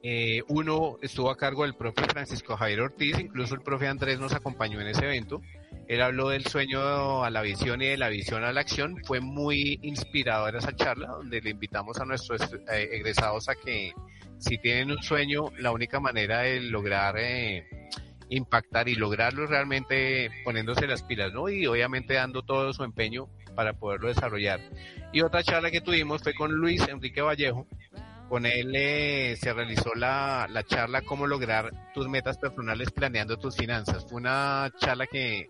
Eh, 0.03 0.43
uno 0.49 0.99
estuvo 1.01 1.31
a 1.31 1.37
cargo 1.37 1.63
del 1.63 1.75
profe 1.75 2.03
Francisco 2.05 2.57
Javier 2.57 2.81
Ortiz, 2.81 3.19
incluso 3.21 3.55
el 3.55 3.61
profe 3.61 3.87
Andrés 3.87 4.19
nos 4.19 4.35
acompañó 4.35 4.81
en 4.81 4.89
ese 4.89 5.05
evento. 5.05 5.41
Él 5.87 6.03
habló 6.03 6.31
del 6.31 6.45
sueño 6.47 7.23
a 7.23 7.31
la 7.31 7.43
visión 7.43 7.83
y 7.83 7.87
de 7.87 7.97
la 7.97 8.09
visión 8.09 8.43
a 8.45 8.53
la 8.53 8.61
acción. 8.61 8.97
Fue 9.05 9.21
muy 9.21 9.79
inspiradora 9.83 10.59
esa 10.59 10.75
charla, 10.75 11.09
donde 11.09 11.41
le 11.41 11.51
invitamos 11.51 11.99
a 12.01 12.05
nuestros 12.05 12.41
eh, 12.43 12.89
egresados 12.93 13.49
a 13.49 13.55
que 13.55 13.93
si 14.39 14.59
tienen 14.59 14.91
un 14.91 15.03
sueño, 15.03 15.53
la 15.59 15.71
única 15.71 16.01
manera 16.01 16.41
de 16.41 16.61
lograr 16.63 17.17
eh, 17.19 17.65
impactar 18.37 18.89
y 18.89 18.95
lograrlo 18.95 19.47
realmente 19.47 20.31
poniéndose 20.45 20.87
las 20.87 21.03
pilas, 21.03 21.33
¿no? 21.33 21.49
Y 21.49 21.67
obviamente 21.67 22.15
dando 22.15 22.43
todo 22.43 22.73
su 22.73 22.83
empeño 22.83 23.29
para 23.55 23.75
poderlo 23.75 24.09
desarrollar. 24.09 24.61
Y 25.13 25.21
otra 25.21 25.43
charla 25.43 25.71
que 25.71 25.81
tuvimos 25.81 26.23
fue 26.23 26.35
con 26.35 26.53
Luis 26.53 26.87
Enrique 26.89 27.21
Vallejo. 27.21 27.67
Con 28.29 28.47
él 28.47 28.73
eh, 28.75 29.37
se 29.39 29.53
realizó 29.53 29.95
la, 29.95 30.47
la 30.51 30.63
charla 30.63 31.03
Cómo 31.03 31.27
lograr 31.27 31.71
tus 31.93 32.09
metas 32.09 32.39
personales 32.39 32.91
planeando 32.91 33.37
tus 33.37 33.55
finanzas. 33.57 34.07
Fue 34.09 34.17
una 34.17 34.73
charla 34.79 35.07
que 35.07 35.49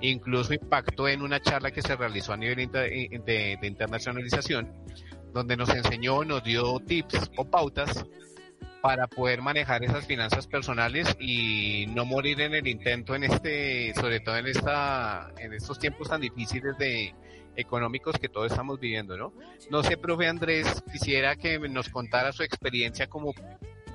incluso 0.00 0.54
impactó 0.54 1.08
en 1.08 1.22
una 1.22 1.40
charla 1.40 1.72
que 1.72 1.82
se 1.82 1.96
realizó 1.96 2.32
a 2.32 2.36
nivel 2.36 2.70
de, 2.70 3.58
de 3.60 3.66
internacionalización, 3.66 4.72
donde 5.32 5.56
nos 5.56 5.70
enseñó, 5.70 6.22
nos 6.22 6.44
dio 6.44 6.78
tips 6.86 7.32
o 7.36 7.44
pautas 7.50 8.06
para 8.82 9.06
poder 9.06 9.40
manejar 9.40 9.84
esas 9.84 10.04
finanzas 10.04 10.48
personales 10.48 11.16
y 11.20 11.86
no 11.94 12.04
morir 12.04 12.40
en 12.40 12.52
el 12.52 12.66
intento 12.66 13.14
en 13.14 13.22
este, 13.22 13.94
sobre 13.94 14.18
todo 14.18 14.36
en 14.36 14.48
esta, 14.48 15.30
en 15.38 15.52
estos 15.52 15.78
tiempos 15.78 16.08
tan 16.08 16.20
difíciles 16.20 16.76
de 16.78 17.14
económicos 17.54 18.18
que 18.18 18.28
todos 18.28 18.50
estamos 18.50 18.80
viviendo, 18.80 19.16
¿no? 19.16 19.32
No 19.70 19.84
sé, 19.84 19.96
profe 19.96 20.26
Andrés, 20.26 20.82
quisiera 20.90 21.36
que 21.36 21.60
nos 21.60 21.88
contara 21.90 22.32
su 22.32 22.42
experiencia 22.42 23.06
como 23.06 23.32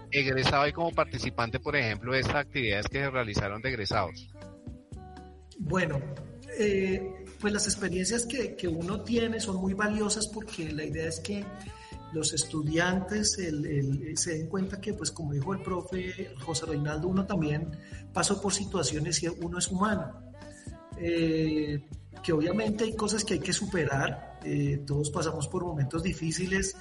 egresado 0.09 0.65
y 0.67 0.71
como 0.71 0.91
participante, 0.91 1.59
por 1.59 1.75
ejemplo, 1.75 2.13
de 2.13 2.21
estas 2.21 2.35
actividades 2.35 2.87
que 2.87 2.99
se 2.99 3.09
realizaron 3.09 3.61
de 3.61 3.69
egresados. 3.69 4.29
Bueno, 5.59 5.99
eh, 6.57 7.25
pues 7.41 7.51
las 7.51 7.65
experiencias 7.65 8.25
que, 8.25 8.55
que 8.55 8.69
uno 8.69 9.01
tiene 9.01 9.41
son 9.41 9.57
muy 9.57 9.73
valiosas 9.73 10.27
porque 10.27 10.71
la 10.71 10.85
idea 10.85 11.09
es 11.09 11.19
que 11.19 11.43
los 12.13 12.33
estudiantes 12.33 13.33
se 13.33 14.31
den 14.37 14.47
cuenta 14.47 14.79
que, 14.79 14.93
pues 14.93 15.11
como 15.11 15.33
dijo 15.33 15.53
el 15.53 15.61
profe 15.61 16.33
José 16.39 16.65
Reinaldo, 16.65 17.07
uno 17.07 17.25
también 17.25 17.71
pasó 18.13 18.41
por 18.41 18.53
situaciones 18.53 19.21
y 19.23 19.27
uno 19.27 19.57
es 19.57 19.67
humano. 19.67 20.21
Eh, 20.99 21.83
que 22.23 22.33
obviamente 22.33 22.83
hay 22.83 22.95
cosas 22.95 23.23
que 23.23 23.35
hay 23.35 23.39
que 23.39 23.53
superar, 23.53 24.39
eh, 24.43 24.81
todos 24.85 25.11
pasamos 25.11 25.47
por 25.47 25.63
momentos 25.63 26.01
difíciles, 26.03 26.75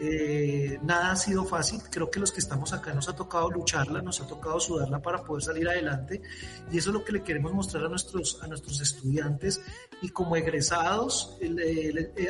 eh, 0.00 0.78
nada 0.82 1.12
ha 1.12 1.16
sido 1.16 1.44
fácil, 1.44 1.80
creo 1.90 2.10
que 2.10 2.20
los 2.20 2.30
que 2.32 2.40
estamos 2.40 2.72
acá 2.72 2.92
nos 2.94 3.08
ha 3.08 3.16
tocado 3.16 3.50
lucharla, 3.50 4.00
nos 4.00 4.20
ha 4.20 4.26
tocado 4.26 4.60
sudarla 4.60 5.02
para 5.02 5.24
poder 5.24 5.42
salir 5.42 5.68
adelante 5.68 6.22
y 6.70 6.78
eso 6.78 6.90
es 6.90 6.94
lo 6.94 7.04
que 7.04 7.12
le 7.12 7.22
queremos 7.22 7.52
mostrar 7.52 7.84
a 7.84 7.88
nuestros, 7.88 8.40
a 8.42 8.46
nuestros 8.46 8.80
estudiantes 8.80 9.60
y 10.00 10.10
como 10.10 10.36
egresados 10.36 11.36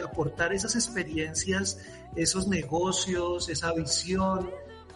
aportar 0.02 0.52
esas 0.52 0.74
experiencias 0.74 1.78
esos 2.16 2.48
negocios, 2.48 3.48
esa 3.48 3.72
visión. 3.72 4.50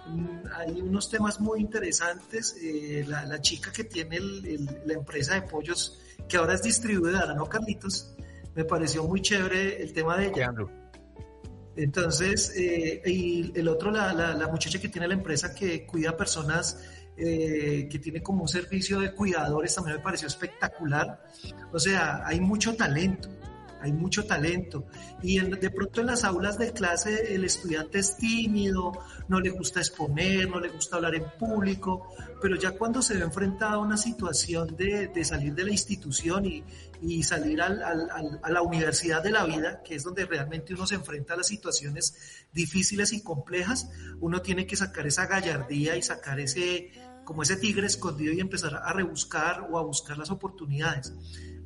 Mm, 0.07 0.47
hay 0.55 0.81
unos 0.81 1.09
temas 1.09 1.41
muy 1.41 1.61
interesantes. 1.61 2.57
Eh, 2.63 3.05
la, 3.07 3.41
chica 3.41 3.73
que 3.73 3.85
tiene 3.85 4.21
la 4.21 4.95
empresa 4.95 5.35
de 5.35 5.43
pollos, 5.43 5.99
que 6.29 6.37
ahora 6.37 6.55
es 6.55 6.63
distribuidora, 6.63 7.35
¿no, 7.35 7.49
Carlitos? 7.49 8.15
Me 8.55 8.65
pareció 8.65 9.05
muy 9.05 9.23
chévere 9.23 9.83
el 9.83 9.93
tema 9.93 10.17
de 10.17 10.27
ella. 10.27 10.53
Entonces, 11.77 12.53
eh, 12.57 13.03
y 13.07 13.53
el 13.59 13.69
otro, 13.69 13.91
la, 13.91 14.13
la, 14.13 14.49
muchacha 14.49 14.81
que 14.81 14.89
tiene 14.89 15.09
la 15.09 15.15
empresa 15.15 15.55
que 15.55 15.87
cuida 15.87 16.17
personas, 16.17 16.79
eh, 17.17 17.89
que 17.91 17.99
tiene 17.99 18.23
como 18.23 18.43
un 18.43 18.49
servicio 18.49 19.01
de 19.01 19.13
cuidadores, 19.15 19.75
también 19.75 19.97
me 19.97 20.03
pareció 20.03 20.29
espectacular. 20.29 21.25
O 21.73 21.79
sea, 21.79 22.23
hay 22.27 22.41
mucho 22.41 22.75
talento 22.77 23.29
hay 23.83 23.93
mucho 23.93 24.25
talento. 24.25 24.87
Y 25.23 25.39
de 25.41 25.71
pronto 25.71 26.01
en 26.01 26.07
las 26.07 26.25
aulas 26.25 26.57
de 26.59 26.73
clase 26.73 27.35
el 27.35 27.45
estudiante 27.45 27.99
es 27.99 28.17
tímido, 28.17 28.93
no 29.29 29.41
le 29.41 29.51
gusta 29.51 29.81
exponer, 29.81 30.49
no 30.49 30.61
le 30.61 30.69
gusta 30.69 30.97
hablar 30.97 31.17
en 31.17 31.25
público, 31.39 32.15
pero 32.41 32.57
ya 32.57 32.73
cuando 32.73 33.03
se 33.03 33.15
ve 33.15 33.25
enfrentado 33.25 33.75
a 33.75 33.79
una 33.79 33.97
situación 33.97 34.77
de, 34.77 35.11
salir 35.25 35.55
de 35.55 35.65
la 35.65 35.71
institución 35.71 36.47
y, 36.47 37.23
salir 37.25 37.61
al, 37.61 37.83
al, 37.83 38.41
a 38.43 38.51
la 38.51 38.63
universidad 38.63 39.23
de 39.23 39.33
la 39.33 39.45
vida, 39.45 39.83
que 39.83 39.97
es 39.97 40.05
donde 40.05 40.25
realmente 40.25 40.75
uno 40.75 40.87
se 40.87 40.95
enfrenta 40.95 41.35
a 41.35 41.37
las 41.37 41.49
situaciones 41.49 42.15
difíciles 42.53 43.13
y 43.13 43.23
complejas, 43.23 43.91
uno 44.21 44.41
tiene 44.41 44.67
que 44.67 44.77
sacar 44.77 45.07
esa 45.09 45.27
gallardía 45.27 45.97
y 45.97 46.03
sacar 46.03 46.39
ese, 46.39 46.93
como 47.25 47.43
ese 47.43 47.57
tigre 47.57 47.87
escondido 47.87 48.33
y 48.33 48.41
empezar 48.41 48.77
a 48.77 48.93
rebuscar 48.93 49.67
o 49.71 49.79
a 49.79 49.83
buscar 49.83 50.17
las 50.19 50.31
oportunidades. 50.31 51.13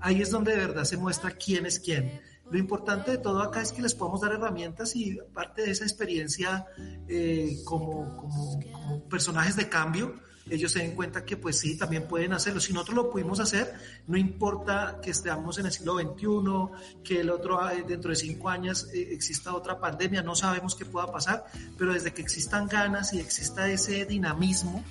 Ahí 0.07 0.23
es 0.23 0.31
donde 0.31 0.53
de 0.53 0.59
verdad 0.59 0.85
se 0.85 0.97
muestra 0.97 1.33
quién 1.33 1.67
es 1.67 1.81
quién. 1.81 2.21
Lo 2.49 2.59
importante 2.59 3.11
de 3.11 3.19
todo 3.19 3.43
acá 3.43 3.61
es 3.61 3.73
que 3.73 3.83
les 3.83 3.93
podemos 3.93 4.21
dar 4.21 4.31
herramientas 4.31 4.95
y 4.95 5.19
parte 5.35 5.63
de 5.63 5.73
esa 5.73 5.83
experiencia 5.83 6.65
eh, 7.09 7.57
como 7.65 9.03
personajes 9.11 9.57
de 9.57 9.69
cambio, 9.69 10.15
ellos 10.49 10.71
se 10.71 10.79
den 10.79 10.95
cuenta 10.95 11.25
que 11.25 11.37
pues 11.37 11.59
sí, 11.59 11.77
también 11.77 12.07
pueden 12.07 12.35
hacerlo. 12.35 12.61
Si 12.61 12.73
nosotros 12.73 12.95
lo 12.95 13.11
pudimos 13.11 13.41
hacer, 13.41 13.75
no 14.07 14.17
importa 14.17 15.01
que 15.03 15.11
estemos 15.11 15.59
en 15.59 15.67
el 15.67 15.73
siglo 15.73 15.99
XXI, 15.99 17.03
que 17.03 17.23
el 17.23 17.31
otro 17.31 17.69
eh, 17.69 17.83
dentro 17.85 18.11
de 18.11 18.17
cinco 18.17 18.49
años 18.49 18.89
eh, 18.95 19.09
exista 19.11 19.57
otra 19.57 19.81
pandemia, 19.81 20.23
no 20.23 20.37
sabemos 20.37 20.77
qué 20.77 20.85
pueda 20.85 21.11
pasar, 21.11 21.47
pero 21.77 21.95
desde 21.95 22.15
que 22.15 22.23
existan 22.23 22.69
ganas 22.69 23.13
y 23.13 23.19
exista 23.19 23.69
ese 23.69 24.05
dinamismo 24.05 24.85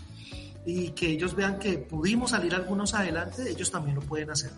y 0.66 0.90
que 0.90 1.08
ellos 1.08 1.36
vean 1.36 1.58
que 1.58 1.78
pudimos 1.78 2.32
salir 2.32 2.54
algunos 2.54 2.94
adelante, 2.94 3.50
ellos 3.50 3.72
también 3.72 3.96
lo 3.96 4.02
pueden 4.02 4.32
hacer. 4.32 4.52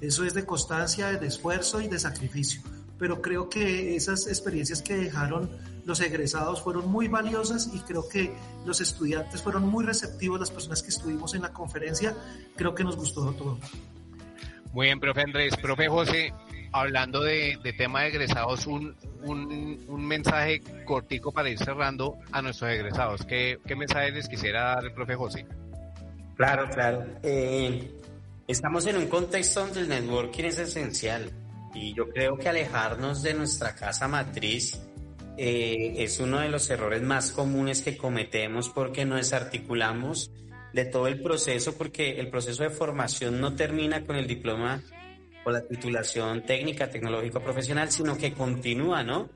Eso 0.00 0.24
es 0.24 0.34
de 0.34 0.44
constancia, 0.44 1.12
de 1.12 1.26
esfuerzo 1.26 1.80
y 1.80 1.88
de 1.88 1.98
sacrificio. 1.98 2.62
Pero 2.98 3.22
creo 3.22 3.48
que 3.48 3.96
esas 3.96 4.26
experiencias 4.26 4.82
que 4.82 4.94
dejaron 4.94 5.50
los 5.86 6.00
egresados 6.00 6.62
fueron 6.62 6.88
muy 6.88 7.08
valiosas 7.08 7.70
y 7.74 7.80
creo 7.80 8.08
que 8.08 8.32
los 8.66 8.80
estudiantes 8.80 9.42
fueron 9.42 9.66
muy 9.66 9.84
receptivos, 9.84 10.38
las 10.38 10.50
personas 10.50 10.82
que 10.82 10.90
estuvimos 10.90 11.34
en 11.34 11.42
la 11.42 11.52
conferencia, 11.52 12.14
creo 12.56 12.74
que 12.74 12.84
nos 12.84 12.96
gustó 12.96 13.32
todo. 13.32 13.58
Muy 14.72 14.86
bien, 14.86 15.00
profe 15.00 15.22
Andrés. 15.22 15.56
Profe 15.56 15.88
José, 15.88 16.32
hablando 16.72 17.22
de, 17.22 17.58
tema 17.76 18.02
de 18.02 18.08
egresados, 18.08 18.66
un, 18.66 18.94
un, 19.22 20.06
mensaje 20.06 20.60
cortico 20.84 21.32
para 21.32 21.48
ir 21.48 21.58
cerrando 21.58 22.18
a 22.30 22.42
nuestros 22.42 22.70
egresados. 22.70 23.24
¿Qué, 23.26 23.58
qué 23.66 23.74
mensaje 23.74 24.12
les 24.12 24.28
quisiera 24.28 24.74
dar 24.74 24.84
el 24.84 24.92
profe 24.92 25.14
José? 25.16 25.46
Claro, 26.36 26.68
claro. 26.70 27.04
Eh, 27.22 27.99
estamos 28.50 28.84
en 28.86 28.96
un 28.96 29.06
contexto 29.06 29.60
donde 29.60 29.80
el 29.80 29.88
networking 29.88 30.44
es 30.44 30.58
esencial 30.58 31.30
y 31.72 31.94
yo 31.94 32.08
creo 32.08 32.36
que 32.36 32.48
alejarnos 32.48 33.22
de 33.22 33.34
nuestra 33.34 33.76
casa 33.76 34.08
matriz 34.08 34.80
eh, 35.36 35.94
es 35.98 36.18
uno 36.18 36.40
de 36.40 36.48
los 36.48 36.68
errores 36.68 37.00
más 37.00 37.30
comunes 37.30 37.82
que 37.82 37.96
cometemos 37.96 38.68
porque 38.68 39.04
no 39.04 39.16
desarticulamos 39.16 40.32
de 40.72 40.84
todo 40.84 41.06
el 41.06 41.22
proceso, 41.22 41.76
porque 41.76 42.18
el 42.18 42.28
proceso 42.28 42.64
de 42.64 42.70
formación 42.70 43.40
no 43.40 43.54
termina 43.54 44.04
con 44.04 44.16
el 44.16 44.26
diploma 44.26 44.82
o 45.44 45.50
la 45.50 45.62
titulación 45.62 46.44
técnica, 46.44 46.90
tecnológico, 46.90 47.40
profesional, 47.40 47.90
sino 47.90 48.18
que 48.18 48.34
continúa, 48.34 49.02
¿no? 49.02 49.30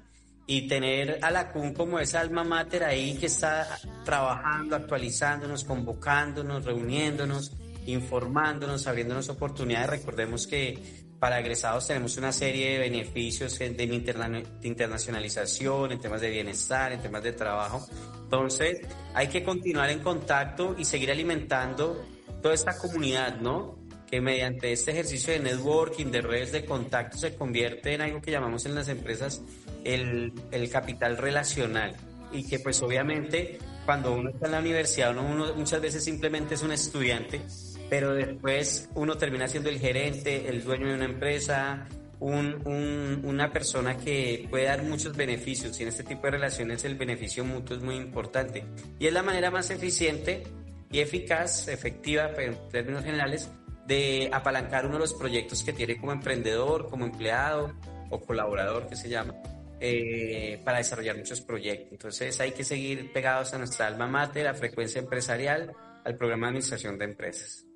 Y 0.46 0.68
tener 0.68 1.18
a 1.22 1.30
la 1.30 1.52
CUN 1.52 1.72
como 1.72 1.98
esa 1.98 2.20
alma 2.20 2.44
mater 2.44 2.84
ahí 2.84 3.16
que 3.16 3.26
está 3.26 3.78
trabajando, 4.04 4.76
actualizándonos, 4.76 5.64
convocándonos, 5.64 6.64
reuniéndonos, 6.64 7.52
informándonos, 7.86 8.86
abriéndonos 8.86 9.28
oportunidades. 9.28 9.90
Recordemos 9.90 10.46
que 10.46 11.04
para 11.18 11.40
egresados 11.40 11.86
tenemos 11.86 12.16
una 12.16 12.32
serie 12.32 12.72
de 12.72 12.78
beneficios 12.80 13.58
de, 13.58 14.44
internacionalización, 14.62 15.92
en 15.92 16.00
temas 16.00 16.20
de 16.20 16.30
bienestar, 16.30 16.92
en 16.92 17.00
temas 17.00 17.22
de 17.22 17.32
trabajo. 17.32 17.86
Entonces, 18.24 18.80
hay 19.14 19.28
que 19.28 19.42
continuar 19.42 19.90
en 19.90 20.00
contacto 20.00 20.74
y 20.78 20.84
seguir 20.84 21.10
alimentando 21.10 22.04
toda 22.42 22.54
esta 22.54 22.76
comunidad, 22.76 23.40
¿no? 23.40 23.78
Que 24.10 24.20
mediante 24.20 24.72
este 24.72 24.90
ejercicio 24.90 25.32
de 25.32 25.40
networking, 25.40 26.06
de 26.06 26.20
redes 26.20 26.52
de 26.52 26.64
contacto, 26.64 27.16
se 27.16 27.34
convierte 27.34 27.94
en 27.94 28.02
algo 28.02 28.20
que 28.20 28.30
llamamos 28.30 28.66
en 28.66 28.74
las 28.74 28.88
empresas 28.88 29.42
el, 29.82 30.32
el 30.50 30.68
capital 30.68 31.16
relacional. 31.16 31.96
Y 32.32 32.46
que 32.46 32.58
pues 32.58 32.82
obviamente 32.82 33.58
cuando 33.84 34.12
uno 34.12 34.30
está 34.30 34.46
en 34.46 34.52
la 34.52 34.58
universidad, 34.58 35.16
uno 35.16 35.54
muchas 35.54 35.80
veces 35.80 36.04
simplemente 36.04 36.54
es 36.54 36.62
un 36.62 36.72
estudiante, 36.72 37.42
pero 37.88 38.14
después 38.14 38.88
uno 38.94 39.16
termina 39.16 39.48
siendo 39.48 39.70
el 39.70 39.78
gerente, 39.78 40.48
el 40.48 40.64
dueño 40.64 40.88
de 40.88 40.94
una 40.94 41.04
empresa, 41.04 41.86
un, 42.20 43.20
una 43.24 43.52
persona 43.52 43.96
que 43.96 44.46
puede 44.50 44.64
dar 44.64 44.82
muchos 44.82 45.16
beneficios 45.16 45.78
y 45.78 45.82
en 45.82 45.90
este 45.90 46.04
tipo 46.04 46.22
de 46.22 46.32
relaciones 46.32 46.84
el 46.84 46.96
beneficio 46.96 47.44
mutuo 47.44 47.76
es 47.76 47.82
muy 47.82 47.96
importante 47.96 48.64
y 48.98 49.06
es 49.06 49.12
la 49.12 49.22
manera 49.22 49.50
más 49.50 49.70
eficiente 49.70 50.42
y 50.90 51.00
eficaz, 51.00 51.68
efectiva 51.68 52.30
en 52.38 52.56
términos 52.70 53.04
generales, 53.04 53.50
de 53.86 54.30
apalancar 54.32 54.86
uno 54.86 54.94
de 54.94 55.00
los 55.00 55.14
proyectos 55.14 55.62
que 55.62 55.72
tiene 55.72 55.96
como 55.98 56.12
emprendedor, 56.12 56.88
como 56.88 57.04
empleado 57.04 57.74
o 58.10 58.20
colaborador 58.20 58.86
que 58.88 58.96
se 58.96 59.08
llama, 59.08 59.34
eh, 59.80 60.60
para 60.64 60.78
desarrollar 60.78 61.16
muchos 61.16 61.40
proyectos. 61.40 61.92
Entonces 61.92 62.40
hay 62.40 62.52
que 62.52 62.64
seguir 62.64 63.12
pegados 63.12 63.52
a 63.52 63.58
nuestra 63.58 63.86
alma 63.88 64.06
mater, 64.06 64.46
a 64.46 64.54
frecuencia 64.54 65.00
empresarial, 65.00 65.72
al 66.04 66.16
programa 66.16 66.46
de 66.46 66.50
administración 66.50 66.96
de 66.96 67.04
empresas. 67.06 67.66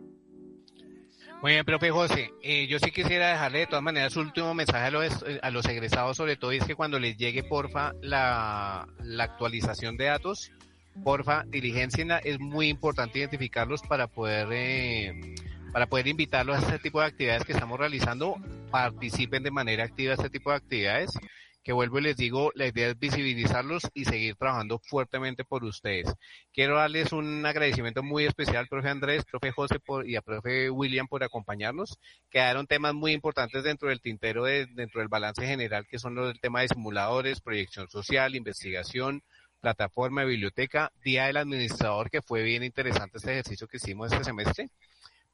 Muy 1.40 1.52
bien, 1.52 1.64
profe 1.64 1.92
José, 1.92 2.32
eh, 2.42 2.66
yo 2.66 2.80
sí 2.80 2.90
quisiera 2.90 3.30
dejarle 3.30 3.60
de 3.60 3.66
todas 3.68 3.82
maneras 3.82 4.12
su 4.12 4.18
último 4.20 4.54
mensaje 4.54 4.86
a 4.86 4.90
los, 4.90 5.24
a 5.40 5.50
los 5.52 5.64
egresados, 5.66 6.16
sobre 6.16 6.34
todo, 6.34 6.50
es 6.50 6.64
que 6.64 6.74
cuando 6.74 6.98
les 6.98 7.16
llegue, 7.16 7.44
porfa, 7.44 7.92
la, 8.02 8.88
la 9.04 9.24
actualización 9.24 9.96
de 9.96 10.06
datos, 10.06 10.50
porfa, 11.04 11.44
diligencia, 11.46 12.18
es 12.24 12.40
muy 12.40 12.68
importante 12.68 13.20
identificarlos 13.20 13.82
para 13.82 14.08
poder, 14.08 14.48
eh, 14.50 15.36
para 15.72 15.86
poder 15.86 16.08
invitarlos 16.08 16.56
a 16.56 16.60
este 16.60 16.80
tipo 16.80 17.00
de 17.00 17.06
actividades 17.06 17.44
que 17.44 17.52
estamos 17.52 17.78
realizando, 17.78 18.34
participen 18.72 19.44
de 19.44 19.52
manera 19.52 19.84
activa 19.84 20.12
a 20.12 20.16
este 20.16 20.30
tipo 20.30 20.50
de 20.50 20.56
actividades 20.56 21.12
que 21.68 21.74
vuelvo 21.74 21.98
y 21.98 22.02
les 22.02 22.16
digo, 22.16 22.50
la 22.54 22.66
idea 22.66 22.88
es 22.88 22.98
visibilizarlos 22.98 23.82
y 23.92 24.06
seguir 24.06 24.36
trabajando 24.36 24.78
fuertemente 24.78 25.44
por 25.44 25.64
ustedes. 25.64 26.10
Quiero 26.50 26.76
darles 26.76 27.12
un 27.12 27.44
agradecimiento 27.44 28.02
muy 28.02 28.24
especial 28.24 28.56
al 28.56 28.68
profe 28.68 28.88
Andrés, 28.88 29.26
profe 29.26 29.52
José 29.52 29.76
y 30.06 30.16
a 30.16 30.22
profe 30.22 30.70
William 30.70 31.06
por 31.08 31.22
acompañarnos. 31.22 31.98
Quedaron 32.30 32.66
temas 32.66 32.94
muy 32.94 33.12
importantes 33.12 33.64
dentro 33.64 33.90
del 33.90 34.00
tintero, 34.00 34.44
dentro 34.44 35.00
del 35.00 35.08
balance 35.08 35.46
general, 35.46 35.86
que 35.86 35.98
son 35.98 36.14
los 36.14 36.28
del 36.28 36.40
tema 36.40 36.62
de 36.62 36.68
simuladores, 36.68 37.42
proyección 37.42 37.86
social, 37.90 38.34
investigación, 38.34 39.22
plataforma 39.60 40.22
de 40.22 40.28
biblioteca, 40.28 40.90
Día 41.04 41.26
del 41.26 41.36
Administrador, 41.36 42.08
que 42.08 42.22
fue 42.22 42.44
bien 42.44 42.64
interesante 42.64 43.18
este 43.18 43.32
ejercicio 43.32 43.68
que 43.68 43.76
hicimos 43.76 44.10
este 44.10 44.24
semestre 44.24 44.70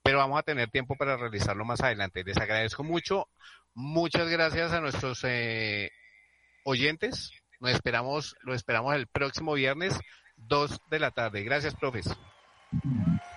pero 0.03 0.19
vamos 0.19 0.39
a 0.39 0.43
tener 0.43 0.69
tiempo 0.69 0.97
para 0.97 1.17
realizarlo 1.17 1.65
más 1.65 1.81
adelante. 1.81 2.25
Les 2.25 2.37
agradezco 2.37 2.85
mucho. 2.85 3.27
Muchas 3.73 4.29
gracias 4.29 4.71
a 4.73 4.83
nuestros 4.83 5.25
eh, 5.25 5.91
oyentes. 6.65 7.31
Nos 7.61 7.73
esperamos, 7.73 8.37
lo 8.43 8.55
esperamos 8.55 8.95
el 8.95 9.07
próximo 9.07 9.55
viernes, 9.55 9.99
2 10.37 10.81
de 10.91 10.99
la 10.99 11.11
tarde. 11.13 11.43
Gracias, 11.45 11.75
profes. 11.75 12.07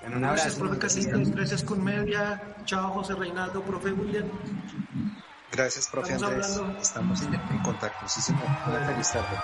Gracias, 0.09 0.55
profe 0.55 0.78
Casitas. 0.80 1.32
Gracias, 1.32 1.63
con 1.63 1.84
media. 1.84 2.55
Chao, 2.65 2.91
José 2.91 3.13
Reinaldo, 3.13 3.61
profe 3.61 3.91
William. 3.91 4.28
Gracias, 5.51 5.88
profe 5.88 6.13
Andrés. 6.13 6.59
Estamos 6.82 7.21
en, 7.21 7.34
en 7.36 7.59
contacto. 7.59 8.07
Sí, 8.07 8.21
señor. 8.21 8.43
Una 8.67 8.86
feliz 8.86 9.11
tarde. 9.11 9.38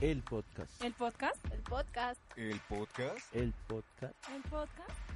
El 0.00 0.22
podcast. 0.22 0.84
El 0.84 0.92
podcast. 0.92 1.44
El 1.52 1.60
podcast. 1.62 2.20
El 2.36 2.60
podcast. 2.68 3.34
El 3.34 3.52
podcast. 3.66 4.14
El 4.30 4.42
podcast. 4.42 5.07